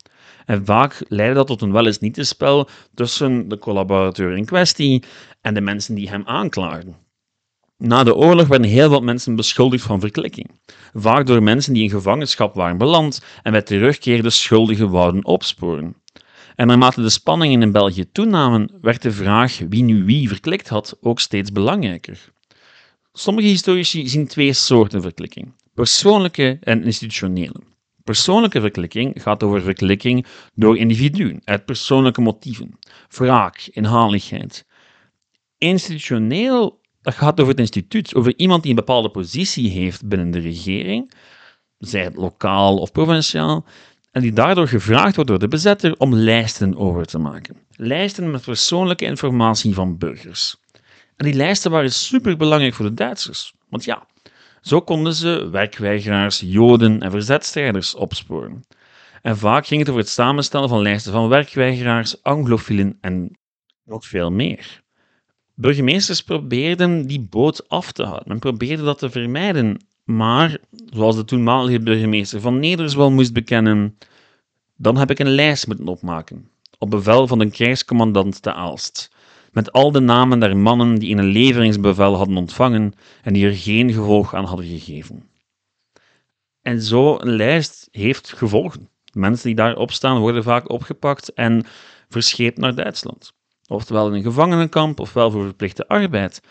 En 0.45 0.65
vaak 0.65 1.06
leidde 1.08 1.36
dat 1.36 1.47
tot 1.47 1.62
een 1.62 1.71
wel 1.71 1.86
eens 1.86 1.99
niet 1.99 2.13
te 2.13 2.23
spel 2.23 2.69
tussen 2.93 3.47
de 3.47 3.58
collaborateur 3.58 4.38
in 4.38 4.45
kwestie 4.45 5.04
en 5.41 5.54
de 5.54 5.62
mensen 5.62 5.95
die 5.95 6.10
hem 6.10 6.23
aanklaagden. 6.25 6.95
Na 7.77 8.04
de 8.04 8.15
oorlog 8.15 8.47
werden 8.47 8.69
heel 8.69 8.89
wat 8.89 9.04
mensen 9.04 9.36
beschuldigd 9.36 9.84
van 9.84 9.99
verklikking, 9.99 10.51
vaak 10.93 11.25
door 11.25 11.43
mensen 11.43 11.73
die 11.73 11.84
in 11.84 11.89
gevangenschap 11.89 12.56
waren 12.56 12.77
beland 12.77 13.21
en 13.43 13.51
bij 13.51 13.62
terugkeer 13.62 14.23
de 14.23 14.30
schuldigen 14.30 14.89
wouden 14.89 15.25
opsporen. 15.25 15.95
En 16.56 16.67
naarmate 16.67 17.01
de 17.01 17.10
spanningen 17.10 17.62
in 17.62 17.71
België 17.71 18.12
toenamen, 18.12 18.71
werd 18.81 19.02
de 19.02 19.12
vraag 19.12 19.60
wie 19.69 19.83
nu 19.83 20.04
wie 20.06 20.27
verklikt 20.27 20.67
had 20.67 20.98
ook 21.02 21.19
steeds 21.19 21.52
belangrijker. 21.52 22.31
Sommige 23.13 23.48
historici 23.48 24.08
zien 24.08 24.27
twee 24.27 24.54
soorten 24.54 25.02
verklikking: 25.02 25.54
persoonlijke 25.73 26.58
en 26.62 26.83
institutionele. 26.83 27.62
Persoonlijke 28.12 28.62
verklikking 28.62 29.22
gaat 29.22 29.44
over 29.44 29.62
verklikking 29.62 30.26
door 30.54 30.78
individuen 30.78 31.42
uit 31.44 31.66
persoonlijke 31.66 32.22
motieven, 32.22 32.80
wraak, 33.10 33.70
inhaligheid. 33.72 34.66
Institutioneel 35.58 36.82
dat 37.02 37.14
gaat 37.14 37.40
over 37.40 37.52
het 37.52 37.60
instituut, 37.60 38.16
over 38.16 38.34
iemand 38.38 38.62
die 38.62 38.72
een 38.72 38.78
bepaalde 38.78 39.10
positie 39.10 39.70
heeft 39.70 40.08
binnen 40.08 40.32
de 40.32 40.40
regering, 40.40 41.12
zij 41.78 42.04
het 42.04 42.16
lokaal 42.16 42.78
of 42.78 42.92
provinciaal, 42.92 43.66
en 44.12 44.22
die 44.22 44.34
daardoor 44.34 44.68
gevraagd 44.68 45.16
wordt 45.16 45.30
door 45.30 45.40
de 45.40 45.48
bezetter 45.48 45.96
om 45.98 46.14
lijsten 46.14 46.78
over 46.78 47.06
te 47.06 47.18
maken. 47.18 47.58
Lijsten 47.76 48.32
met 48.32 48.42
persoonlijke 48.42 49.06
informatie 49.06 49.74
van 49.74 49.98
burgers. 49.98 50.56
En 51.16 51.26
die 51.26 51.36
lijsten 51.36 51.72
waren 51.72 51.92
superbelangrijk 51.92 52.74
voor 52.74 52.86
de 52.86 52.94
Duitsers, 52.94 53.54
want 53.70 53.84
ja, 53.84 54.08
zo 54.62 54.82
konden 54.82 55.14
ze 55.14 55.50
werkweigeraars, 55.52 56.40
joden 56.46 57.02
en 57.02 57.12
verzetstrijders 57.12 57.96
opsporen. 57.96 58.64
En 59.22 59.38
vaak 59.38 59.66
ging 59.66 59.80
het 59.80 59.90
over 59.90 60.02
het 60.02 60.12
samenstellen 60.12 60.70
van 60.70 60.82
lijsten 60.82 61.12
van 61.12 61.28
werkweigeraars, 61.28 62.24
anglofielen 62.24 62.98
en 63.02 63.38
nog 63.86 64.06
veel 64.06 64.32
meer. 64.32 64.82
Burgemeesters 65.56 66.24
probeerden 66.24 67.08
die 67.08 67.20
boot 67.20 67.70
af 67.70 67.92
te 67.92 68.04
houden. 68.04 68.28
Men 68.28 68.40
probeerde 68.40 68.84
dat 68.84 69.00
te 69.00 69.10
vermijden, 69.10 69.86
Maar, 70.04 70.58
zoals 70.90 71.16
de 71.16 71.26
toenmalige 71.26 71.80
burgemeester 71.80 72.42
van 72.42 72.60
Nederswal 72.60 73.12
moest 73.12 73.34
bekennen, 73.34 73.98
dan 74.78 74.98
heb 74.98 75.10
ik 75.10 75.20
een 75.20 75.36
lijst 75.36 75.68
moeten 75.68 75.88
opmaken, 75.88 76.50
op 76.78 76.90
bevel 76.90 77.28
van 77.28 77.40
de 77.40 77.50
krijgscommandant 77.50 78.42
te 78.42 78.54
Aalst, 78.54 79.12
met 79.52 79.71
al 79.71 79.91
de 79.91 79.99
namen 79.99 80.39
der 80.39 80.58
mannen 80.58 80.99
die 80.99 81.15
een 81.15 81.25
leveringsbevel 81.25 82.15
hadden 82.15 82.37
ontvangen 82.37 82.93
en 83.21 83.33
die 83.33 83.45
er 83.45 83.56
geen 83.56 83.93
gevolg 83.93 84.35
aan 84.35 84.45
hadden 84.45 84.65
gegeven. 84.65 85.29
En 86.62 86.81
zo 86.81 87.19
een 87.19 87.35
lijst 87.35 87.87
heeft 87.91 88.33
gevolgen. 88.33 88.89
Mensen 89.13 89.47
die 89.47 89.56
daarop 89.56 89.91
staan 89.91 90.19
worden 90.19 90.43
vaak 90.43 90.69
opgepakt 90.69 91.33
en 91.33 91.65
verscheept 92.10 92.58
naar 92.58 92.75
Duitsland. 92.75 93.33
Oftewel 93.67 94.08
in 94.08 94.13
een 94.13 94.23
gevangenenkamp, 94.23 94.99
ofwel 94.99 95.31
voor 95.31 95.43
verplichte 95.43 95.87
arbeid. 95.87 96.41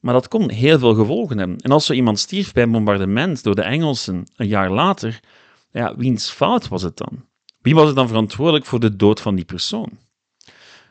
Maar 0.00 0.14
dat 0.14 0.28
kon 0.28 0.50
heel 0.50 0.78
veel 0.78 0.94
gevolgen 0.94 1.38
hebben. 1.38 1.58
En 1.58 1.70
als 1.70 1.86
zo 1.86 1.92
iemand 1.92 2.18
stierf 2.18 2.52
bij 2.52 2.62
een 2.62 2.70
bombardement 2.72 3.42
door 3.42 3.54
de 3.54 3.62
Engelsen 3.62 4.24
een 4.36 4.48
jaar 4.48 4.70
later, 4.70 5.20
ja, 5.70 5.96
wiens 5.96 6.30
fout 6.30 6.68
was 6.68 6.82
het 6.82 6.96
dan? 6.96 7.24
Wie 7.60 7.74
was 7.74 7.88
er 7.88 7.94
dan 7.94 8.08
verantwoordelijk 8.08 8.64
voor 8.64 8.80
de 8.80 8.96
dood 8.96 9.20
van 9.20 9.34
die 9.34 9.44
persoon? 9.44 9.90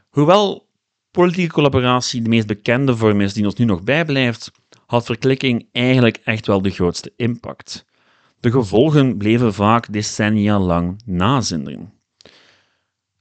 Hoewel 0.10 0.69
politieke 1.12 1.53
collaboratie 1.53 2.22
de 2.22 2.30
meest 2.30 2.47
bekende 2.47 2.97
vorm 2.97 3.22
is 3.22 3.34
die 3.34 3.45
ons 3.45 3.55
nu 3.55 3.66
nog 3.66 3.84
bijblijft, 3.84 4.51
had 4.86 5.05
verklikking 5.05 5.68
eigenlijk 5.72 6.22
echt 6.24 6.47
wel 6.47 6.62
de 6.62 6.70
grootste 6.70 7.14
impact. 7.16 7.86
De 8.39 8.51
gevolgen 8.51 9.18
bleven 9.18 9.53
vaak 9.53 9.93
decennia 9.93 10.60
lang 10.60 11.01
nazinderen. 11.05 11.93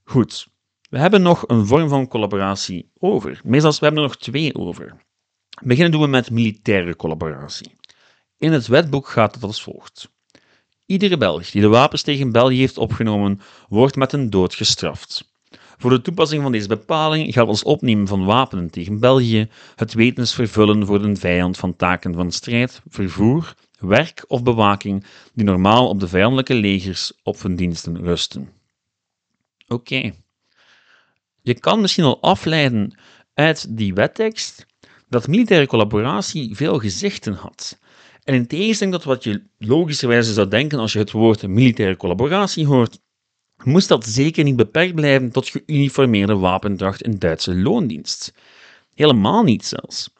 Goed, 0.04 0.48
we 0.90 0.98
hebben 0.98 1.22
nog 1.22 1.44
een 1.46 1.66
vorm 1.66 1.88
van 1.88 2.08
collaboratie 2.08 2.90
over. 2.98 3.40
Meestal 3.44 3.70
we 3.70 3.78
hebben 3.80 4.02
er 4.02 4.08
nog 4.08 4.16
twee 4.16 4.54
over. 4.54 4.96
Beginnen 5.62 5.92
doen 5.92 6.00
we 6.00 6.06
met 6.06 6.30
militaire 6.30 6.96
collaboratie. 6.96 7.72
In 8.38 8.52
het 8.52 8.66
wetboek 8.66 9.08
gaat 9.08 9.34
het 9.34 9.42
als 9.42 9.62
volgt. 9.62 10.10
Iedere 10.86 11.16
Belg 11.16 11.50
die 11.50 11.60
de 11.60 11.68
wapens 11.68 12.02
tegen 12.02 12.32
België 12.32 12.58
heeft 12.58 12.78
opgenomen, 12.78 13.40
wordt 13.68 13.96
met 13.96 14.12
een 14.12 14.30
dood 14.30 14.54
gestraft. 14.54 15.32
Voor 15.78 15.90
de 15.90 16.00
toepassing 16.00 16.42
van 16.42 16.52
deze 16.52 16.68
bepaling 16.68 17.32
geldt 17.32 17.50
als 17.50 17.62
opnemen 17.62 18.06
van 18.06 18.24
wapenen 18.24 18.70
tegen 18.70 19.00
België 19.00 19.48
het 19.76 19.94
wetens 19.94 20.34
vervullen 20.34 20.86
voor 20.86 21.04
een 21.04 21.16
vijand 21.16 21.56
van 21.56 21.76
taken 21.76 22.14
van 22.14 22.30
strijd, 22.30 22.82
vervoer, 22.88 23.54
werk 23.78 24.24
of 24.26 24.42
bewaking 24.42 25.04
die 25.34 25.44
normaal 25.44 25.88
op 25.88 26.00
de 26.00 26.08
vijandelijke 26.08 26.54
legers 26.54 27.12
op 27.22 27.42
hun 27.42 27.56
diensten 27.56 27.98
rusten. 27.98 28.48
Oké. 29.68 30.12
Je 31.42 31.54
kan 31.54 31.80
misschien 31.80 32.04
al 32.04 32.20
afleiden 32.20 32.98
uit 33.34 33.76
die 33.76 33.94
wettekst 33.94 34.66
dat 35.08 35.28
militaire 35.28 35.66
collaboratie 35.66 36.56
veel 36.56 36.78
gezichten 36.78 37.34
had. 37.34 37.78
En 38.24 38.34
in 38.34 38.46
tegenstelling 38.46 38.96
tot 38.96 39.04
wat 39.04 39.24
je 39.24 39.42
logischerwijze 39.58 40.32
zou 40.32 40.48
denken 40.48 40.78
als 40.78 40.92
je 40.92 40.98
het 40.98 41.10
woord 41.10 41.46
militaire 41.46 41.96
collaboratie 41.96 42.66
hoort, 42.66 43.00
moest 43.64 43.88
dat 43.88 44.06
zeker 44.06 44.44
niet 44.44 44.56
beperkt 44.56 44.94
blijven 44.94 45.30
tot 45.30 45.48
geuniformeerde 45.48 46.36
wapendracht 46.36 47.02
in 47.02 47.18
Duitse 47.18 47.54
loondienst. 47.54 48.32
Helemaal 48.94 49.42
niet 49.42 49.64
zelfs. 49.64 50.10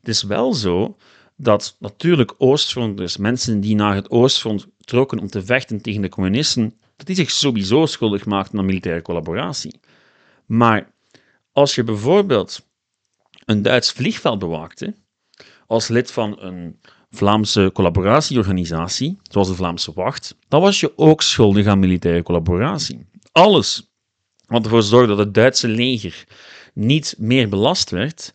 Het 0.00 0.08
is 0.08 0.22
wel 0.22 0.54
zo 0.54 0.96
dat 1.36 1.76
natuurlijk 1.78 2.34
Oostfronters, 2.38 3.16
mensen 3.16 3.60
die 3.60 3.74
naar 3.74 3.94
het 3.94 4.10
Oostfront 4.10 4.66
trokken 4.78 5.18
om 5.18 5.28
te 5.28 5.44
vechten 5.44 5.80
tegen 5.80 6.02
de 6.02 6.08
communisten, 6.08 6.74
dat 6.96 7.06
die 7.06 7.16
zich 7.16 7.30
sowieso 7.30 7.86
schuldig 7.86 8.24
maakten 8.24 8.58
aan 8.58 8.64
militaire 8.64 9.02
collaboratie. 9.02 9.80
Maar 10.46 10.92
als 11.52 11.74
je 11.74 11.84
bijvoorbeeld 11.84 12.66
een 13.44 13.62
Duits 13.62 13.92
vliegveld 13.92 14.38
bewaakte, 14.38 14.94
als 15.66 15.88
lid 15.88 16.10
van 16.10 16.40
een 16.40 16.80
Vlaamse 17.14 17.70
collaboratieorganisatie, 17.72 19.18
zoals 19.22 19.48
de 19.48 19.54
Vlaamse 19.54 19.92
Wacht, 19.94 20.36
dan 20.48 20.60
was 20.60 20.80
je 20.80 20.92
ook 20.98 21.22
schuldig 21.22 21.66
aan 21.66 21.78
militaire 21.78 22.22
collaboratie. 22.22 23.06
Alles 23.32 23.92
wat 24.46 24.64
ervoor 24.64 24.82
zorgde 24.82 25.08
dat 25.08 25.24
het 25.24 25.34
Duitse 25.34 25.68
leger 25.68 26.24
niet 26.74 27.14
meer 27.18 27.48
belast 27.48 27.90
werd, 27.90 28.32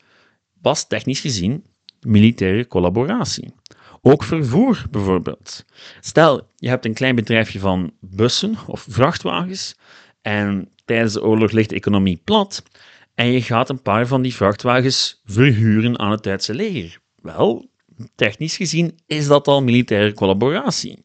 was 0.62 0.88
technisch 0.88 1.20
gezien 1.20 1.64
militaire 2.02 2.68
collaboratie. 2.68 3.54
Ook 4.02 4.24
vervoer 4.24 4.86
bijvoorbeeld. 4.92 5.66
Stel, 6.00 6.48
je 6.56 6.70
hebt 6.70 6.86
een 6.86 6.94
klein 6.94 7.16
bedrijfje 7.16 7.60
van 7.60 7.92
bussen 8.00 8.56
of 8.68 8.86
vrachtwagens 8.90 9.76
en 10.22 10.70
tijdens 10.86 11.14
de 11.14 11.24
oorlog 11.24 11.52
ligt 11.52 11.70
de 11.70 11.76
economie 11.76 12.22
plat 12.24 12.64
en 13.16 13.32
je 13.32 13.42
gaat 13.42 13.70
een 13.70 13.82
paar 13.82 14.08
van 14.08 14.22
die 14.22 14.36
vrachtwagens 14.36 15.22
verhuren 15.26 16.00
aan 16.00 16.12
het 16.12 16.24
Duitse 16.24 16.54
leger. 16.54 17.00
Wel, 17.16 17.70
technisch 18.16 18.56
gezien 18.56 19.00
is 19.06 19.28
dat 19.28 19.48
al 19.48 19.64
militaire 19.64 20.14
collaboratie. 20.14 21.04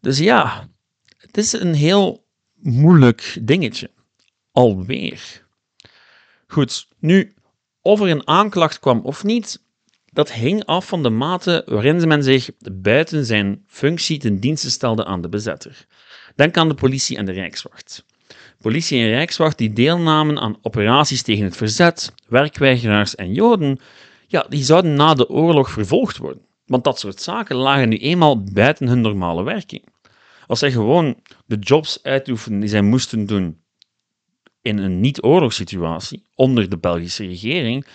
Dus 0.00 0.18
ja, 0.18 0.68
het 1.16 1.36
is 1.36 1.52
een 1.52 1.74
heel 1.74 2.24
moeilijk 2.54 3.38
dingetje. 3.40 3.90
Alweer. 4.52 5.44
Goed, 6.46 6.88
nu, 6.98 7.34
of 7.82 8.00
er 8.00 8.08
een 8.08 8.26
aanklacht 8.26 8.78
kwam 8.78 9.00
of 9.00 9.24
niet, 9.24 9.62
dat 10.12 10.32
hing 10.32 10.64
af 10.64 10.86
van 10.86 11.02
de 11.02 11.10
mate 11.10 11.62
waarin 11.66 12.08
men 12.08 12.22
zich 12.22 12.50
buiten 12.72 13.24
zijn 13.24 13.64
functie 13.66 14.18
ten 14.18 14.40
dienste 14.40 14.70
stelde 14.70 15.04
aan 15.04 15.20
de 15.20 15.28
bezetter. 15.28 15.86
Denk 16.34 16.56
aan 16.56 16.68
de 16.68 16.74
politie 16.74 17.16
en 17.16 17.24
de 17.24 17.32
Rijkswacht. 17.32 18.04
Politie 18.60 19.00
en 19.00 19.08
Rijkswacht 19.08 19.58
die 19.58 19.72
deelnamen 19.72 20.38
aan 20.38 20.58
operaties 20.62 21.22
tegen 21.22 21.44
het 21.44 21.56
verzet, 21.56 22.12
werkweigeraars 22.28 23.14
en 23.14 23.32
Joden, 23.32 23.78
ja, 24.30 24.46
die 24.48 24.64
zouden 24.64 24.94
na 24.94 25.14
de 25.14 25.28
oorlog 25.28 25.70
vervolgd 25.70 26.16
worden. 26.16 26.42
Want 26.66 26.84
dat 26.84 26.98
soort 26.98 27.20
zaken 27.20 27.56
lagen 27.56 27.88
nu 27.88 27.96
eenmaal 27.96 28.42
buiten 28.42 28.88
hun 28.88 29.00
normale 29.00 29.42
werking. 29.42 29.84
Als 30.46 30.58
zij 30.58 30.70
gewoon 30.70 31.16
de 31.46 31.56
jobs 31.56 32.02
uitoefenden 32.02 32.60
die 32.60 32.68
zij 32.68 32.82
moesten 32.82 33.26
doen 33.26 33.60
in 34.62 34.78
een 34.78 35.00
niet-oorlogssituatie 35.00 36.22
onder 36.34 36.70
de 36.70 36.78
Belgische 36.78 37.26
regering, 37.26 37.86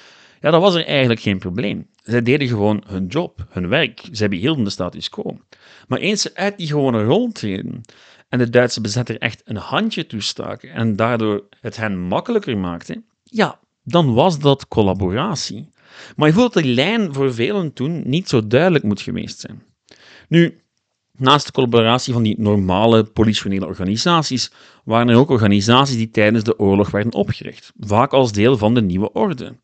ja, 0.42 0.52
dan 0.52 0.62
was 0.62 0.76
er 0.76 0.86
eigenlijk 0.86 1.20
geen 1.20 1.40
probleem. 1.40 1.88
Zij 2.04 2.22
deden 2.22 2.48
gewoon 2.48 2.84
hun 2.88 3.08
job, 3.08 3.46
hun 3.50 3.68
werk. 3.68 4.08
Zij 4.12 4.30
behielden 4.30 4.64
de 4.64 4.70
status 4.70 5.10
quo. 5.10 5.38
Maar 5.88 6.00
eens 6.00 6.22
ze 6.22 6.32
uit 6.36 6.58
die 6.58 6.68
gewone 6.68 7.04
rol 7.04 7.32
en 8.30 8.38
de 8.38 8.50
Duitse 8.50 8.82
bezetter 8.82 9.18
echt 9.18 9.42
een 9.46 9.56
handje 9.56 10.06
toestaken 10.06 10.70
en 10.70 10.96
daardoor 10.96 11.44
het 11.62 11.78
hen 11.78 12.00
makkelijker 12.00 12.58
maakte, 12.58 13.04
ja, 13.24 13.60
dan 13.84 14.14
was 14.14 14.40
dat 14.40 14.68
collaboratie. 14.68 15.70
Maar 16.16 16.28
je 16.28 16.34
voelt 16.34 16.54
dat 16.54 16.64
die 16.64 16.74
lijn 16.74 17.14
voor 17.14 17.34
velen 17.34 17.74
toen 17.74 18.02
niet 18.06 18.30
zo 18.30 18.48
duidelijk 18.48 18.84
moet 18.84 19.02
geweest 19.02 19.40
zijn. 19.40 19.64
Nu, 20.30 20.60
naast 21.18 21.46
de 21.46 21.52
collaboratie 21.52 22.14
van 22.14 22.24
die 22.24 22.36
normale 22.38 23.04
politionele 23.04 23.66
organisaties, 23.66 24.52
waren 24.84 25.10
er 25.10 25.18
ook 25.18 25.30
organisaties 25.30 25.98
die 25.98 26.10
tijdens 26.10 26.44
de 26.44 26.60
oorlog 26.60 26.92
werden 26.92 27.14
opgericht, 27.14 27.72
vaak 27.80 28.14
als 28.14 28.32
deel 28.32 28.58
van 28.58 28.74
de 28.74 28.82
nieuwe 28.82 29.12
orde 29.12 29.56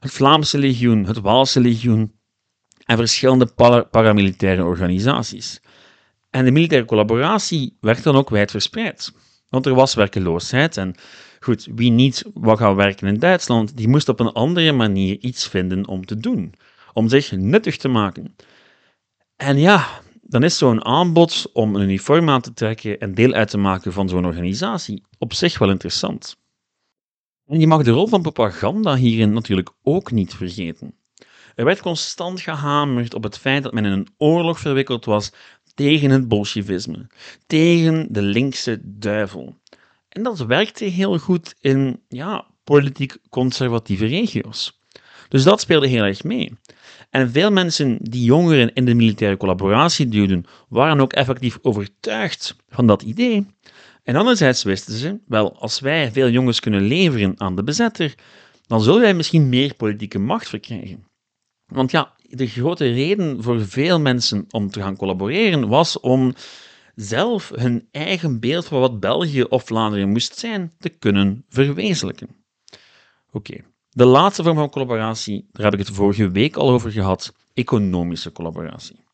het 0.00 0.14
Vlaamse 0.14 0.58
legioen, 0.58 1.04
het 1.04 1.20
Waalse 1.20 1.60
legioen 1.60 2.12
en 2.84 2.96
verschillende 2.96 3.46
paramilitaire 3.90 4.64
organisaties. 4.64 5.60
En 6.30 6.44
de 6.44 6.50
militaire 6.50 6.86
collaboratie 6.86 7.76
werd 7.80 8.02
dan 8.02 8.16
ook 8.16 8.30
wijdverspreid. 8.30 9.12
Want 9.48 9.66
er 9.66 9.74
was 9.74 9.94
werkeloosheid 9.94 10.76
en 10.76 10.94
goed, 11.46 11.68
wie 11.74 11.90
niet 11.90 12.24
wou 12.34 12.56
gaan 12.56 12.74
werken 12.74 13.08
in 13.08 13.18
Duitsland, 13.18 13.76
die 13.76 13.88
moest 13.88 14.08
op 14.08 14.20
een 14.20 14.32
andere 14.32 14.72
manier 14.72 15.18
iets 15.20 15.48
vinden 15.48 15.88
om 15.88 16.06
te 16.06 16.16
doen, 16.16 16.54
om 16.92 17.08
zich 17.08 17.32
nuttig 17.32 17.76
te 17.76 17.88
maken. 17.88 18.36
En 19.36 19.58
ja, 19.58 19.86
dan 20.22 20.42
is 20.42 20.58
zo'n 20.58 20.84
aanbod 20.84 21.50
om 21.52 21.74
een 21.74 21.82
uniform 21.82 22.28
aan 22.28 22.40
te 22.40 22.52
trekken 22.52 22.98
en 22.98 23.14
deel 23.14 23.32
uit 23.32 23.50
te 23.50 23.58
maken 23.58 23.92
van 23.92 24.08
zo'n 24.08 24.26
organisatie 24.26 25.02
op 25.18 25.32
zich 25.32 25.58
wel 25.58 25.70
interessant. 25.70 26.36
En 27.46 27.60
je 27.60 27.66
mag 27.66 27.82
de 27.82 27.90
rol 27.90 28.06
van 28.06 28.22
propaganda 28.22 28.96
hierin 28.96 29.32
natuurlijk 29.32 29.70
ook 29.82 30.10
niet 30.10 30.34
vergeten. 30.34 30.94
Er 31.54 31.64
werd 31.64 31.80
constant 31.80 32.40
gehamerd 32.40 33.14
op 33.14 33.22
het 33.22 33.38
feit 33.38 33.62
dat 33.62 33.72
men 33.72 33.84
in 33.84 33.92
een 33.92 34.08
oorlog 34.16 34.58
verwikkeld 34.58 35.04
was 35.04 35.32
tegen 35.74 36.10
het 36.10 36.28
bolsjevisme, 36.28 37.06
tegen 37.46 38.06
de 38.10 38.22
linkse 38.22 38.80
duivel. 38.82 39.56
En 40.16 40.22
dat 40.22 40.38
werkte 40.38 40.84
heel 40.84 41.18
goed 41.18 41.54
in 41.60 42.00
ja, 42.08 42.46
politiek 42.64 43.16
conservatieve 43.30 44.06
regio's. 44.06 44.80
Dus 45.28 45.42
dat 45.42 45.60
speelde 45.60 45.86
heel 45.86 46.02
erg 46.02 46.24
mee. 46.24 46.52
En 47.10 47.30
veel 47.30 47.52
mensen 47.52 47.98
die 48.00 48.24
jongeren 48.24 48.72
in 48.74 48.84
de 48.84 48.94
militaire 48.94 49.36
collaboratie 49.36 50.08
duwden, 50.08 50.44
waren 50.68 51.00
ook 51.00 51.12
effectief 51.12 51.58
overtuigd 51.62 52.56
van 52.68 52.86
dat 52.86 53.02
idee. 53.02 53.46
En 54.02 54.16
anderzijds 54.16 54.62
wisten 54.62 54.94
ze, 54.94 55.18
wel, 55.26 55.58
als 55.58 55.80
wij 55.80 56.12
veel 56.12 56.28
jongens 56.28 56.60
kunnen 56.60 56.82
leveren 56.82 57.34
aan 57.40 57.56
de 57.56 57.62
bezetter, 57.62 58.14
dan 58.66 58.82
zullen 58.82 59.00
wij 59.00 59.14
misschien 59.14 59.48
meer 59.48 59.74
politieke 59.74 60.18
macht 60.18 60.48
verkrijgen. 60.48 61.04
Want 61.66 61.90
ja, 61.90 62.12
de 62.22 62.46
grote 62.46 62.92
reden 62.92 63.42
voor 63.42 63.66
veel 63.66 64.00
mensen 64.00 64.44
om 64.50 64.70
te 64.70 64.80
gaan 64.80 64.96
collaboreren 64.96 65.68
was 65.68 66.00
om 66.00 66.34
zelf 66.96 67.52
hun 67.54 67.88
eigen 67.90 68.40
beeld 68.40 68.66
van 68.66 68.80
wat 68.80 69.00
België 69.00 69.42
of 69.42 69.64
Vlaanderen 69.64 70.08
moest 70.08 70.38
zijn 70.38 70.72
te 70.78 70.88
kunnen 70.88 71.44
verwezenlijken. 71.48 72.28
Oké, 73.30 73.56
de 73.90 74.04
laatste 74.04 74.42
vorm 74.42 74.56
van 74.56 74.70
collaboratie, 74.70 75.48
daar 75.52 75.64
heb 75.64 75.80
ik 75.80 75.86
het 75.86 75.96
vorige 75.96 76.30
week 76.30 76.56
al 76.56 76.70
over 76.70 76.90
gehad, 76.90 77.32
economische 77.54 78.32
collaboratie. 78.32 79.04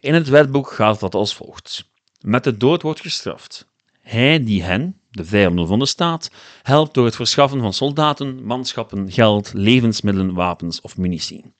In 0.00 0.14
het 0.14 0.28
wetboek 0.28 0.70
gaat 0.70 1.00
dat 1.00 1.14
als 1.14 1.34
volgt. 1.34 1.90
Met 2.20 2.44
de 2.44 2.56
dood 2.56 2.82
wordt 2.82 3.00
gestraft. 3.00 3.66
Hij 4.00 4.44
die 4.44 4.62
hen, 4.62 5.00
de 5.10 5.24
vijanden 5.24 5.66
van 5.66 5.78
de 5.78 5.86
staat, 5.86 6.30
helpt 6.62 6.94
door 6.94 7.04
het 7.04 7.16
verschaffen 7.16 7.60
van 7.60 7.72
soldaten, 7.72 8.44
manschappen, 8.44 9.12
geld, 9.12 9.52
levensmiddelen, 9.52 10.34
wapens 10.34 10.80
of 10.80 10.96
munitie. 10.96 11.54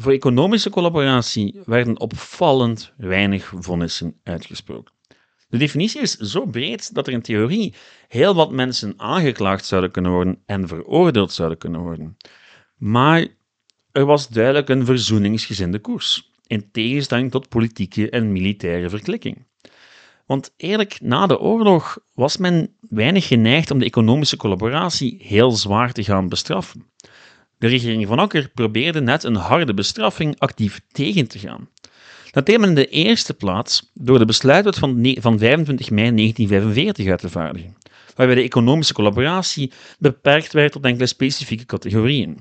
Voor 0.00 0.12
economische 0.12 0.70
collaboratie 0.70 1.60
werden 1.64 2.00
opvallend 2.00 2.92
weinig 2.96 3.52
vonnissen 3.58 4.20
uitgesproken. 4.22 4.92
De 5.48 5.58
definitie 5.58 6.00
is 6.00 6.16
zo 6.16 6.46
breed 6.46 6.94
dat 6.94 7.06
er 7.06 7.12
in 7.12 7.22
theorie 7.22 7.74
heel 8.08 8.34
wat 8.34 8.50
mensen 8.50 8.94
aangeklaagd 8.96 9.64
zouden 9.64 9.90
kunnen 9.90 10.12
worden 10.12 10.42
en 10.46 10.68
veroordeeld 10.68 11.32
zouden 11.32 11.58
kunnen 11.58 11.80
worden. 11.80 12.16
Maar 12.76 13.26
er 13.92 14.04
was 14.04 14.28
duidelijk 14.28 14.68
een 14.68 14.84
verzoeningsgezinde 14.84 15.78
koers, 15.78 16.30
in 16.46 16.70
tegenstelling 16.70 17.30
tot 17.30 17.48
politieke 17.48 18.10
en 18.10 18.32
militaire 18.32 18.88
verklikking. 18.88 19.46
Want 20.26 20.52
eerlijk, 20.56 20.98
na 21.00 21.26
de 21.26 21.38
oorlog 21.38 21.98
was 22.14 22.36
men 22.36 22.74
weinig 22.80 23.26
geneigd 23.26 23.70
om 23.70 23.78
de 23.78 23.84
economische 23.84 24.36
collaboratie 24.36 25.18
heel 25.22 25.50
zwaar 25.50 25.92
te 25.92 26.04
gaan 26.04 26.28
bestraffen. 26.28 26.86
De 27.58 27.66
regering 27.66 28.06
van 28.06 28.18
Akker 28.18 28.50
probeerde 28.54 29.00
net 29.00 29.24
een 29.24 29.34
harde 29.34 29.74
bestraffing 29.74 30.38
actief 30.38 30.80
tegen 30.92 31.28
te 31.28 31.38
gaan. 31.38 31.68
Dat 32.30 32.46
deed 32.46 32.58
men 32.58 32.68
in 32.68 32.74
de 32.74 32.88
eerste 32.88 33.34
plaats 33.34 33.90
door 33.94 34.18
de 34.18 34.24
besluitwet 34.24 34.78
van, 34.78 35.16
van 35.20 35.38
25 35.38 35.90
mei 35.90 36.14
1945 36.14 37.06
uit 37.06 37.20
te 37.20 37.28
vaardigen, 37.28 37.76
waarbij 38.14 38.34
de 38.34 38.42
economische 38.42 38.94
collaboratie 38.94 39.72
beperkt 39.98 40.52
werd 40.52 40.72
tot 40.72 40.84
enkele 40.84 41.06
specifieke 41.06 41.66
categorieën. 41.66 42.38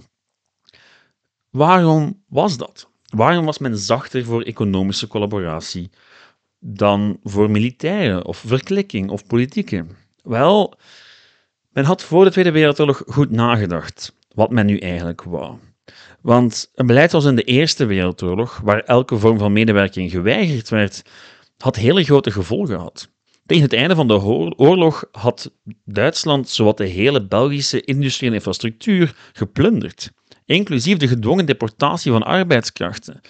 Waarom 1.49 2.24
was 2.28 2.57
dat? 2.57 2.89
Waarom 3.05 3.45
was 3.45 3.57
men 3.57 3.78
zachter 3.78 4.26
voor 4.26 4.41
economische 4.41 5.07
collaboratie 5.07 5.89
dan 6.59 7.20
voor 7.24 7.49
militaire 7.49 8.24
of 8.24 8.38
verklikking 8.38 9.09
of 9.09 9.26
politieke? 9.26 9.86
Wel, 10.24 10.78
men 11.70 11.86
had 11.86 12.03
voor 12.03 12.24
de 12.24 12.32
Tweede 12.32 12.51
Wereldoorlog 12.51 13.03
goed 13.05 13.32
nagedacht 13.32 14.15
wat 14.38 14.51
men 14.51 14.65
nu 14.65 14.77
eigenlijk 14.77 15.23
wou. 15.23 15.57
Want 16.21 16.71
een 16.75 16.85
beleid 16.85 17.09
zoals 17.09 17.25
in 17.25 17.35
de 17.35 17.43
Eerste 17.43 17.85
Wereldoorlog, 17.85 18.59
waar 18.63 18.79
elke 18.79 19.17
vorm 19.17 19.38
van 19.38 19.53
medewerking 19.53 20.11
geweigerd 20.11 20.69
werd, 20.69 21.01
had 21.57 21.75
hele 21.75 22.03
grote 22.03 22.31
gevolgen 22.31 22.75
gehad. 22.75 23.09
Tegen 23.45 23.63
het 23.63 23.73
einde 23.73 23.95
van 23.95 24.07
de 24.07 24.19
oorlog 24.57 25.05
had 25.11 25.51
Duitsland 25.85 26.49
zowat 26.49 26.77
de 26.77 26.85
hele 26.85 27.27
Belgische 27.27 27.81
industriële 27.81 28.35
infrastructuur 28.35 29.15
geplunderd, 29.33 30.11
inclusief 30.45 30.97
de 30.97 31.07
gedwongen 31.07 31.45
deportatie 31.45 32.11
van 32.11 32.23
arbeidskrachten. 32.23 33.21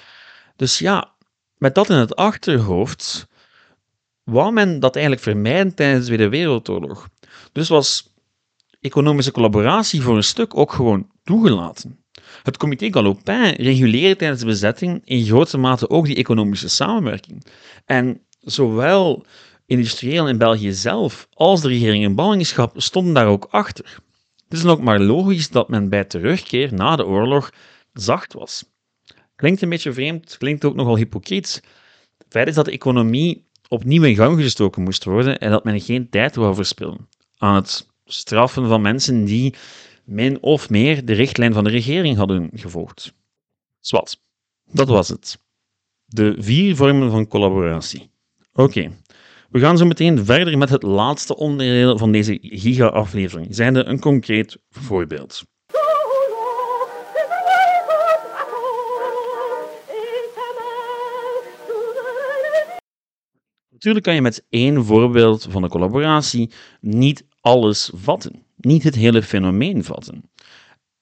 Dus 0.55 0.79
ja, 0.79 1.11
met 1.57 1.75
dat 1.75 1.89
in 1.89 1.97
het 1.97 2.15
achterhoofd 2.15 3.27
wou 4.23 4.53
men 4.53 4.79
dat 4.79 4.95
eigenlijk 4.95 5.25
vermijden 5.25 5.75
tijdens 5.75 6.05
de 6.05 6.13
Tweede 6.13 6.29
Wereldoorlog. 6.29 7.09
Dus 7.51 7.69
was 7.69 8.15
economische 8.87 9.31
collaboratie 9.31 10.01
voor 10.01 10.15
een 10.15 10.23
stuk 10.23 10.57
ook 10.57 10.71
gewoon 10.71 11.07
toegelaten. 11.23 12.05
Het 12.43 12.57
comité 12.57 12.91
Galopin 12.91 13.49
reguleerde 13.49 14.15
tijdens 14.15 14.39
de 14.39 14.45
bezetting 14.45 15.01
in 15.05 15.25
grote 15.25 15.57
mate 15.57 15.89
ook 15.89 16.05
die 16.05 16.15
economische 16.15 16.69
samenwerking. 16.69 17.45
En 17.85 18.21
zowel 18.39 19.25
industrieel 19.65 20.27
in 20.27 20.37
België 20.37 20.71
zelf 20.71 21.27
als 21.33 21.61
de 21.61 21.67
regering 21.67 22.03
in 22.03 22.15
ballingschap 22.15 22.81
stonden 22.81 23.13
daar 23.13 23.27
ook 23.27 23.47
achter. 23.49 23.99
Het 24.43 24.57
is 24.57 24.61
dan 24.61 24.71
ook 24.71 24.81
maar 24.81 24.99
logisch 24.99 25.49
dat 25.49 25.69
men 25.69 25.89
bij 25.89 26.03
terugkeer 26.03 26.73
na 26.73 26.95
de 26.95 27.05
oorlog 27.05 27.51
zacht 27.93 28.33
was. 28.33 28.65
Klinkt 29.35 29.61
een 29.61 29.69
beetje 29.69 29.93
vreemd, 29.93 30.37
klinkt 30.37 30.65
ook 30.65 30.75
nogal 30.75 30.97
hypocriet. 30.97 31.61
Het 32.17 32.27
feit 32.29 32.47
is 32.47 32.55
dat 32.55 32.65
de 32.65 32.71
economie 32.71 33.47
opnieuw 33.67 34.03
in 34.03 34.15
gang 34.15 34.41
gestoken 34.41 34.83
moest 34.83 35.03
worden 35.03 35.39
en 35.39 35.51
dat 35.51 35.63
men 35.63 35.81
geen 35.81 36.09
tijd 36.09 36.35
wou 36.35 36.55
verspillen 36.55 37.07
aan 37.37 37.55
het 37.55 37.87
straffen 38.07 38.67
van 38.67 38.81
mensen 38.81 39.25
die 39.25 39.55
min 40.05 40.41
of 40.41 40.69
meer 40.69 41.05
de 41.05 41.13
richtlijn 41.13 41.53
van 41.53 41.63
de 41.63 41.69
regering 41.69 42.17
hadden 42.17 42.49
gevolgd. 42.53 43.13
Zwat, 43.79 44.21
dat 44.71 44.87
was 44.87 45.07
het. 45.07 45.39
De 46.05 46.35
vier 46.39 46.75
vormen 46.75 47.11
van 47.11 47.27
collaboratie. 47.27 48.09
Oké, 48.53 48.91
we 49.49 49.59
gaan 49.59 49.77
zo 49.77 49.85
meteen 49.85 50.25
verder 50.25 50.57
met 50.57 50.69
het 50.69 50.83
laatste 50.83 51.35
onderdeel 51.35 51.97
van 51.97 52.11
deze 52.11 52.37
giga-aflevering, 52.41 53.55
zijnde 53.55 53.83
een 53.83 53.99
concreet 53.99 54.57
voorbeeld. 54.69 55.43
Natuurlijk 63.69 64.05
kan 64.05 64.15
je 64.15 64.21
met 64.21 64.45
één 64.49 64.85
voorbeeld 64.85 65.47
van 65.49 65.63
een 65.63 65.69
collaboratie 65.69 66.51
niet 66.81 67.25
alles 67.41 67.91
vatten, 67.95 68.43
niet 68.55 68.83
het 68.83 68.95
hele 68.95 69.23
fenomeen 69.23 69.83
vatten. 69.83 70.31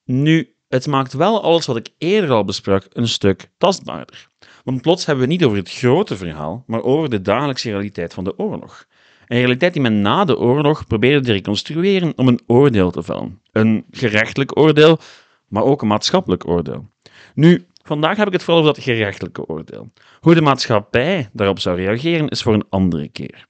Nu, 0.03 0.55
het 0.67 0.87
maakt 0.87 1.13
wel 1.13 1.43
alles 1.43 1.65
wat 1.65 1.77
ik 1.77 1.89
eerder 1.97 2.31
al 2.31 2.45
besprak 2.45 2.85
een 2.89 3.07
stuk 3.07 3.49
tastbaarder. 3.57 4.27
Want 4.63 4.81
plots 4.81 5.05
hebben 5.05 5.25
we 5.25 5.31
niet 5.31 5.43
over 5.43 5.57
het 5.57 5.71
grote 5.71 6.17
verhaal, 6.17 6.63
maar 6.67 6.83
over 6.83 7.09
de 7.09 7.21
dagelijkse 7.21 7.69
realiteit 7.69 8.13
van 8.13 8.23
de 8.23 8.39
oorlog. 8.39 8.85
Een 9.27 9.37
realiteit 9.37 9.73
die 9.73 9.81
men 9.81 10.01
na 10.01 10.25
de 10.25 10.37
oorlog 10.37 10.87
probeerde 10.87 11.25
te 11.25 11.31
reconstrueren 11.31 12.13
om 12.15 12.27
een 12.27 12.41
oordeel 12.47 12.91
te 12.91 13.03
vellen. 13.03 13.41
Een 13.51 13.85
gerechtelijk 13.91 14.57
oordeel, 14.57 14.99
maar 15.47 15.63
ook 15.63 15.81
een 15.81 15.87
maatschappelijk 15.87 16.47
oordeel. 16.47 16.89
Nu, 17.33 17.65
vandaag 17.83 18.17
heb 18.17 18.27
ik 18.27 18.33
het 18.33 18.43
vooral 18.43 18.61
over 18.61 18.73
dat 18.73 18.83
gerechtelijke 18.83 19.47
oordeel. 19.47 19.91
Hoe 20.19 20.33
de 20.33 20.41
maatschappij 20.41 21.29
daarop 21.33 21.59
zou 21.59 21.77
reageren 21.77 22.27
is 22.27 22.41
voor 22.41 22.53
een 22.53 22.69
andere 22.69 23.07
keer. 23.07 23.47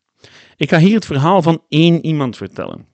Ik 0.57 0.69
ga 0.69 0.77
hier 0.77 0.95
het 0.95 1.05
verhaal 1.05 1.41
van 1.41 1.63
één 1.69 2.05
iemand 2.05 2.37
vertellen. 2.37 2.87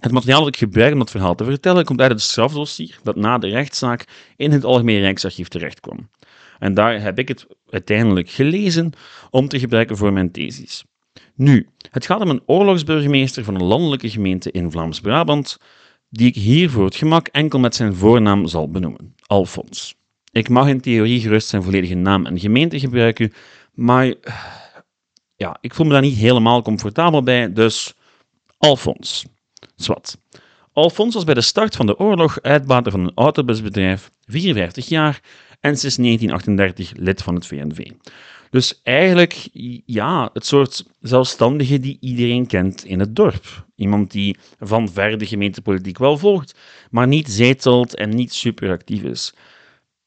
Het 0.00 0.12
materiaal 0.12 0.38
dat 0.38 0.48
ik 0.48 0.56
gebruik 0.56 0.92
om 0.92 0.98
dat 0.98 1.10
verhaal 1.10 1.34
te 1.34 1.44
vertellen 1.44 1.84
komt 1.84 2.00
uit 2.00 2.10
het 2.10 2.20
strafdossier 2.20 2.98
dat 3.02 3.16
na 3.16 3.38
de 3.38 3.48
rechtszaak 3.48 4.04
in 4.36 4.52
het 4.52 4.64
Algemeen 4.64 5.00
Rijksarchief 5.00 5.48
terechtkwam. 5.48 6.10
En 6.58 6.74
daar 6.74 7.00
heb 7.00 7.18
ik 7.18 7.28
het 7.28 7.46
uiteindelijk 7.70 8.30
gelezen 8.30 8.92
om 9.30 9.48
te 9.48 9.58
gebruiken 9.58 9.96
voor 9.96 10.12
mijn 10.12 10.30
thesis. 10.30 10.84
Nu, 11.34 11.68
het 11.90 12.06
gaat 12.06 12.20
om 12.20 12.30
een 12.30 12.42
oorlogsburgemeester 12.46 13.44
van 13.44 13.54
een 13.54 13.64
landelijke 13.64 14.10
gemeente 14.10 14.50
in 14.50 14.70
Vlaams-Brabant, 14.70 15.58
die 16.08 16.26
ik 16.28 16.34
hier 16.34 16.70
voor 16.70 16.84
het 16.84 16.96
gemak 16.96 17.28
enkel 17.28 17.58
met 17.58 17.74
zijn 17.74 17.94
voornaam 17.94 18.46
zal 18.46 18.70
benoemen: 18.70 19.14
Alfons. 19.26 19.94
Ik 20.30 20.48
mag 20.48 20.68
in 20.68 20.80
theorie 20.80 21.20
gerust 21.20 21.48
zijn 21.48 21.62
volledige 21.62 21.94
naam 21.94 22.26
en 22.26 22.38
gemeente 22.38 22.80
gebruiken, 22.80 23.32
maar 23.72 24.14
ja, 25.36 25.56
ik 25.60 25.74
voel 25.74 25.86
me 25.86 25.92
daar 25.92 26.02
niet 26.02 26.16
helemaal 26.16 26.62
comfortabel 26.62 27.22
bij, 27.22 27.52
dus 27.52 27.94
Alfons. 28.58 29.26
Zwat. 29.76 30.18
Alfons 30.72 31.14
was 31.14 31.24
bij 31.24 31.34
de 31.34 31.40
start 31.40 31.76
van 31.76 31.86
de 31.86 31.98
oorlog 31.98 32.40
uitbater 32.40 32.92
van 32.92 33.00
een 33.00 33.12
autobusbedrijf, 33.14 34.10
54 34.26 34.88
jaar 34.88 35.20
en 35.60 35.76
sinds 35.76 35.96
1938 35.96 36.92
lid 36.96 37.22
van 37.22 37.34
het 37.34 37.46
VNV. 37.46 37.90
Dus 38.50 38.80
eigenlijk, 38.82 39.48
ja, 39.86 40.30
het 40.32 40.46
soort 40.46 40.84
zelfstandige 41.00 41.80
die 41.80 41.96
iedereen 42.00 42.46
kent 42.46 42.84
in 42.84 43.00
het 43.00 43.16
dorp. 43.16 43.66
Iemand 43.76 44.10
die 44.10 44.36
van 44.58 44.88
ver 44.88 45.18
de 45.18 45.26
gemeentepolitiek 45.26 45.98
wel 45.98 46.18
volgt, 46.18 46.58
maar 46.90 47.06
niet 47.06 47.30
zetelt 47.30 47.94
en 47.94 48.08
niet 48.14 48.32
superactief 48.32 49.02
is. 49.02 49.34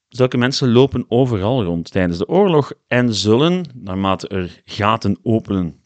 Zulke 0.10 0.38
mensen 0.38 0.72
lopen 0.72 1.06
overal 1.08 1.64
rond 1.64 1.92
tijdens 1.92 2.18
de 2.18 2.28
oorlog 2.28 2.72
en 2.88 3.14
zullen, 3.14 3.66
naarmate 3.74 4.28
er 4.28 4.62
gaten 4.66 5.20
openen 5.24 5.82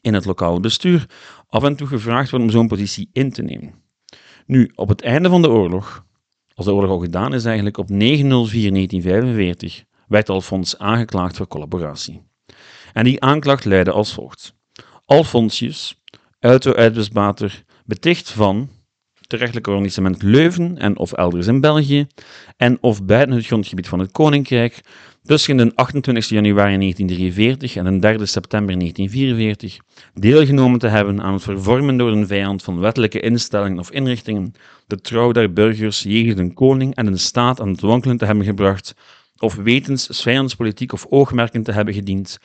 in 0.00 0.14
het 0.14 0.24
lokale 0.24 0.60
bestuur, 0.60 1.06
af 1.48 1.62
en 1.62 1.76
toe 1.76 1.86
gevraagd 1.86 2.30
worden 2.30 2.48
om 2.48 2.54
zo'n 2.54 2.68
positie 2.68 3.08
in 3.12 3.32
te 3.32 3.42
nemen. 3.42 3.74
Nu, 4.46 4.70
op 4.74 4.88
het 4.88 5.02
einde 5.02 5.28
van 5.28 5.42
de 5.42 5.48
oorlog, 5.48 6.04
als 6.54 6.66
de 6.66 6.72
oorlog 6.72 6.90
al 6.90 6.98
gedaan 6.98 7.34
is 7.34 7.44
eigenlijk, 7.44 7.78
op 7.78 7.88
9-04-1945, 7.90 7.94
werd 10.06 10.28
Alfons 10.28 10.78
aangeklaagd 10.78 11.36
voor 11.36 11.46
collaboratie. 11.46 12.22
En 12.92 13.04
die 13.04 13.22
aanklacht 13.22 13.64
luidde 13.64 13.90
als 13.90 14.12
volgt. 14.12 14.54
Alfonsius, 15.04 16.02
auto-uitwisbater, 16.40 17.64
beticht 17.84 18.30
van 18.30 18.68
het 19.28 19.40
rechtelijk 19.40 19.68
arrondissement 19.68 20.22
Leuven 20.22 20.78
en 20.78 20.98
of 20.98 21.12
elders 21.12 21.46
in 21.46 21.60
België, 21.60 22.06
en 22.56 22.78
of 22.80 23.04
buiten 23.04 23.34
het 23.34 23.46
grondgebied 23.46 23.88
van 23.88 23.98
het 23.98 24.12
Koninkrijk, 24.12 24.80
tussen 25.24 25.56
de 25.56 25.72
28 25.74 26.28
januari 26.28 26.78
1943 26.78 27.76
en 27.76 28.00
de 28.00 28.14
3 28.14 28.26
september 28.26 28.78
1944 28.78 29.78
deelgenomen 30.14 30.78
te 30.78 30.88
hebben 30.88 31.22
aan 31.22 31.32
het 31.32 31.42
vervormen 31.42 31.96
door 31.96 32.12
een 32.12 32.26
vijand 32.26 32.62
van 32.62 32.80
wettelijke 32.80 33.20
instellingen 33.20 33.78
of 33.78 33.90
inrichtingen, 33.90 34.54
de 34.86 35.00
trouw 35.00 35.32
der 35.32 35.52
burgers 35.52 36.02
jegens 36.02 36.36
de 36.36 36.52
koning 36.52 36.94
en 36.94 37.06
de 37.06 37.16
staat 37.16 37.60
aan 37.60 37.68
het 37.68 37.80
wankelen 37.80 38.16
te 38.16 38.24
hebben 38.24 38.44
gebracht, 38.44 38.94
of 39.38 39.54
wetens 39.54 40.08
vijandspolitiek 40.12 40.92
of 40.92 41.06
oogmerken 41.10 41.62
te 41.62 41.72
hebben 41.72 41.94
gediend, 41.94 42.38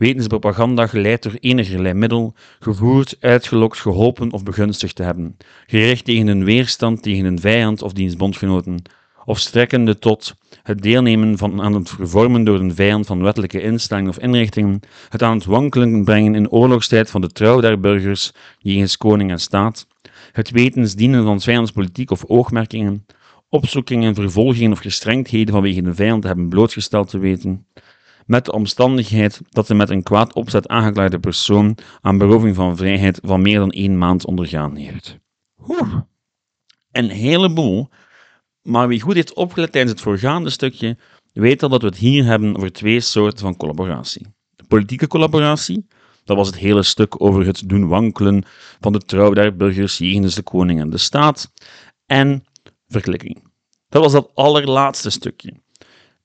wetenspropaganda 0.00 0.86
geleid 0.86 1.22
door 1.22 1.36
enigerlei 1.40 1.94
middel, 1.94 2.34
gevoerd, 2.60 3.16
uitgelokt, 3.20 3.78
geholpen 3.78 4.32
of 4.32 4.42
begunstigd 4.42 4.94
te 4.94 5.02
hebben, 5.02 5.36
gericht 5.66 6.04
tegen 6.04 6.26
een 6.26 6.44
weerstand 6.44 7.02
tegen 7.02 7.24
een 7.24 7.40
vijand 7.40 7.82
of 7.82 7.92
diens 7.92 8.16
bondgenoten, 8.16 8.82
of 9.24 9.38
strekkende 9.38 9.98
tot 9.98 10.34
het 10.62 10.82
deelnemen 10.82 11.38
van, 11.38 11.62
aan 11.62 11.74
het 11.74 11.90
vervormen 11.90 12.44
door 12.44 12.60
een 12.60 12.74
vijand 12.74 13.06
van 13.06 13.22
wettelijke 13.22 13.62
instellingen 13.62 14.10
of 14.10 14.18
inrichtingen, 14.18 14.80
het 15.08 15.22
aan 15.22 15.36
het 15.36 15.44
wankelen 15.44 16.04
brengen 16.04 16.34
in 16.34 16.50
oorlogstijd 16.50 17.10
van 17.10 17.20
de 17.20 17.32
trouw 17.32 17.60
der 17.60 17.80
burgers 17.80 18.32
jegens 18.58 18.96
koning 18.96 19.30
en 19.30 19.40
staat, 19.40 19.86
het 20.32 20.50
wetens 20.50 20.94
dienen 20.94 21.24
van 21.24 21.40
vijandspolitiek 21.40 22.10
of 22.10 22.24
oogmerkingen, 22.24 23.06
opzoekingen, 23.48 24.14
vervolgingen 24.14 24.72
of 24.72 24.78
gestrengdheden 24.78 25.54
vanwege 25.54 25.82
de 25.82 25.94
vijand 25.94 26.24
hebben 26.24 26.48
blootgesteld 26.48 27.08
te 27.08 27.18
weten, 27.18 27.66
met 28.26 28.44
de 28.44 28.52
omstandigheid 28.52 29.40
dat 29.48 29.66
de 29.66 29.74
met 29.74 29.90
een 29.90 30.02
kwaad 30.02 30.34
opzet 30.34 30.68
aangeklaagde 30.68 31.18
persoon 31.18 31.76
aan 32.00 32.18
beroving 32.18 32.56
van 32.56 32.76
vrijheid 32.76 33.20
van 33.22 33.42
meer 33.42 33.58
dan 33.58 33.70
één 33.70 33.98
maand 33.98 34.26
ondergaan 34.26 34.76
heeft. 34.76 35.18
Oeh. 35.68 35.94
Een 36.92 37.10
heleboel, 37.10 37.88
maar 38.62 38.88
wie 38.88 39.00
goed 39.00 39.14
heeft 39.14 39.34
opgelet 39.34 39.72
tijdens 39.72 39.92
het 39.92 40.02
voorgaande 40.02 40.50
stukje, 40.50 40.96
weet 41.32 41.62
al 41.62 41.68
dat 41.68 41.82
we 41.82 41.86
het 41.86 41.96
hier 41.96 42.24
hebben 42.24 42.56
over 42.56 42.72
twee 42.72 43.00
soorten 43.00 43.38
van 43.38 43.56
collaboratie. 43.56 44.26
De 44.56 44.64
politieke 44.68 45.06
collaboratie, 45.06 45.86
dat 46.24 46.36
was 46.36 46.46
het 46.46 46.56
hele 46.56 46.82
stuk 46.82 47.22
over 47.22 47.46
het 47.46 47.68
doen 47.68 47.88
wankelen 47.88 48.44
van 48.80 48.92
de 48.92 48.98
trouw 48.98 49.32
der 49.32 49.56
burgers 49.56 49.98
jegens 49.98 50.34
de 50.34 50.42
koning 50.42 50.80
en 50.80 50.90
de 50.90 50.98
staat, 50.98 51.52
en 52.06 52.44
verklikking. 52.88 53.48
Dat 53.88 54.02
was 54.02 54.12
dat 54.12 54.30
allerlaatste 54.34 55.10
stukje. 55.10 55.52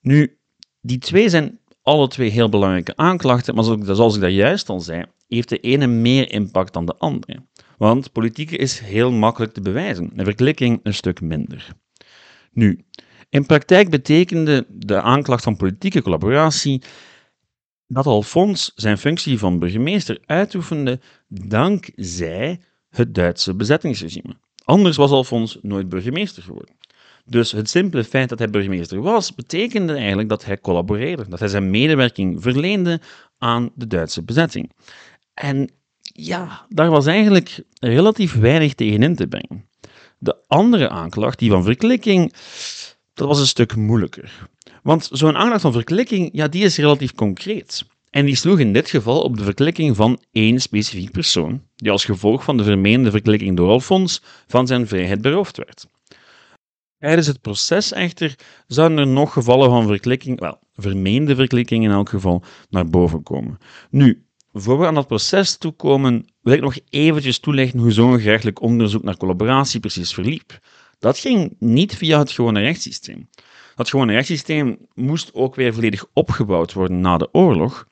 Nu, 0.02 0.38
die 0.82 0.98
twee 0.98 1.30
zijn 1.30 1.60
alle 1.86 2.08
twee 2.08 2.30
heel 2.30 2.50
belangrijke 2.50 2.96
aanklachten, 2.96 3.56
maar 3.56 3.64
zoals 3.64 4.16
ik 4.16 4.22
dat 4.22 4.32
juist 4.32 4.70
al 4.70 4.80
zei, 4.80 5.06
heeft 5.28 5.50
de 5.50 5.60
ene 5.60 5.88
meer 5.88 6.32
impact 6.32 6.74
dan 6.74 6.86
de 6.86 6.96
andere. 6.98 7.46
Want 7.78 8.12
politieke 8.12 8.58
is 8.58 8.80
heel 8.80 9.12
makkelijk 9.12 9.54
te 9.54 9.62
bewijzen, 9.62 10.12
en 10.16 10.26
verklikking 10.26 10.80
een 10.84 10.94
stuk 10.94 11.22
minder. 11.22 11.68
Nu, 12.52 12.86
in 13.30 13.46
praktijk 13.46 13.90
betekende 13.90 14.66
de 14.70 15.02
aanklacht 15.02 15.44
van 15.44 15.58
politieke 15.58 16.02
collaboratie 16.02 16.82
dat 17.88 18.06
Alfons 18.06 18.72
zijn 18.76 18.98
functie 18.98 19.40
van 19.40 19.60
burgemeester 19.60 20.20
uitoefende 20.26 21.00
dankzij 21.28 22.62
het 22.90 23.16
Duitse 23.16 23.56
bezettingsregime. 23.56 24.36
Anders 24.64 24.98
was 24.98 25.12
Alfons 25.12 25.58
nooit 25.62 25.90
burgemeester 25.90 26.44
geworden. 26.44 26.76
Dus 27.28 27.51
het 27.51 27.69
simpele 27.69 28.03
feit 28.03 28.30
dat 28.30 28.39
hij 28.39 28.49
burgemeester 28.49 29.01
was, 29.01 29.36
betekende 29.36 29.93
eigenlijk 29.93 30.30
dat 30.30 30.45
hij 30.45 30.57
collaboreerde, 30.57 31.28
dat 31.28 31.39
hij 31.39 31.47
zijn 31.47 31.69
medewerking 31.69 32.41
verleende 32.41 33.01
aan 33.38 33.71
de 33.76 33.88
Duitse 33.88 34.23
bezetting. 34.23 34.71
En 35.34 35.69
ja, 36.01 36.65
daar 36.69 36.89
was 36.89 37.05
eigenlijk 37.05 37.63
relatief 37.80 38.34
weinig 38.34 38.73
tegen 38.73 39.03
in 39.03 39.15
te 39.15 39.28
brengen. 39.28 39.69
De 40.17 40.36
andere 40.47 40.89
aanklacht, 40.89 41.39
die 41.39 41.49
van 41.49 41.63
verklikking, 41.63 42.34
dat 43.13 43.28
was 43.28 43.39
een 43.39 43.47
stuk 43.47 43.76
moeilijker. 43.76 44.47
Want 44.84 45.09
zo'n 45.11 45.36
aanklacht 45.36 45.61
van 45.61 45.71
verklikking, 45.71 46.30
ja, 46.34 46.47
die 46.47 46.63
is 46.63 46.78
relatief 46.78 47.13
concreet. 47.13 47.86
En 48.09 48.26
die 48.26 48.36
sloeg 48.36 48.59
in 48.59 48.73
dit 48.73 48.89
geval 48.89 49.21
op 49.21 49.38
de 49.38 49.43
verklikking 49.43 49.95
van 49.95 50.19
één 50.32 50.59
specifiek 50.59 51.11
persoon, 51.11 51.61
die 51.76 51.91
als 51.91 52.05
gevolg 52.05 52.43
van 52.43 52.57
de 52.57 52.63
vermeende 52.63 53.11
verklikking 53.11 53.57
door 53.57 53.69
Alfons 53.69 54.21
van 54.47 54.67
zijn 54.67 54.88
vrijheid 54.88 55.21
beroofd 55.21 55.57
werd. 55.57 55.88
Tijdens 57.06 57.28
het 57.28 57.41
proces 57.41 57.91
echter 57.91 58.36
zouden 58.68 58.97
er 58.97 59.08
nog 59.08 59.34
gevallen 59.34 59.70
van 59.70 59.88
verklikking, 59.88 60.39
wel, 60.39 60.60
vermeende 60.76 61.36
verklikking 61.36 61.84
in 61.84 61.91
elk 61.91 62.10
geval, 62.10 62.43
naar 62.70 62.89
boven 62.89 63.24
komen. 63.24 63.58
Nu, 63.89 64.26
voor 64.53 64.80
we 64.80 64.86
aan 64.86 64.93
dat 64.93 65.08
proces 65.08 65.58
toekomen, 65.58 66.26
wil 66.41 66.53
ik 66.53 66.62
nog 66.62 66.78
eventjes 66.89 67.39
toelichten 67.39 67.80
hoe 67.80 67.91
zo'n 67.91 68.20
gerechtelijk 68.20 68.62
onderzoek 68.62 69.03
naar 69.03 69.18
collaboratie 69.18 69.80
precies 69.80 70.14
verliep. 70.14 70.60
Dat 70.99 71.18
ging 71.18 71.56
niet 71.60 71.95
via 71.95 72.20
het 72.20 72.32
gewone 72.32 72.60
rechtssysteem. 72.60 73.30
Dat 73.76 73.89
gewone 73.89 74.14
rechtssysteem 74.14 74.78
moest 74.93 75.34
ook 75.34 75.56
weer 75.56 75.74
volledig 75.74 76.06
opgebouwd 76.14 76.74
worden 76.74 76.99
na 76.99 77.18
de 77.18 77.30
oorlog. 77.32 77.88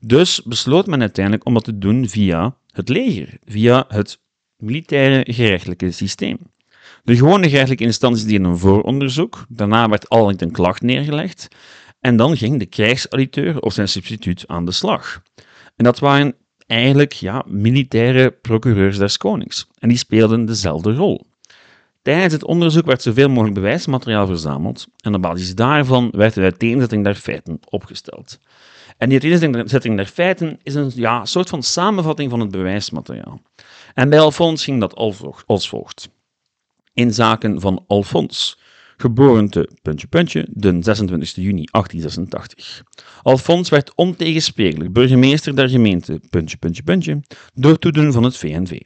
Dus 0.00 0.42
besloot 0.42 0.86
men 0.86 1.00
uiteindelijk 1.00 1.46
om 1.46 1.54
dat 1.54 1.64
te 1.64 1.78
doen 1.78 2.08
via 2.08 2.56
het 2.72 2.88
leger, 2.88 3.38
via 3.44 3.84
het 3.88 4.20
militaire 4.56 5.32
gerechtelijke 5.32 5.90
systeem. 5.90 6.38
De 7.08 7.16
gewone 7.16 7.48
gerechtelijke 7.48 7.84
instanties 7.84 8.24
deden 8.24 8.44
een 8.44 8.58
vooronderzoek, 8.58 9.44
daarna 9.48 9.88
werd 9.88 10.08
al 10.08 10.30
een 10.30 10.50
klacht 10.50 10.82
neergelegd 10.82 11.48
en 12.00 12.16
dan 12.16 12.36
ging 12.36 12.58
de 12.58 12.66
krijgsauditeur 12.66 13.60
of 13.60 13.72
zijn 13.72 13.88
substituut 13.88 14.44
aan 14.46 14.64
de 14.64 14.72
slag. 14.72 15.22
En 15.76 15.84
dat 15.84 15.98
waren 15.98 16.34
eigenlijk 16.66 17.12
ja, 17.12 17.44
militaire 17.46 18.30
procureurs 18.30 18.98
des 18.98 19.16
konings 19.16 19.68
en 19.78 19.88
die 19.88 19.98
speelden 19.98 20.44
dezelfde 20.44 20.94
rol. 20.94 21.26
Tijdens 22.02 22.32
het 22.32 22.44
onderzoek 22.44 22.86
werd 22.86 23.02
zoveel 23.02 23.28
mogelijk 23.28 23.54
bewijsmateriaal 23.54 24.26
verzameld 24.26 24.86
en 25.00 25.14
op 25.14 25.22
basis 25.22 25.54
daarvan 25.54 26.10
werd 26.16 26.34
de 26.34 26.40
uiteenzetting 26.42 27.04
der 27.04 27.14
feiten 27.14 27.60
opgesteld. 27.68 28.38
En 28.98 29.08
die 29.08 29.20
uiteenzetting 29.20 29.96
der 29.96 30.06
feiten 30.06 30.58
is 30.62 30.74
een 30.74 30.92
ja, 30.94 31.24
soort 31.24 31.48
van 31.48 31.62
samenvatting 31.62 32.30
van 32.30 32.40
het 32.40 32.50
bewijsmateriaal. 32.50 33.40
En 33.94 34.08
bij 34.08 34.20
Alfons 34.20 34.64
ging 34.64 34.80
dat 34.80 34.94
als 35.46 35.68
volgt 35.68 36.16
in 36.98 37.14
zaken 37.14 37.60
van 37.60 37.84
Alfons, 37.86 38.58
geboren 38.96 39.48
te 39.48 39.70
puntje 39.82 40.06
puntje, 40.06 40.46
de 40.50 40.76
26 40.80 41.34
juni 41.34 41.64
1886. 41.70 42.82
Alfons 43.22 43.68
werd 43.68 43.92
ontegensprekelijk 43.94 44.92
burgemeester 44.92 45.56
der 45.56 45.68
gemeente 45.68 46.20
puntje 46.30 46.56
puntje 46.56 46.82
puntje 46.82 47.20
door 47.54 47.78
toedoen 47.78 48.12
van 48.12 48.22
het 48.22 48.36
VNV. 48.36 48.80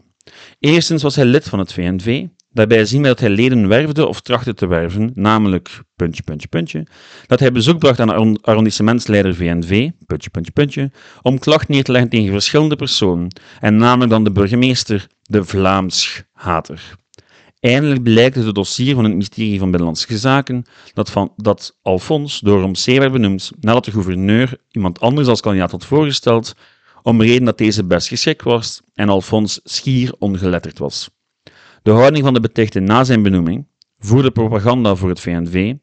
Eerstens 0.59 1.03
was 1.03 1.17
hij 1.17 1.25
lid 1.25 1.49
van 1.49 1.59
het 1.59 1.73
VNV, 1.73 2.27
Daarbij 2.55 2.85
zien 2.85 3.03
we 3.03 3.09
dat 3.09 3.21
hij 3.21 3.31
leden 3.31 3.69
werfde 3.69 4.07
of 4.07 4.21
trachtte 4.21 4.55
te 4.55 4.67
werven, 4.67 5.11
namelijk 5.15 5.81
puntje, 5.97 6.23
puntje, 6.23 6.49
puntje, 6.49 6.87
dat 7.27 7.41
hij 7.41 7.53
bezoek 7.53 7.79
bracht 7.79 8.01
aan 8.01 8.41
arrondissementsleider 8.41 9.35
VNV, 9.35 9.91
puntje, 10.07 10.31
puntje, 10.31 10.53
puntje, 10.53 10.91
om 11.23 11.39
klacht 11.39 11.69
neer 11.69 11.85
te 11.85 11.93
leggen 11.93 12.11
tegen 12.11 12.33
verschillende 12.33 12.77
personen, 12.77 13.37
en 13.61 13.77
namelijk 13.77 14.11
dan 14.11 14.25
de 14.25 14.31
burgemeester, 14.31 15.07
de 15.23 15.45
Vlaams 15.45 16.23
hater. 16.33 17.01
Eindelijk 17.63 18.03
blijkt 18.03 18.37
het 18.37 18.55
dossier 18.55 18.95
van 18.95 19.05
het 19.05 19.13
ministerie 19.13 19.59
van 19.59 19.71
Binnenlandse 19.71 20.19
Zaken 20.19 20.65
dat, 20.95 21.11
van, 21.11 21.33
dat 21.37 21.79
Alfons 21.83 22.41
door 22.41 22.61
Romsee 22.61 22.99
werd 22.99 23.13
benoemd 23.13 23.51
nadat 23.61 23.85
de 23.85 23.91
gouverneur 23.91 24.59
iemand 24.71 25.01
anders 25.01 25.29
als 25.29 25.41
kandidaat 25.41 25.71
had 25.71 25.87
voorgesteld, 25.87 26.55
om 27.03 27.23
reden 27.23 27.45
dat 27.45 27.59
deze 27.59 27.85
best 27.85 28.09
geschikt 28.09 28.43
was 28.43 28.81
en 28.95 29.09
Alfons 29.09 29.61
schier 29.65 30.15
ongeletterd 30.19 30.79
was. 30.79 31.11
De 31.83 31.91
houding 31.91 32.25
van 32.25 32.35
de 32.35 32.41
betichte 32.41 32.81
na 32.81 33.05
zijn 33.05 33.23
benoeming 33.23 33.67
voerde 33.99 34.31
propaganda 34.31 34.95
voor 34.95 35.09
het 35.09 35.21
VNV, 35.21 35.75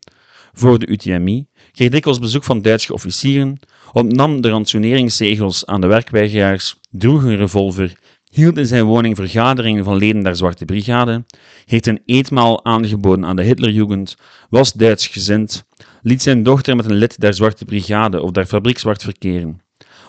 voor 0.53 0.79
de 0.79 0.87
UTMI, 0.87 1.47
kreeg 1.71 1.89
dikwijls 1.89 2.19
bezoek 2.19 2.43
van 2.43 2.61
Duitse 2.61 2.93
officieren, 2.93 3.59
ontnam 3.93 4.41
de 4.41 4.49
rantsoeneringszegels 4.49 5.65
aan 5.65 5.81
de 5.81 5.87
werkweigeraars, 5.87 6.79
droeg 6.89 7.23
een 7.23 7.37
revolver 7.37 7.97
hield 8.29 8.57
in 8.57 8.65
zijn 8.65 8.85
woning 8.85 9.15
vergaderingen 9.15 9.83
van 9.83 9.97
leden 9.97 10.23
der 10.23 10.35
Zwarte 10.35 10.65
Brigade, 10.65 11.23
heeft 11.65 11.87
een 11.87 12.01
eetmaal 12.05 12.65
aangeboden 12.65 13.25
aan 13.25 13.35
de 13.35 13.43
Hitlerjugend, 13.43 14.15
was 14.49 14.73
Duits 14.73 15.07
gezind, 15.07 15.65
liet 16.01 16.21
zijn 16.21 16.43
dochter 16.43 16.75
met 16.75 16.85
een 16.85 16.95
lid 16.95 17.19
der 17.19 17.33
Zwarte 17.33 17.65
Brigade 17.65 18.21
of 18.21 18.31
der 18.31 18.45
Fabriek 18.45 18.77
Zwart 18.77 19.03
verkeren. 19.03 19.61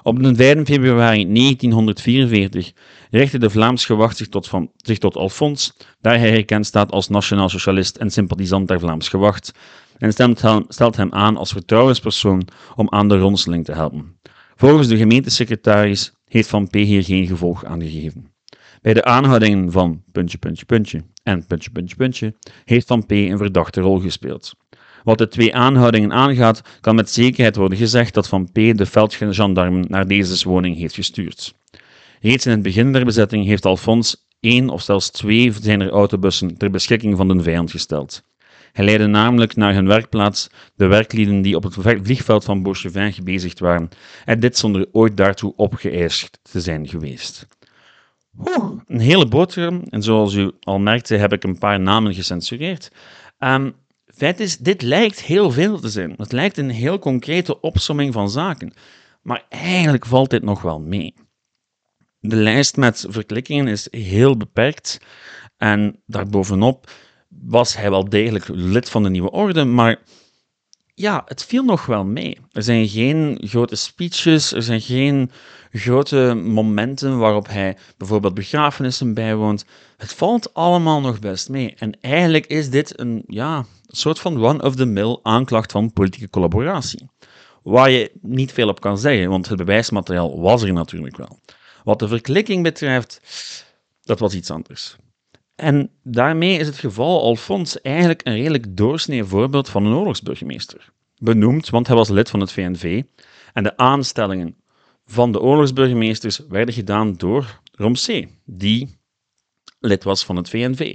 Op 0.03 0.23
de 0.23 0.35
5 0.35 0.64
februari 0.64 1.33
1944 1.33 2.73
richtte 3.11 3.39
de 3.39 3.51
Vlaams 3.51 3.87
gewacht 3.87 4.16
zich 4.16 4.29
tot, 4.29 4.49
van, 4.49 4.71
zich 4.77 4.99
tot 4.99 5.16
Alfons, 5.16 5.77
daar 6.01 6.18
hij 6.18 6.35
gekend 6.35 6.66
staat 6.66 6.93
als 6.93 7.09
nationaal 7.09 7.49
socialist 7.49 7.97
en 7.97 8.11
sympathisant 8.11 8.68
der 8.68 8.81
Vlaams 8.81 9.09
gewacht, 9.09 9.53
en 9.99 10.12
stelt 10.68 10.97
hem 10.97 11.12
aan 11.12 11.37
als 11.37 11.53
vertrouwenspersoon 11.53 12.49
om 12.77 12.91
aan 12.91 13.09
de 13.09 13.18
ronseling 13.18 13.64
te 13.64 13.73
helpen. 13.73 14.18
Volgens 14.57 14.89
de 14.89 14.97
gemeentesecretaris 14.97 16.12
heeft 16.31 16.49
Van 16.49 16.68
P 16.68 16.74
hier 16.74 17.05
geen 17.05 17.26
gevolg 17.26 17.64
aangegeven. 17.64 18.33
Bij 18.83 18.95
de 18.95 19.05
aanhoudingen 19.05 19.72
van 19.72 20.03
puntje, 20.12 20.39
puntje, 20.39 20.64
puntje 20.64 21.03
en 21.22 21.47
puntje, 21.47 21.70
puntje, 21.70 21.97
puntje 21.97 22.35
heeft 22.64 22.87
Van 22.87 23.07
P 23.07 23.11
een 23.11 23.39
verdachte 23.39 23.81
rol 23.81 23.99
gespeeld. 23.99 24.55
Wat 25.05 25.18
de 25.18 25.28
twee 25.28 25.55
aanhoudingen 25.55 26.12
aangaat, 26.12 26.62
kan 26.81 26.95
met 26.95 27.11
zekerheid 27.11 27.57
worden 27.57 27.78
gezegd 27.78 28.14
dat 28.14 28.28
Van 28.28 28.51
P 28.53 28.55
de 28.55 28.87
veldgendarmen 28.87 29.85
naar 29.89 30.07
deze 30.07 30.49
woning 30.49 30.76
heeft 30.76 30.95
gestuurd. 30.95 31.55
Reeds 32.20 32.47
in 32.47 32.53
het 32.53 32.62
begin 32.62 32.93
der 32.93 33.05
bezetting 33.05 33.47
heeft 33.47 33.64
Alfons 33.64 34.26
één 34.41 34.68
of 34.68 34.83
zelfs 34.83 35.11
twee 35.11 35.53
zijner 35.53 35.91
autobussen 35.91 36.57
ter 36.57 36.70
beschikking 36.70 37.16
van 37.16 37.28
de 37.28 37.43
vijand 37.43 37.70
gesteld. 37.70 38.22
Hij 38.73 38.85
leidde 38.85 39.07
namelijk 39.07 39.57
naar 39.57 39.75
hun 39.75 39.87
werkplaats 39.87 40.51
de 40.75 40.87
werklieden 40.87 41.43
die 41.43 41.57
op 41.57 41.62
het 41.62 41.75
vliegveld 42.03 42.45
van 42.45 42.62
Bourchevin 42.62 43.12
gebezigd 43.12 43.59
waren, 43.59 43.89
en 44.25 44.41
dit 44.41 44.59
zonder 44.59 44.87
ooit 44.93 45.16
daartoe 45.16 45.53
opgeëist 45.57 46.39
te 46.43 46.61
zijn 46.61 46.89
geweest. 46.89 47.47
Een 48.87 49.01
hele 49.01 49.27
boterham, 49.27 49.83
en 49.91 50.03
zoals 50.03 50.35
u 50.35 50.51
al 50.61 50.79
merkte 50.79 51.14
heb 51.14 51.33
ik 51.33 51.45
een 51.45 51.59
paar 51.59 51.81
namen 51.81 52.14
gecensureerd. 52.14 52.91
Um, 53.39 53.75
feit 54.07 54.41
is, 54.41 54.59
dit 54.59 54.83
lijkt 54.83 55.23
heel 55.23 55.51
veel 55.51 55.81
te 55.81 55.89
zijn. 55.89 56.14
Het 56.16 56.33
lijkt 56.33 56.57
een 56.57 56.71
heel 56.71 56.99
concrete 56.99 57.61
opsomming 57.61 58.12
van 58.12 58.31
zaken. 58.31 58.73
Maar 59.23 59.45
eigenlijk 59.49 60.07
valt 60.07 60.31
dit 60.31 60.43
nog 60.43 60.62
wel 60.62 60.81
mee. 60.81 61.14
De 62.21 62.37
lijst 62.37 62.77
met 62.77 63.07
verklikkingen 63.09 63.66
is 63.66 63.89
heel 63.91 64.37
beperkt 64.37 65.01
en 65.57 66.03
daarbovenop 66.07 66.91
was 67.31 67.76
hij 67.76 67.91
wel 67.91 68.09
degelijk 68.09 68.49
lid 68.49 68.91
van 68.91 69.03
de 69.03 69.11
nieuwe 69.11 69.31
orde, 69.31 69.64
maar 69.64 69.99
ja, 70.95 71.22
het 71.26 71.45
viel 71.45 71.64
nog 71.64 71.87
wel 71.87 72.05
mee. 72.05 72.39
Er 72.53 72.62
zijn 72.62 72.89
geen 72.89 73.39
grote 73.43 73.76
speeches, 73.76 74.53
er 74.53 74.62
zijn 74.62 74.81
geen 74.81 75.31
grote 75.72 76.35
momenten 76.35 77.18
waarop 77.18 77.49
hij 77.49 77.76
bijvoorbeeld 77.97 78.35
begrafenissen 78.35 79.14
bijwoont. 79.14 79.64
Het 79.97 80.12
valt 80.14 80.55
allemaal 80.55 81.01
nog 81.01 81.18
best 81.18 81.49
mee. 81.49 81.74
En 81.78 82.01
eigenlijk 82.01 82.47
is 82.47 82.70
dit 82.70 83.01
een, 83.01 83.22
ja, 83.26 83.64
soort 83.87 84.18
van 84.18 84.45
one-of-the-mill 84.45 85.18
aanklacht 85.22 85.72
van 85.72 85.93
politieke 85.93 86.31
collaboratie. 86.31 87.09
Waar 87.62 87.91
je 87.91 88.11
niet 88.20 88.53
veel 88.53 88.68
op 88.68 88.81
kan 88.81 88.99
zeggen, 88.99 89.31
want 89.31 89.49
het 89.49 89.59
bewijsmateriaal 89.59 90.41
was 90.41 90.62
er 90.62 90.72
natuurlijk 90.72 91.16
wel. 91.16 91.39
Wat 91.85 91.99
de 91.99 92.09
verklikking 92.09 92.62
betreft, 92.62 93.20
dat 94.03 94.18
was 94.18 94.35
iets 94.35 94.51
anders. 94.51 94.97
En 95.61 95.90
daarmee 96.02 96.58
is 96.58 96.66
het 96.66 96.78
geval 96.78 97.22
Alfons 97.22 97.80
eigenlijk 97.80 98.26
een 98.26 98.32
redelijk 98.32 98.76
doorsnee 98.76 99.24
voorbeeld 99.24 99.68
van 99.68 99.84
een 99.84 99.94
oorlogsburgemeester. 99.94 100.92
Benoemd, 101.16 101.70
want 101.70 101.86
hij 101.86 101.96
was 101.96 102.08
lid 102.08 102.30
van 102.30 102.40
het 102.40 102.52
VNV 102.52 103.02
en 103.52 103.62
de 103.62 103.76
aanstellingen 103.76 104.56
van 105.06 105.32
de 105.32 105.40
oorlogsburgemeesters 105.40 106.38
werden 106.48 106.74
gedaan 106.74 107.16
door 107.16 107.61
Romsey, 107.72 108.28
die 108.44 108.98
lid 109.80 110.04
was 110.04 110.24
van 110.24 110.36
het 110.36 110.48
VNV. 110.48 110.94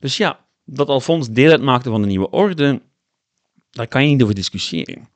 Dus 0.00 0.16
ja, 0.16 0.46
dat 0.64 0.88
Alfons 0.88 1.30
deel 1.30 1.50
uitmaakte 1.50 1.90
van 1.90 2.00
de 2.00 2.06
nieuwe 2.06 2.30
orde, 2.30 2.80
daar 3.70 3.88
kan 3.88 4.02
je 4.02 4.12
niet 4.12 4.22
over 4.22 4.34
discussiëren. 4.34 5.08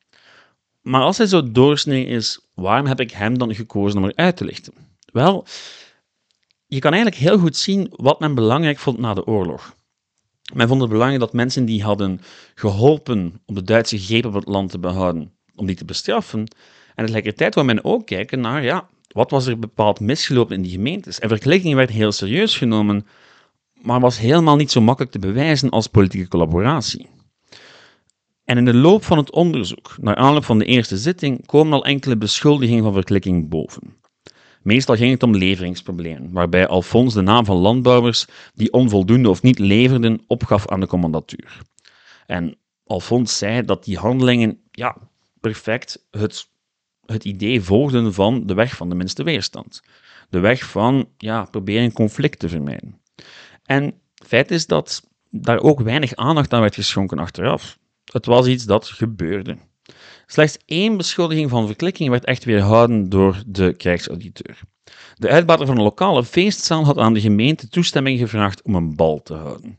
Maar 0.80 1.02
als 1.02 1.18
hij 1.18 1.26
zo 1.26 1.52
doorsnee 1.52 2.06
is, 2.06 2.40
waarom 2.54 2.86
heb 2.86 3.00
ik 3.00 3.10
hem 3.10 3.38
dan 3.38 3.54
gekozen 3.54 4.02
om 4.02 4.08
eruit 4.08 4.36
te 4.36 4.44
lichten? 4.44 4.72
Wel, 5.12 5.46
je 6.68 6.78
kan 6.78 6.92
eigenlijk 6.92 7.22
heel 7.22 7.38
goed 7.38 7.56
zien 7.56 7.92
wat 7.96 8.20
men 8.20 8.34
belangrijk 8.34 8.78
vond 8.78 8.98
na 8.98 9.14
de 9.14 9.26
oorlog. 9.26 9.76
Men 10.54 10.68
vond 10.68 10.80
het 10.80 10.90
belangrijk 10.90 11.20
dat 11.20 11.32
mensen 11.32 11.64
die 11.64 11.82
hadden 11.82 12.20
geholpen 12.54 13.40
om 13.46 13.54
de 13.54 13.62
Duitse 13.62 13.98
greep 13.98 14.24
op 14.24 14.34
het 14.34 14.46
land 14.46 14.70
te 14.70 14.78
behouden, 14.78 15.32
om 15.54 15.66
die 15.66 15.76
te 15.76 15.84
bestraffen. 15.84 16.40
En 16.94 17.04
tegelijkertijd 17.04 17.54
wou 17.54 17.66
men 17.66 17.84
ook 17.84 18.06
kijken 18.06 18.40
naar, 18.40 18.64
ja, 18.64 18.88
wat 19.08 19.30
was 19.30 19.46
er 19.46 19.58
bepaald 19.58 20.00
misgelopen 20.00 20.56
in 20.56 20.62
die 20.62 20.70
gemeentes? 20.70 21.18
En 21.18 21.28
vergelijking 21.28 21.74
werd 21.74 21.90
heel 21.90 22.12
serieus 22.12 22.56
genomen, 22.56 23.06
maar 23.72 24.00
was 24.00 24.18
helemaal 24.18 24.56
niet 24.56 24.70
zo 24.70 24.80
makkelijk 24.80 25.12
te 25.12 25.18
bewijzen 25.18 25.70
als 25.70 25.86
politieke 25.86 26.28
collaboratie. 26.28 27.08
En 28.44 28.58
in 28.58 28.64
de 28.64 28.74
loop 28.74 29.04
van 29.04 29.18
het 29.18 29.32
onderzoek, 29.32 29.96
naar 30.00 30.16
aanloop 30.16 30.44
van 30.44 30.58
de 30.58 30.64
eerste 30.64 30.96
zitting, 30.96 31.46
komen 31.46 31.72
al 31.72 31.84
enkele 31.84 32.16
beschuldigingen 32.16 32.82
van 32.82 32.92
verklikking 32.92 33.48
boven. 33.48 33.96
Meestal 34.62 34.96
ging 34.96 35.10
het 35.10 35.22
om 35.22 35.36
leveringsproblemen, 35.36 36.32
waarbij 36.32 36.66
Alfons 36.66 37.14
de 37.14 37.20
naam 37.20 37.44
van 37.44 37.56
landbouwers 37.56 38.26
die 38.54 38.72
onvoldoende 38.72 39.28
of 39.28 39.42
niet 39.42 39.58
leverden 39.58 40.20
opgaf 40.26 40.68
aan 40.68 40.80
de 40.80 40.86
commandatuur. 40.86 41.60
En 42.26 42.56
Alfons 42.84 43.38
zei 43.38 43.64
dat 43.64 43.84
die 43.84 43.98
handelingen 43.98 44.60
ja, 44.70 44.96
perfect 45.40 46.06
het, 46.10 46.48
het 47.06 47.24
idee 47.24 47.62
volgden 47.62 48.14
van 48.14 48.46
de 48.46 48.54
weg 48.54 48.76
van 48.76 48.88
de 48.88 48.94
minste 48.94 49.22
weerstand. 49.22 49.82
De 50.30 50.38
weg 50.38 50.70
van 50.70 51.08
ja, 51.16 51.44
proberen 51.44 51.92
conflict 51.92 52.38
te 52.38 52.48
vermijden. 52.48 53.00
En 53.64 53.94
feit 54.26 54.50
is 54.50 54.66
dat 54.66 55.08
daar 55.30 55.60
ook 55.60 55.80
weinig 55.80 56.14
aandacht 56.14 56.52
aan 56.52 56.60
werd 56.60 56.74
geschonken 56.74 57.18
achteraf. 57.18 57.78
Het 58.04 58.26
was 58.26 58.46
iets 58.46 58.64
dat 58.64 58.86
gebeurde. 58.88 59.56
Slechts 60.30 60.58
één 60.64 60.96
beschuldiging 60.96 61.50
van 61.50 61.66
verklikking 61.66 62.10
werd 62.10 62.24
echt 62.24 62.44
weerhouden 62.44 63.08
door 63.08 63.42
de 63.46 63.72
krijgsauditeur. 63.72 64.60
De 65.14 65.28
uitbater 65.28 65.66
van 65.66 65.76
een 65.76 65.82
lokale 65.82 66.24
feestzaal 66.24 66.84
had 66.84 66.98
aan 66.98 67.14
de 67.14 67.20
gemeente 67.20 67.68
toestemming 67.68 68.18
gevraagd 68.18 68.62
om 68.62 68.74
een 68.74 68.96
bal 68.96 69.22
te 69.22 69.34
houden. 69.34 69.78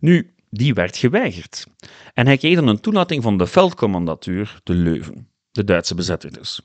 Nu, 0.00 0.34
die 0.50 0.74
werd 0.74 0.96
geweigerd. 0.96 1.66
En 2.14 2.26
hij 2.26 2.36
kreeg 2.36 2.54
dan 2.54 2.68
een 2.68 2.80
toelating 2.80 3.22
van 3.22 3.38
de 3.38 3.46
veldcommandatuur 3.46 4.60
te 4.62 4.72
Leuven, 4.72 5.28
de 5.50 5.64
Duitse 5.64 5.94
bezetter 5.94 6.32
dus. 6.32 6.60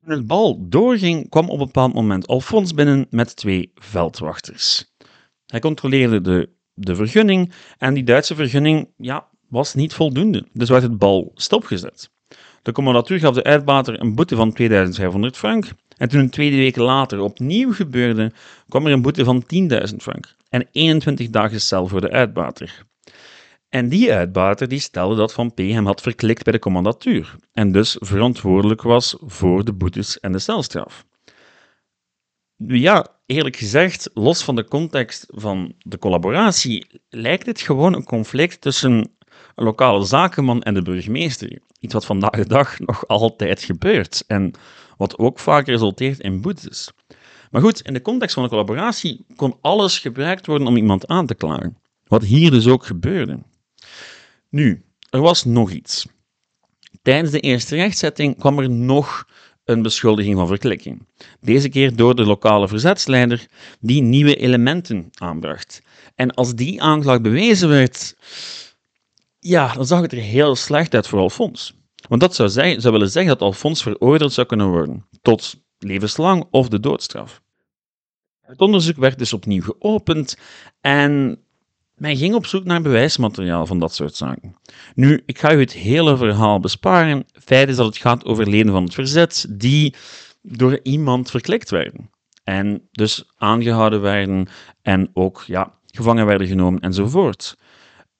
Toen 0.00 0.10
het 0.10 0.26
bal 0.26 0.68
doorging, 0.68 1.28
kwam 1.28 1.50
op 1.50 1.58
een 1.60 1.66
bepaald 1.66 1.94
moment 1.94 2.26
Alfons 2.26 2.74
binnen 2.74 3.06
met 3.10 3.36
twee 3.36 3.72
veldwachters. 3.74 4.92
Hij 5.46 5.60
controleerde 5.60 6.20
de, 6.20 6.50
de 6.74 6.94
vergunning 6.94 7.52
en 7.78 7.94
die 7.94 8.04
Duitse 8.04 8.34
vergunning 8.34 8.88
ja, 8.96 9.28
was 9.48 9.74
niet 9.74 9.94
voldoende, 9.94 10.48
dus 10.52 10.68
werd 10.68 10.82
het 10.82 10.98
bal 10.98 11.30
stopgezet. 11.34 12.10
De 12.62 12.72
commandatuur 12.72 13.18
gaf 13.18 13.34
de 13.34 13.44
uitbater 13.44 14.00
een 14.00 14.14
boete 14.14 14.36
van 14.36 14.52
2500 14.52 15.36
frank. 15.36 15.70
En 15.96 16.08
toen 16.08 16.20
een 16.20 16.30
tweede 16.30 16.56
week 16.56 16.76
later 16.76 17.20
opnieuw 17.20 17.72
gebeurde, 17.72 18.32
kwam 18.68 18.86
er 18.86 18.92
een 18.92 19.02
boete 19.02 19.24
van 19.24 19.44
10.000 19.54 19.96
frank. 19.96 20.34
En 20.48 20.68
21 20.72 21.30
dagen 21.30 21.60
cel 21.60 21.86
voor 21.86 22.00
de 22.00 22.10
uitbater. 22.10 22.84
En 23.68 23.88
die 23.88 24.12
uitbater 24.12 24.68
die 24.68 24.80
stelde 24.80 25.16
dat 25.16 25.32
Van 25.32 25.54
P. 25.54 25.58
hem 25.58 25.86
had 25.86 26.00
verklikt 26.00 26.44
bij 26.44 26.52
de 26.52 26.58
commandatuur. 26.58 27.36
En 27.52 27.72
dus 27.72 27.96
verantwoordelijk 28.00 28.82
was 28.82 29.16
voor 29.20 29.64
de 29.64 29.72
boetes 29.72 30.20
en 30.20 30.32
de 30.32 30.38
celstraf. 30.38 31.04
Ja, 32.56 33.06
eerlijk 33.26 33.56
gezegd, 33.56 34.10
los 34.14 34.44
van 34.44 34.56
de 34.56 34.64
context 34.64 35.26
van 35.28 35.74
de 35.78 35.98
collaboratie, 35.98 37.00
lijkt 37.08 37.44
dit 37.44 37.60
gewoon 37.60 37.94
een 37.94 38.04
conflict 38.04 38.60
tussen 38.60 39.16
een 39.54 39.64
lokale 39.64 40.04
zakenman 40.04 40.62
en 40.62 40.74
de 40.74 40.82
burgemeester. 40.82 41.60
Iets 41.80 41.94
wat 41.94 42.04
vandaag 42.04 42.30
de 42.30 42.46
dag 42.46 42.78
nog 42.78 43.08
altijd 43.08 43.62
gebeurt 43.62 44.24
en 44.26 44.52
wat 44.96 45.18
ook 45.18 45.38
vaak 45.38 45.66
resulteert 45.66 46.20
in 46.20 46.40
boetes. 46.40 46.90
Maar 47.50 47.62
goed, 47.62 47.80
in 47.80 47.92
de 47.92 48.02
context 48.02 48.34
van 48.34 48.42
een 48.42 48.48
collaboratie 48.48 49.24
kon 49.36 49.56
alles 49.60 49.98
gebruikt 49.98 50.46
worden 50.46 50.66
om 50.66 50.76
iemand 50.76 51.06
aan 51.06 51.26
te 51.26 51.34
klagen. 51.34 51.78
Wat 52.06 52.24
hier 52.24 52.50
dus 52.50 52.66
ook 52.66 52.86
gebeurde. 52.86 53.38
Nu, 54.48 54.84
er 55.10 55.20
was 55.20 55.44
nog 55.44 55.70
iets. 55.70 56.06
Tijdens 57.02 57.30
de 57.30 57.40
eerste 57.40 57.76
rechtzetting 57.76 58.38
kwam 58.38 58.58
er 58.58 58.70
nog 58.70 59.26
een 59.64 59.82
beschuldiging 59.82 60.36
van 60.36 60.46
verklikking. 60.46 61.06
Deze 61.40 61.68
keer 61.68 61.96
door 61.96 62.14
de 62.14 62.24
lokale 62.24 62.68
verzetsleider, 62.68 63.46
die 63.80 64.02
nieuwe 64.02 64.36
elementen 64.36 65.10
aanbracht. 65.14 65.82
En 66.14 66.30
als 66.30 66.54
die 66.54 66.82
aanklacht 66.82 67.22
bewezen 67.22 67.68
werd, 67.68 68.16
ja, 69.44 69.72
dan 69.74 69.86
zag 69.86 70.00
het 70.00 70.12
er 70.12 70.18
heel 70.18 70.56
slecht 70.56 70.94
uit 70.94 71.08
voor 71.08 71.18
Alfons. 71.18 71.74
Want 72.08 72.20
dat 72.20 72.34
zou, 72.34 72.48
zeggen, 72.48 72.80
zou 72.80 72.92
willen 72.92 73.10
zeggen 73.10 73.32
dat 73.32 73.42
Alfons 73.42 73.82
veroordeeld 73.82 74.32
zou 74.32 74.46
kunnen 74.46 74.68
worden 74.68 75.06
tot 75.22 75.54
levenslang 75.78 76.46
of 76.50 76.68
de 76.68 76.80
doodstraf. 76.80 77.42
Het 78.40 78.60
onderzoek 78.60 78.96
werd 78.96 79.18
dus 79.18 79.32
opnieuw 79.32 79.62
geopend 79.62 80.36
en 80.80 81.38
men 81.94 82.16
ging 82.16 82.34
op 82.34 82.46
zoek 82.46 82.64
naar 82.64 82.82
bewijsmateriaal 82.82 83.66
van 83.66 83.78
dat 83.78 83.94
soort 83.94 84.16
zaken. 84.16 84.56
Nu, 84.94 85.22
ik 85.26 85.38
ga 85.38 85.54
u 85.54 85.60
het 85.60 85.72
hele 85.72 86.16
verhaal 86.16 86.60
besparen. 86.60 87.26
Feit 87.44 87.68
is 87.68 87.76
dat 87.76 87.86
het 87.86 87.96
gaat 87.96 88.24
over 88.24 88.48
leden 88.48 88.72
van 88.72 88.84
het 88.84 88.94
verzet 88.94 89.46
die 89.48 89.94
door 90.42 90.80
iemand 90.82 91.30
verklikt 91.30 91.70
werden. 91.70 92.10
En 92.44 92.88
dus 92.90 93.24
aangehouden 93.36 94.00
werden 94.00 94.48
en 94.82 95.10
ook 95.12 95.42
ja, 95.46 95.78
gevangen 95.86 96.26
werden 96.26 96.46
genomen 96.46 96.80
enzovoort. 96.80 97.56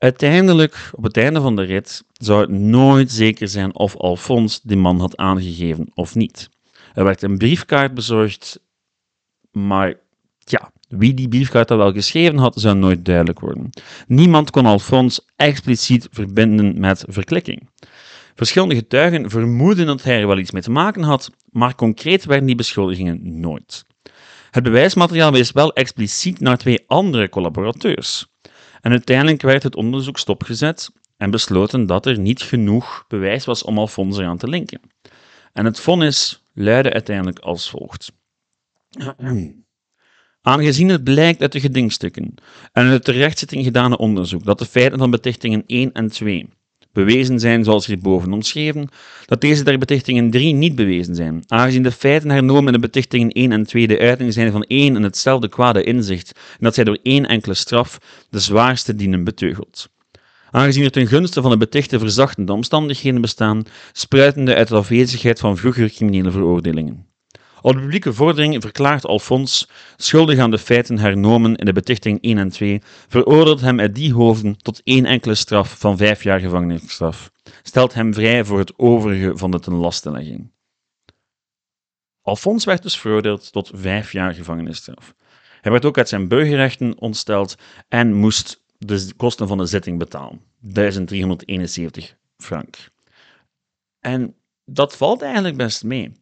Uiteindelijk, 0.03 0.91
op 0.95 1.05
het 1.05 1.17
einde 1.17 1.41
van 1.41 1.57
de 1.57 1.63
rit, 1.63 2.05
zou 2.13 2.41
het 2.41 2.51
nooit 2.51 3.11
zeker 3.11 3.49
zijn 3.49 3.75
of 3.75 3.97
Alfons 3.97 4.61
die 4.63 4.77
man 4.77 5.01
had 5.01 5.17
aangegeven 5.17 5.91
of 5.95 6.15
niet. 6.15 6.49
Er 6.95 7.05
werd 7.05 7.23
een 7.23 7.39
briefkaart 7.39 7.95
bezorgd, 7.95 8.61
maar 9.53 9.95
ja, 10.39 10.73
wie 10.89 11.15
die 11.15 11.29
briefkaart 11.29 11.69
dan 11.69 11.79
wel 11.79 11.93
geschreven 11.93 12.39
had, 12.39 12.61
zou 12.61 12.77
nooit 12.77 13.05
duidelijk 13.05 13.41
worden. 13.41 13.71
Niemand 14.07 14.51
kon 14.51 14.67
Alfons 14.67 15.27
expliciet 15.37 16.09
verbinden 16.11 16.81
met 16.81 17.05
verklikking. 17.09 17.69
Verschillende 18.35 18.75
getuigen 18.75 19.31
vermoeden 19.31 19.87
dat 19.87 20.03
hij 20.03 20.21
er 20.21 20.27
wel 20.27 20.39
iets 20.39 20.51
mee 20.51 20.63
te 20.63 20.71
maken 20.71 21.03
had, 21.03 21.31
maar 21.51 21.75
concreet 21.75 22.25
werden 22.25 22.47
die 22.47 22.57
beschuldigingen 22.57 23.41
nooit. 23.41 23.85
Het 24.51 24.63
bewijsmateriaal 24.63 25.33
wees 25.33 25.53
wel 25.53 25.73
expliciet 25.73 26.41
naar 26.41 26.59
twee 26.59 26.85
andere 26.87 27.29
collaborateurs. 27.29 28.31
En 28.83 28.91
uiteindelijk 28.91 29.43
werd 29.43 29.63
het 29.63 29.77
onderzoek 29.77 30.19
stopgezet 30.19 30.91
en 31.17 31.31
besloten 31.31 31.87
dat 31.87 32.07
er 32.07 32.19
niet 32.19 32.43
genoeg 32.43 33.05
bewijs 33.09 33.45
was 33.45 33.63
om 33.63 33.79
Alfons 33.79 34.19
eraan 34.19 34.39
te 34.39 34.49
linken. 34.49 34.81
En 35.53 35.65
het 35.65 35.81
vonnis 35.81 36.43
luidde 36.55 36.93
uiteindelijk 36.93 37.39
als 37.39 37.71
volgt. 37.71 38.13
Aangezien 40.41 40.89
het 40.89 41.05
blijkt 41.05 41.41
uit 41.41 41.53
de 41.53 41.61
gedingstukken 41.61 42.35
en 42.73 42.87
uit 42.87 43.05
de 43.05 43.13
rechtszitting 43.13 43.65
gedane 43.65 43.99
onderzoek 43.99 44.45
dat 44.45 44.59
de 44.59 44.67
feiten 44.67 44.99
van 44.99 45.11
betichtingen 45.11 45.65
1 45.67 45.93
en 45.93 46.09
2 46.09 46.49
bewezen 46.93 47.41
zijn 47.41 47.65
zoals 47.65 47.87
hierboven 47.87 48.33
omschreven, 48.33 48.89
dat 49.27 49.41
deze 49.41 49.65
der 49.65 49.79
betichtingen 49.79 50.31
3 50.31 50.55
niet 50.55 50.75
bewezen 50.75 51.15
zijn, 51.15 51.43
aangezien 51.47 51.83
de 51.83 51.93
feiten 51.93 52.31
hernomen 52.31 52.67
in 52.67 52.73
de 52.73 52.87
betichtingen 52.87 53.31
1 53.31 53.53
en 53.53 53.67
2 53.67 53.87
de 53.87 53.99
uiting 53.99 54.33
zijn 54.33 54.53
van 54.53 54.63
één 54.63 54.97
en 54.97 55.03
hetzelfde 55.03 55.49
kwade 55.49 55.83
inzicht, 55.83 56.33
en 56.33 56.59
dat 56.59 56.75
zij 56.75 56.85
door 56.85 56.99
één 57.03 57.27
enkele 57.27 57.55
straf 57.55 57.99
de 58.31 58.39
zwaarste 58.39 58.95
dienen 58.95 59.25
beteugeld. 59.25 59.91
Aangezien 60.51 60.85
er 60.85 60.91
ten 60.91 61.07
gunste 61.07 61.43
van 61.43 61.51
de 61.51 61.57
betichte 61.57 61.99
verzachtende 61.99 62.53
omstandigheden 62.53 63.21
bestaan, 63.21 63.65
spruitende 63.93 64.55
uit 64.55 64.69
de 64.69 64.75
afwezigheid 64.75 65.39
van 65.39 65.57
vroegere 65.57 65.91
criminele 65.91 66.31
veroordelingen. 66.31 67.12
Op 67.63 67.73
de 67.73 67.81
publieke 67.81 68.13
vordering 68.13 68.63
verklaart 68.63 69.07
Alfons 69.07 69.69
schuldig 69.97 70.39
aan 70.39 70.51
de 70.51 70.59
feiten 70.59 70.99
hernomen 70.99 71.57
in 71.57 71.65
de 71.65 71.73
betichting 71.73 72.19
1 72.21 72.39
en 72.39 72.49
2, 72.49 72.83
veroordeelt 73.09 73.61
hem 73.61 73.81
uit 73.81 73.95
die 73.95 74.13
hoofden 74.13 74.57
tot 74.57 74.81
één 74.85 75.07
enkele 75.07 75.35
straf 75.35 75.79
van 75.79 75.97
vijf 75.97 76.23
jaar 76.23 76.41
gevangenisstraf, 76.41 77.31
stelt 77.63 77.95
hem 77.95 78.15
vrij 78.15 78.45
voor 78.45 78.59
het 78.59 78.79
overige 78.79 79.37
van 79.37 79.51
de 79.51 79.61
tenlastelegging. 79.61 80.51
Alfons 82.23 82.65
werd 82.65 82.83
dus 82.83 82.99
veroordeeld 82.99 83.53
tot 83.53 83.71
vijf 83.75 84.13
jaar 84.13 84.35
gevangenisstraf. 84.35 85.15
Hij 85.61 85.73
werd 85.73 85.85
ook 85.85 85.99
uit 85.99 86.09
zijn 86.09 86.29
burgerrechten 86.29 86.99
ontsteld 86.99 87.55
en 87.89 88.15
moest 88.15 88.63
de 88.79 89.13
kosten 89.17 89.49
van 89.49 89.59
de 89.59 89.67
zitting 89.67 89.99
betalen. 89.99 90.41
1371 90.59 92.17
frank. 92.37 92.91
En 94.01 94.35
dat 94.65 94.97
valt 94.97 95.23
eigenlijk 95.23 95.57
best 95.57 95.85
mee. 95.85 96.13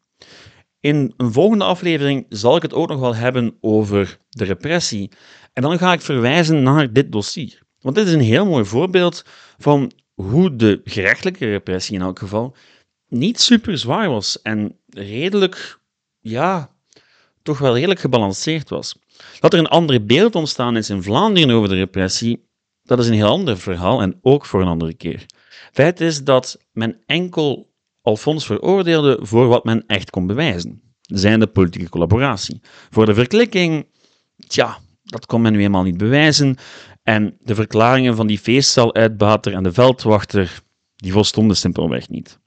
In 0.80 1.14
een 1.16 1.32
volgende 1.32 1.64
aflevering 1.64 2.26
zal 2.28 2.56
ik 2.56 2.62
het 2.62 2.74
ook 2.74 2.88
nog 2.88 3.00
wel 3.00 3.14
hebben 3.14 3.56
over 3.60 4.18
de 4.28 4.44
repressie. 4.44 5.10
En 5.52 5.62
dan 5.62 5.78
ga 5.78 5.92
ik 5.92 6.00
verwijzen 6.00 6.62
naar 6.62 6.92
dit 6.92 7.12
dossier. 7.12 7.62
Want 7.80 7.96
dit 7.96 8.06
is 8.06 8.12
een 8.12 8.20
heel 8.20 8.46
mooi 8.46 8.64
voorbeeld 8.64 9.24
van 9.58 9.92
hoe 10.14 10.56
de 10.56 10.80
gerechtelijke 10.84 11.50
repressie 11.50 11.94
in 11.94 12.02
elk 12.02 12.18
geval 12.18 12.56
niet 13.10 13.40
super 13.40 13.78
zwaar 13.78 14.08
was 14.08 14.42
en 14.42 14.76
redelijk, 14.88 15.80
ja, 16.20 16.70
toch 17.42 17.58
wel 17.58 17.74
redelijk 17.74 18.00
gebalanceerd 18.00 18.68
was. 18.68 18.98
Dat 19.40 19.52
er 19.52 19.58
een 19.58 19.66
ander 19.66 20.04
beeld 20.04 20.34
ontstaan 20.34 20.76
is 20.76 20.90
in 20.90 21.02
Vlaanderen 21.02 21.54
over 21.54 21.68
de 21.68 21.74
repressie, 21.74 22.48
dat 22.82 22.98
is 22.98 23.08
een 23.08 23.14
heel 23.14 23.28
ander 23.28 23.58
verhaal 23.58 24.00
en 24.00 24.18
ook 24.22 24.46
voor 24.46 24.60
een 24.60 24.68
andere 24.68 24.94
keer. 24.94 25.26
Feit 25.72 26.00
is 26.00 26.24
dat 26.24 26.58
men 26.72 27.02
enkel 27.06 27.69
Alfons 28.02 28.46
veroordeelde 28.46 29.18
voor 29.20 29.46
wat 29.46 29.64
men 29.64 29.84
echt 29.86 30.10
kon 30.10 30.26
bewijzen, 30.26 30.82
zijn 31.00 31.40
de 31.40 31.46
politieke 31.46 31.88
collaboratie. 31.88 32.60
Voor 32.90 33.06
de 33.06 33.14
verklikking, 33.14 33.86
tja, 34.46 34.78
dat 35.02 35.26
kon 35.26 35.40
men 35.40 35.52
nu 35.52 35.60
eenmaal 35.60 35.82
niet 35.82 35.98
bewijzen. 35.98 36.56
En 37.02 37.36
de 37.40 37.54
verklaringen 37.54 38.16
van 38.16 38.26
die 38.26 38.38
feestzaluitbater 38.38 39.54
en 39.54 39.62
de 39.62 39.72
veldwachter, 39.72 40.62
die 40.96 41.12
volstonden 41.12 41.56
simpelweg 41.56 42.08
niet. 42.08 42.38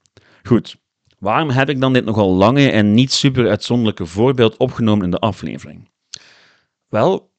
Goed, 0.42 0.76
waarom 1.18 1.50
heb 1.50 1.68
ik 1.68 1.80
dan 1.80 1.92
dit 1.92 2.04
nogal 2.04 2.34
lange 2.34 2.70
en 2.70 2.94
niet 2.94 3.12
super 3.12 3.48
uitzonderlijke 3.48 4.06
voorbeeld 4.06 4.56
opgenomen 4.56 5.04
in 5.04 5.10
de 5.10 5.18
aflevering? 5.18 5.90
Wel, 6.88 7.32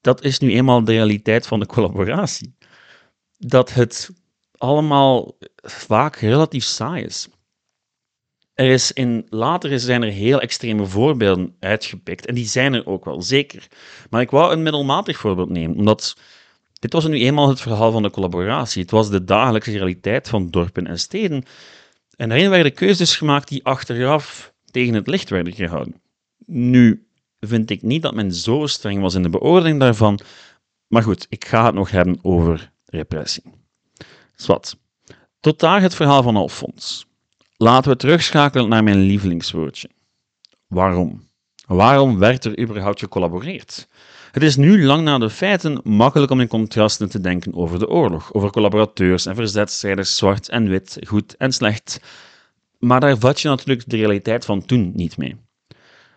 dat 0.00 0.24
is 0.24 0.38
nu 0.38 0.52
eenmaal 0.52 0.84
de 0.84 0.92
realiteit 0.92 1.46
van 1.46 1.60
de 1.60 1.66
collaboratie. 1.66 2.56
Dat 3.38 3.72
het 3.72 4.10
allemaal 4.58 5.36
vaak 5.62 6.16
relatief 6.16 6.64
saai 6.64 7.04
is. 7.04 7.28
Er 8.54 8.70
is 8.70 8.92
in, 8.92 9.26
later 9.28 9.80
zijn 9.80 10.02
er 10.02 10.10
heel 10.10 10.40
extreme 10.40 10.86
voorbeelden 10.86 11.56
uitgepikt, 11.60 12.26
en 12.26 12.34
die 12.34 12.46
zijn 12.46 12.74
er 12.74 12.86
ook 12.86 13.04
wel, 13.04 13.22
zeker. 13.22 13.68
Maar 14.10 14.20
ik 14.20 14.30
wou 14.30 14.52
een 14.52 14.62
middelmatig 14.62 15.18
voorbeeld 15.18 15.48
nemen, 15.48 15.76
omdat 15.76 16.16
dit 16.72 16.92
was 16.92 17.06
nu 17.06 17.18
eenmaal 17.18 17.48
het 17.48 17.60
verhaal 17.60 17.92
van 17.92 18.02
de 18.02 18.10
collaboratie. 18.10 18.82
Het 18.82 18.90
was 18.90 19.10
de 19.10 19.24
dagelijkse 19.24 19.70
realiteit 19.70 20.28
van 20.28 20.50
dorpen 20.50 20.86
en 20.86 20.98
steden. 20.98 21.44
En 22.16 22.28
daarin 22.28 22.50
werden 22.50 22.74
keuzes 22.74 23.16
gemaakt 23.16 23.48
die 23.48 23.64
achteraf 23.64 24.52
tegen 24.70 24.94
het 24.94 25.06
licht 25.06 25.30
werden 25.30 25.52
gehouden. 25.52 26.00
Nu 26.46 27.06
vind 27.40 27.70
ik 27.70 27.82
niet 27.82 28.02
dat 28.02 28.14
men 28.14 28.32
zo 28.32 28.66
streng 28.66 29.00
was 29.00 29.14
in 29.14 29.22
de 29.22 29.28
beoordeling 29.28 29.80
daarvan, 29.80 30.20
maar 30.86 31.02
goed, 31.02 31.26
ik 31.28 31.44
ga 31.44 31.64
het 31.64 31.74
nog 31.74 31.90
hebben 31.90 32.18
over 32.22 32.72
repressie. 32.84 33.42
Zwat. 34.34 34.76
Tot 35.40 35.60
daar 35.60 35.80
het 35.80 35.94
verhaal 35.94 36.22
van 36.22 36.36
Alfons. 36.36 37.06
Laten 37.56 37.90
we 37.90 37.96
terugschakelen 37.96 38.68
naar 38.68 38.82
mijn 38.82 39.00
lievelingswoordje. 39.00 39.88
Waarom? 40.66 41.28
Waarom 41.66 42.18
werd 42.18 42.44
er 42.44 42.58
überhaupt 42.58 42.98
gecollaboreerd? 42.98 43.88
Het 44.32 44.42
is 44.42 44.56
nu, 44.56 44.84
lang 44.84 45.02
na 45.02 45.18
de 45.18 45.30
feiten, 45.30 45.80
makkelijk 45.84 46.30
om 46.30 46.40
in 46.40 46.48
contrasten 46.48 47.10
te 47.10 47.20
denken 47.20 47.54
over 47.54 47.78
de 47.78 47.88
oorlog, 47.88 48.32
over 48.32 48.50
collaborateurs 48.50 49.26
en 49.26 49.34
verzetstrijders, 49.34 50.16
zwart 50.16 50.48
en 50.48 50.68
wit, 50.68 50.98
goed 51.06 51.36
en 51.36 51.52
slecht. 51.52 52.00
Maar 52.78 53.00
daar 53.00 53.18
vat 53.18 53.40
je 53.40 53.48
natuurlijk 53.48 53.90
de 53.90 53.96
realiteit 53.96 54.44
van 54.44 54.64
toen 54.64 54.92
niet 54.94 55.16
mee. 55.16 55.36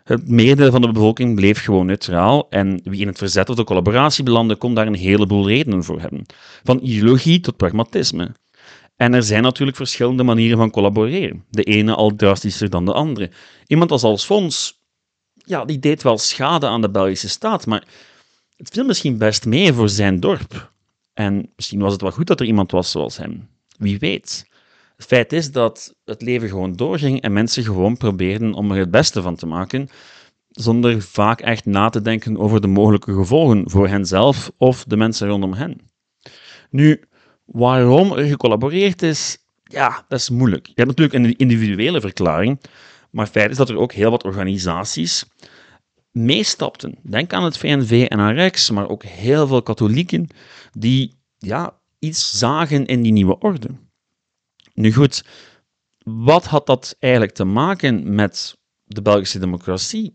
Het 0.08 0.30
merendeel 0.30 0.72
van 0.72 0.82
de 0.82 0.92
bevolking 0.92 1.36
bleef 1.36 1.64
gewoon 1.64 1.86
neutraal 1.86 2.50
en 2.50 2.82
wie 2.84 3.02
in 3.02 3.08
het 3.08 3.18
verzet 3.18 3.50
of 3.50 3.56
de 3.56 3.64
collaboratie 3.64 4.24
belandde, 4.24 4.56
kon 4.56 4.74
daar 4.74 4.88
een 4.88 4.96
heleboel 4.96 5.48
redenen 5.48 5.84
voor 5.84 6.02
hebben. 6.02 6.26
Van 6.64 6.80
ideologie 6.82 7.40
tot 7.40 7.58
pragmatisme. 7.58 8.36
En 8.96 9.14
er 9.14 9.24
zijn 9.24 9.44
natuurlijk 9.44 9.78
verschillende 9.78 10.24
manieren 10.24 10.58
van 10.58 10.72
collaboreren. 10.72 11.46
De 11.50 11.64
ene 11.64 11.94
al 11.94 12.16
drastischer 12.16 12.70
dan 12.70 12.86
de 12.86 12.94
andere. 12.94 13.30
Iemand 13.66 13.92
als 13.92 14.04
Alfons, 14.04 14.82
ja, 15.34 15.66
die 15.66 15.80
deed 15.80 16.04
wel 16.04 16.18
schade 16.18 16.68
aan 16.68 16.82
de 16.82 16.90
Belgische 16.90 17.30
staat, 17.30 17.66
maar 17.66 17.84
het 18.56 18.70
viel 18.70 18.86
misschien 18.86 19.18
best 19.18 19.46
mee 19.46 19.74
voor 19.74 19.90
zijn 19.90 20.20
dorp. 20.20 20.72
En 21.14 21.52
misschien 21.56 21.80
was 21.80 21.92
het 21.92 22.02
wel 22.02 22.12
goed 22.12 22.28
dat 22.28 22.40
er 22.40 22.46
iemand 22.46 22.72
was 22.72 22.92
zoals 22.92 23.18
hem. 23.18 23.50
Wie 23.78 24.00
weet. 24.00 24.46
Het 24.98 25.06
feit 25.06 25.34
is 25.34 25.52
dat 25.52 25.96
het 26.06 26.22
leven 26.22 26.50
gewoon 26.50 26.76
doorging 26.76 27.22
en 27.22 27.34
mensen 27.34 27.64
gewoon 27.64 27.98
probeerden 27.98 28.54
om 28.54 28.72
er 28.72 28.78
het 28.78 28.92
beste 28.92 29.22
van 29.22 29.36
te 29.36 29.46
maken, 29.46 29.90
zonder 30.50 31.02
vaak 31.02 31.42
echt 31.42 31.66
na 31.66 31.90
te 31.90 32.02
denken 32.02 32.38
over 32.38 32.62
de 32.62 32.68
mogelijke 32.68 33.14
gevolgen 33.14 33.70
voor 33.70 33.88
henzelf 33.88 34.52
of 34.58 34.84
de 34.84 34.98
mensen 34.98 35.28
rondom 35.28 35.54
hen. 35.54 35.92
Nu, 36.70 37.04
waarom 37.46 38.12
er 38.12 38.26
gecollaboreerd 38.26 39.02
is, 39.02 39.38
ja, 39.64 40.06
dat 40.08 40.20
is 40.20 40.30
moeilijk. 40.30 40.68
Je 40.68 40.74
hebt 40.76 40.88
natuurlijk 40.88 41.26
een 41.26 41.36
individuele 41.36 42.02
verklaring, 42.02 42.62
maar 43.12 43.24
het 43.24 43.34
feit 43.34 43.52
is 43.52 43.58
dat 43.58 43.70
er 43.70 43.78
ook 43.78 43.94
heel 43.94 44.12
wat 44.12 44.24
organisaties 44.24 45.26
meestapten. 46.12 46.98
Denk 47.04 47.34
aan 47.34 47.44
het 47.44 47.58
VNV 47.58 48.06
en 48.10 48.20
aan 48.20 48.52
maar 48.74 48.90
ook 48.90 49.04
heel 49.04 49.48
veel 49.48 49.62
katholieken 49.62 50.28
die 50.72 51.16
ja, 51.38 51.80
iets 52.00 52.38
zagen 52.38 52.86
in 52.86 53.02
die 53.02 53.12
nieuwe 53.12 53.40
orde. 53.40 53.70
Nu 54.78 54.94
goed, 54.94 55.24
wat 56.04 56.46
had 56.46 56.66
dat 56.66 56.96
eigenlijk 57.00 57.34
te 57.34 57.44
maken 57.44 58.16
met 58.16 58.58
de 58.84 59.02
Belgische 59.02 59.40
democratie? 59.40 60.14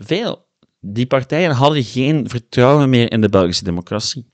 Veel. 0.00 0.46
Die 0.80 1.06
partijen 1.06 1.50
hadden 1.50 1.84
geen 1.84 2.28
vertrouwen 2.28 2.88
meer 2.88 3.12
in 3.12 3.20
de 3.20 3.28
Belgische 3.28 3.64
democratie. 3.64 4.32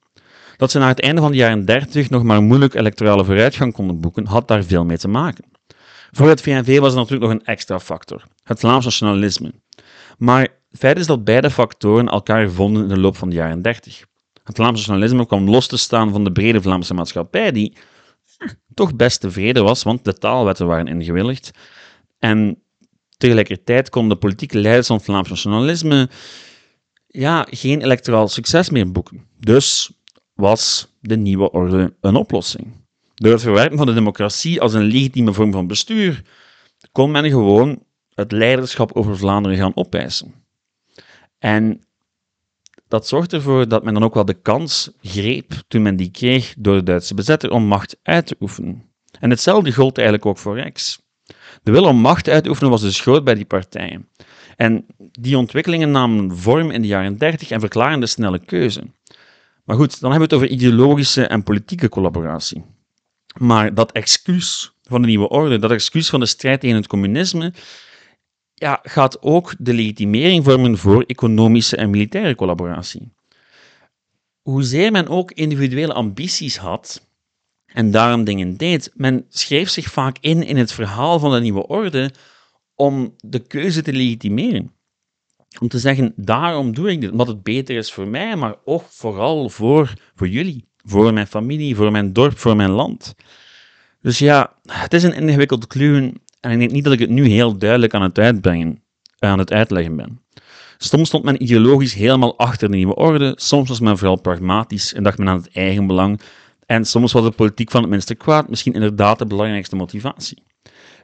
Dat 0.57 0.71
ze 0.71 0.79
na 0.79 0.89
het 0.89 1.01
einde 1.01 1.21
van 1.21 1.31
de 1.31 1.37
jaren 1.37 1.65
30 1.65 2.11
nog 2.11 2.23
maar 2.23 2.43
moeilijk 2.43 2.75
electorale 2.75 3.25
vooruitgang 3.25 3.73
konden 3.73 4.01
boeken, 4.01 4.27
had 4.27 4.49
daar 4.49 4.65
veel 4.65 4.85
mee 4.85 4.99
te 4.99 5.09
maken. 5.09 5.45
Voor 6.11 6.29
het 6.29 6.41
VNV 6.41 6.79
was 6.79 6.93
er 6.93 6.99
natuurlijk 6.99 7.31
nog 7.31 7.41
een 7.41 7.47
extra 7.47 7.81
factor: 7.81 8.25
het 8.43 8.61
Vlaams 8.61 8.85
nationalisme. 8.85 9.53
Maar 10.19 10.41
het 10.41 10.79
feit 10.79 10.99
is 10.99 11.07
dat 11.07 11.25
beide 11.25 11.51
factoren 11.51 12.09
elkaar 12.09 12.51
vonden 12.51 12.83
in 12.83 12.89
de 12.89 13.01
loop 13.01 13.17
van 13.17 13.29
de 13.29 13.35
jaren 13.35 13.63
30. 13.63 14.05
Het 14.45 14.57
Vlaams 14.57 14.77
nationalisme 14.77 15.27
kwam 15.27 15.51
los 15.51 15.67
te 15.67 15.77
staan 15.77 16.11
van 16.11 16.25
de 16.25 16.33
brede 16.33 16.63
Vlaamse 16.63 16.95
maatschappij, 16.95 17.53
die 17.53 17.77
toch 18.75 18.97
best 18.97 19.21
tevreden 19.21 19.65
was, 19.65 19.83
want 19.83 20.05
de 20.05 20.13
taalwetten 20.13 20.67
waren 20.67 20.87
ingewilligd. 20.87 21.51
En 22.19 22.63
tegelijkertijd 23.17 23.89
konden 23.89 24.11
de 24.11 24.27
politieke 24.27 24.59
leiders 24.59 24.87
van 24.87 25.01
Vlaams 25.01 25.29
nationalisme 25.29 26.09
ja, 27.07 27.47
geen 27.51 27.83
electoraal 27.83 28.29
succes 28.29 28.71
meer 28.71 28.93
boeken. 28.93 29.27
Dus 29.39 29.91
was 30.35 30.95
de 31.01 31.17
nieuwe 31.17 31.51
orde 31.51 31.95
een 32.01 32.15
oplossing. 32.15 32.73
Door 33.15 33.33
het 33.33 33.43
verwerpen 33.43 33.77
van 33.77 33.87
de 33.87 33.95
democratie 33.95 34.61
als 34.61 34.75
een 34.75 34.83
legitieme 34.83 35.33
vorm 35.33 35.53
van 35.53 35.67
bestuur 35.67 36.23
kon 36.93 37.11
men 37.11 37.31
gewoon 37.31 37.83
het 38.15 38.33
leiderschap 38.33 38.93
over 38.93 39.19
Vlaanderen 39.19 39.59
gaan 39.59 39.77
opeisen. 39.77 40.35
En 41.39 41.85
dat 42.91 43.07
zorgt 43.07 43.33
ervoor 43.33 43.69
dat 43.69 43.85
men 43.85 43.95
dan 43.95 44.05
ook 44.05 44.15
wel 44.15 44.25
de 44.25 44.41
kans 44.43 44.91
greep, 45.03 45.53
toen 45.69 45.83
men 45.83 45.97
die 45.97 46.11
kreeg 46.11 46.55
door 46.59 46.75
de 46.75 46.83
Duitse 46.83 47.15
bezetter, 47.15 47.51
om 47.51 47.65
macht 47.65 47.97
uit 48.03 48.27
te 48.27 48.37
oefenen. 48.41 48.83
En 49.21 49.31
hetzelfde 49.31 49.73
gold 49.73 49.97
eigenlijk 49.99 50.27
ook 50.27 50.39
voor 50.39 50.55
Rex. 50.55 51.03
De 51.63 51.71
wil 51.71 51.85
om 51.85 51.97
macht 51.97 52.29
uit 52.29 52.43
te 52.43 52.49
oefenen 52.49 52.71
was 52.71 52.81
dus 52.81 53.01
groot 53.01 53.25
bij 53.25 53.35
die 53.35 53.45
partijen. 53.45 54.09
En 54.57 54.87
die 54.97 55.39
ontwikkelingen 55.39 55.91
namen 55.91 56.37
vorm 56.37 56.71
in 56.71 56.83
de 56.83 56.89
jaren 56.89 57.19
30 57.19 57.51
en 57.51 57.61
verklaren 57.61 58.01
de 58.01 58.07
snelle 58.07 58.39
keuze. 58.39 58.83
Maar 59.65 59.77
goed, 59.77 60.01
dan 60.01 60.11
hebben 60.11 60.29
we 60.29 60.35
het 60.35 60.45
over 60.45 60.57
ideologische 60.57 61.27
en 61.27 61.43
politieke 61.43 61.89
collaboratie. 61.89 62.65
Maar 63.39 63.75
dat 63.75 63.93
excuus 63.93 64.73
van 64.83 65.01
de 65.01 65.07
nieuwe 65.07 65.29
orde, 65.29 65.59
dat 65.59 65.71
excuus 65.71 66.09
van 66.09 66.21
de 66.21 66.27
strijd 66.27 66.61
tegen 66.61 66.77
het 66.77 66.87
communisme, 66.87 67.53
ja, 68.61 68.81
gaat 68.83 69.23
ook 69.23 69.55
de 69.59 69.75
legitimering 69.75 70.45
vormen 70.45 70.79
voor 70.79 71.03
economische 71.03 71.77
en 71.77 71.91
militaire 71.91 72.35
collaboratie. 72.35 73.13
Hoezeer 74.43 74.93
men 74.93 75.09
ook 75.09 75.33
individuele 75.33 75.93
ambities 75.93 76.57
had 76.57 77.09
en 77.67 77.91
daarom 77.91 78.25
dingen 78.25 78.57
deed, 78.57 78.91
men 78.95 79.25
schreef 79.29 79.69
zich 79.69 79.87
vaak 79.87 80.17
in 80.21 80.43
in 80.43 80.57
het 80.57 80.73
verhaal 80.73 81.19
van 81.19 81.33
de 81.33 81.41
nieuwe 81.41 81.67
orde 81.67 82.11
om 82.75 83.15
de 83.17 83.39
keuze 83.39 83.83
te 83.83 83.93
legitimeren. 83.93 84.73
Om 85.61 85.69
te 85.69 85.79
zeggen, 85.79 86.13
daarom 86.17 86.75
doe 86.75 86.91
ik 86.91 87.01
dit, 87.01 87.11
omdat 87.11 87.27
het 87.27 87.43
beter 87.43 87.77
is 87.77 87.93
voor 87.93 88.09
mij, 88.09 88.37
maar 88.37 88.55
ook 88.65 88.85
vooral 88.89 89.49
voor, 89.49 89.93
voor 90.15 90.29
jullie, 90.29 90.69
voor 90.77 91.13
mijn 91.13 91.27
familie, 91.27 91.77
voor 91.77 91.91
mijn 91.91 92.13
dorp, 92.13 92.39
voor 92.39 92.57
mijn 92.57 92.71
land. 92.71 93.15
Dus 94.01 94.19
ja, 94.19 94.55
het 94.67 94.93
is 94.93 95.03
een 95.03 95.13
ingewikkeld 95.13 95.67
kluwen 95.67 96.23
en 96.41 96.51
ik 96.51 96.59
denk 96.59 96.71
niet 96.71 96.85
dat 96.85 96.93
ik 96.93 96.99
het 96.99 97.11
nu 97.11 97.27
heel 97.27 97.59
duidelijk 97.59 97.95
aan 97.95 98.03
het 98.03 98.19
uitbrengen. 98.19 98.83
aan 99.19 99.39
het 99.39 99.53
uitleggen 99.53 99.97
ben. 99.97 100.21
Soms 100.79 101.09
stond 101.09 101.25
men 101.25 101.43
ideologisch 101.43 101.95
helemaal 101.95 102.39
achter 102.39 102.71
de 102.71 102.77
nieuwe 102.77 102.95
orde, 102.95 103.33
soms 103.37 103.69
was 103.69 103.81
men 103.81 103.99
vooral 103.99 104.21
pragmatisch 104.21 104.95
en 104.95 105.03
dacht 105.03 105.19
men 105.19 105.29
aan 105.29 105.37
het 105.37 105.51
eigen 105.53 105.87
belang, 105.87 106.21
en 106.67 106.85
soms 106.85 107.13
was 107.13 107.23
de 107.23 107.31
politiek 107.31 107.71
van 107.71 107.81
het 107.81 107.91
minste 107.91 108.15
kwaad 108.15 108.49
misschien 108.49 108.73
inderdaad 108.73 109.19
de 109.19 109.27
belangrijkste 109.27 109.77
motivatie. 109.77 110.43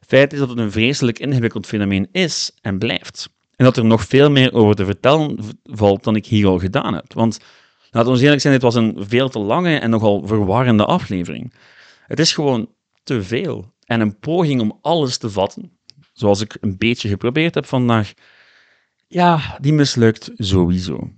Feit 0.07 0.32
is 0.32 0.39
dat 0.39 0.49
het 0.49 0.59
een 0.59 0.72
vreselijk 0.72 1.18
ingewikkeld 1.18 1.66
fenomeen 1.66 2.09
is 2.12 2.51
en 2.61 2.78
blijft. 2.78 3.28
En 3.57 3.64
dat 3.64 3.76
er 3.76 3.84
nog 3.84 4.05
veel 4.05 4.30
meer 4.30 4.53
over 4.53 4.74
te 4.74 4.84
vertellen 4.84 5.39
valt 5.64 6.05
dan 6.05 6.16
ik 6.16 6.26
hier 6.26 6.47
al 6.47 6.59
gedaan 6.59 6.95
heb. 6.95 7.12
Want 7.12 7.39
laten 7.91 8.12
we 8.12 8.20
eerlijk 8.20 8.41
zijn, 8.41 8.53
dit 8.53 8.62
was 8.62 8.74
een 8.74 8.97
veel 8.99 9.28
te 9.28 9.39
lange 9.39 9.78
en 9.78 9.91
nogal 9.91 10.26
verwarrende 10.26 10.84
aflevering. 10.84 11.53
Het 12.07 12.18
is 12.18 12.32
gewoon 12.32 12.68
te 13.03 13.22
veel. 13.22 13.74
En 13.87 14.01
een 14.01 14.18
poging 14.18 14.61
om 14.61 14.78
alles 14.80 15.18
te 15.18 15.30
vatten, 15.30 15.78
zoals 16.12 16.41
ik 16.41 16.57
een 16.61 16.78
beetje 16.78 17.09
geprobeerd 17.09 17.55
heb 17.55 17.66
vandaag, 17.66 18.12
ja, 19.07 19.59
die 19.61 19.72
mislukt 19.72 20.30
sowieso. 20.37 21.11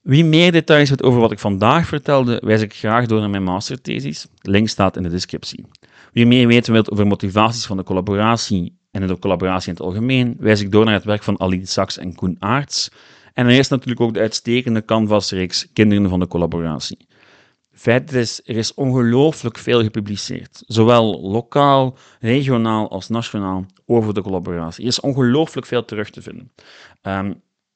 Wie 0.00 0.24
meer 0.24 0.52
details 0.52 0.90
weet 0.90 1.02
over 1.02 1.20
wat 1.20 1.32
ik 1.32 1.38
vandaag 1.38 1.86
vertelde, 1.86 2.42
wijs 2.44 2.60
ik 2.60 2.74
graag 2.74 3.06
door 3.06 3.20
naar 3.20 3.30
mijn 3.30 3.42
masterthesis. 3.42 4.26
Link 4.40 4.68
staat 4.68 4.96
in 4.96 5.02
de 5.02 5.08
descriptie. 5.08 5.64
Wie 6.12 6.26
meer 6.26 6.46
weten 6.46 6.72
wilt 6.72 6.90
over 6.90 7.06
motivaties 7.06 7.66
van 7.66 7.76
de 7.76 7.82
collaboratie 7.82 8.78
en 8.90 9.06
de 9.06 9.18
collaboratie 9.18 9.68
in 9.68 9.74
het 9.74 9.82
algemeen, 9.82 10.36
wijs 10.38 10.60
ik 10.60 10.72
door 10.72 10.84
naar 10.84 10.94
het 10.94 11.04
werk 11.04 11.22
van 11.22 11.40
Aline 11.40 11.66
Sachs 11.66 11.98
en 11.98 12.14
Koen 12.14 12.36
Aarts. 12.38 12.90
En 13.34 13.46
er 13.46 13.58
is 13.58 13.68
natuurlijk 13.68 14.00
ook 14.00 14.14
de 14.14 14.20
uitstekende 14.20 14.84
canvasreeks 14.84 15.72
Kinderen 15.72 16.08
van 16.08 16.20
de 16.20 16.26
Collaboratie. 16.26 17.06
Feit 17.80 18.12
is, 18.12 18.40
er 18.44 18.56
is 18.56 18.74
ongelooflijk 18.74 19.58
veel 19.58 19.82
gepubliceerd, 19.82 20.62
zowel 20.66 21.20
lokaal, 21.20 21.96
regionaal 22.18 22.90
als 22.90 23.08
nationaal, 23.08 23.66
over 23.86 24.14
de 24.14 24.22
collaboratie. 24.22 24.82
Er 24.82 24.88
is 24.88 25.00
ongelooflijk 25.00 25.66
veel 25.66 25.84
terug 25.84 26.10
te 26.10 26.22
vinden. 26.22 26.52
Ehm, 27.02 27.34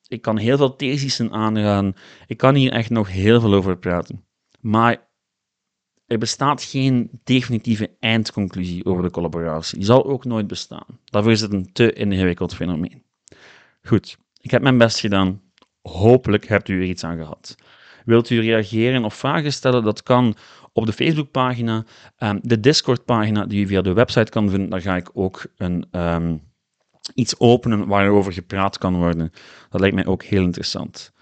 ik 0.09 0.23
kan 0.23 0.37
heel 0.37 0.57
veel 0.57 0.77
thesissen 0.77 1.33
aanraden. 1.33 1.95
Ik 2.27 2.37
kan 2.37 2.55
hier 2.55 2.73
echt 2.73 2.91
nog 2.91 3.09
heel 3.09 3.41
veel 3.41 3.55
over 3.55 3.77
praten. 3.77 4.25
Maar 4.61 5.09
er 6.07 6.19
bestaat 6.19 6.63
geen 6.63 7.11
definitieve 7.23 7.91
eindconclusie 8.01 8.85
over 8.85 9.03
de 9.03 9.11
collaboratie. 9.11 9.77
Die 9.77 9.87
zal 9.87 10.05
ook 10.05 10.25
nooit 10.25 10.47
bestaan. 10.47 10.99
Daarvoor 11.05 11.33
is 11.33 11.41
het 11.41 11.53
een 11.53 11.73
te 11.73 11.93
ingewikkeld 11.93 12.55
fenomeen. 12.55 13.03
Goed, 13.83 14.19
ik 14.41 14.51
heb 14.51 14.63
mijn 14.63 14.79
best 14.79 15.01
gedaan. 15.01 15.43
Hopelijk 15.83 16.47
hebt 16.47 16.69
u 16.69 16.81
er 16.81 16.89
iets 16.89 17.05
aan 17.05 17.17
gehad. 17.17 17.57
Wilt 18.05 18.31
u 18.31 18.41
reageren 18.41 19.05
of 19.05 19.15
vragen 19.15 19.53
stellen? 19.53 19.85
Dat 19.85 20.03
kan 20.03 20.35
op 20.73 20.87
de 20.87 20.93
Facebookpagina, 20.93 21.85
um, 22.19 22.39
de 22.43 22.61
Discordpagina 22.61 23.47
die 23.47 23.65
u 23.65 23.67
via 23.67 23.83
de 23.83 23.93
website 23.93 24.31
kan 24.31 24.51
vinden. 24.51 24.71
Daar 24.71 24.81
ga 24.81 24.97
ik 24.97 25.11
ook 25.13 25.47
een, 25.57 25.87
um, 25.93 26.43
iets 27.15 27.39
openen 27.39 27.87
waarover 27.87 28.33
gepraat 28.33 28.79
kan 28.79 28.97
worden. 28.97 29.33
Dat 29.71 29.81
lijkt 29.81 29.95
mij 29.95 30.07
ook 30.07 30.23
heel 30.23 30.43
interessant. 30.43 31.13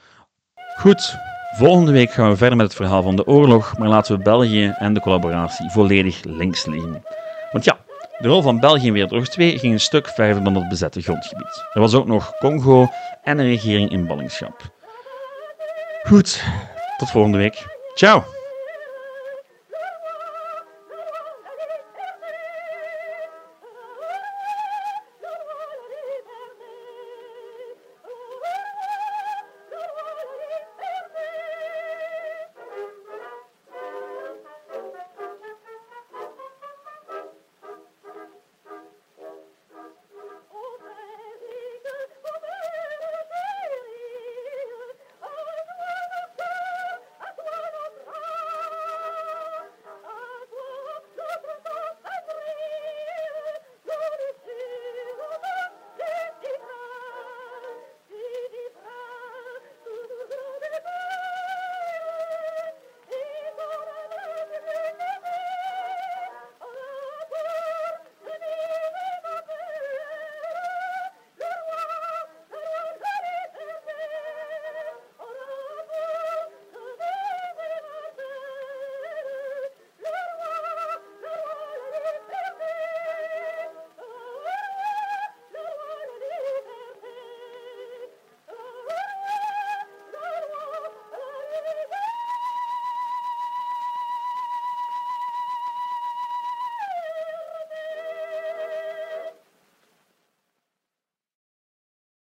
Goed, 0.78 1.16
volgende 1.56 1.92
week 1.92 2.10
gaan 2.10 2.30
we 2.30 2.36
verder 2.36 2.56
met 2.56 2.66
het 2.66 2.76
verhaal 2.76 3.02
van 3.02 3.16
de 3.16 3.26
oorlog, 3.26 3.78
maar 3.78 3.88
laten 3.88 4.16
we 4.16 4.22
België 4.22 4.74
en 4.78 4.94
de 4.94 5.00
collaboratie 5.00 5.70
volledig 5.70 6.24
links 6.24 6.66
liggen. 6.66 7.02
Want 7.50 7.64
ja, 7.64 7.78
de 8.18 8.28
rol 8.28 8.42
van 8.42 8.60
België 8.60 8.86
in 8.86 8.92
Wereldoorlog 8.92 9.28
2 9.28 9.58
ging 9.58 9.72
een 9.72 9.80
stuk 9.80 10.08
verder 10.08 10.44
dan 10.44 10.54
het 10.54 10.68
bezette 10.68 11.00
grondgebied. 11.00 11.64
Er 11.72 11.80
was 11.80 11.94
ook 11.94 12.06
nog 12.06 12.32
Congo 12.38 12.88
en 13.22 13.38
een 13.38 13.46
regering 13.46 13.90
in 13.90 14.06
ballingschap. 14.06 14.72
Goed, 16.02 16.44
tot 17.02 17.10
volgende 17.10 17.38
week. 17.38 17.66
Ciao! 17.94 18.41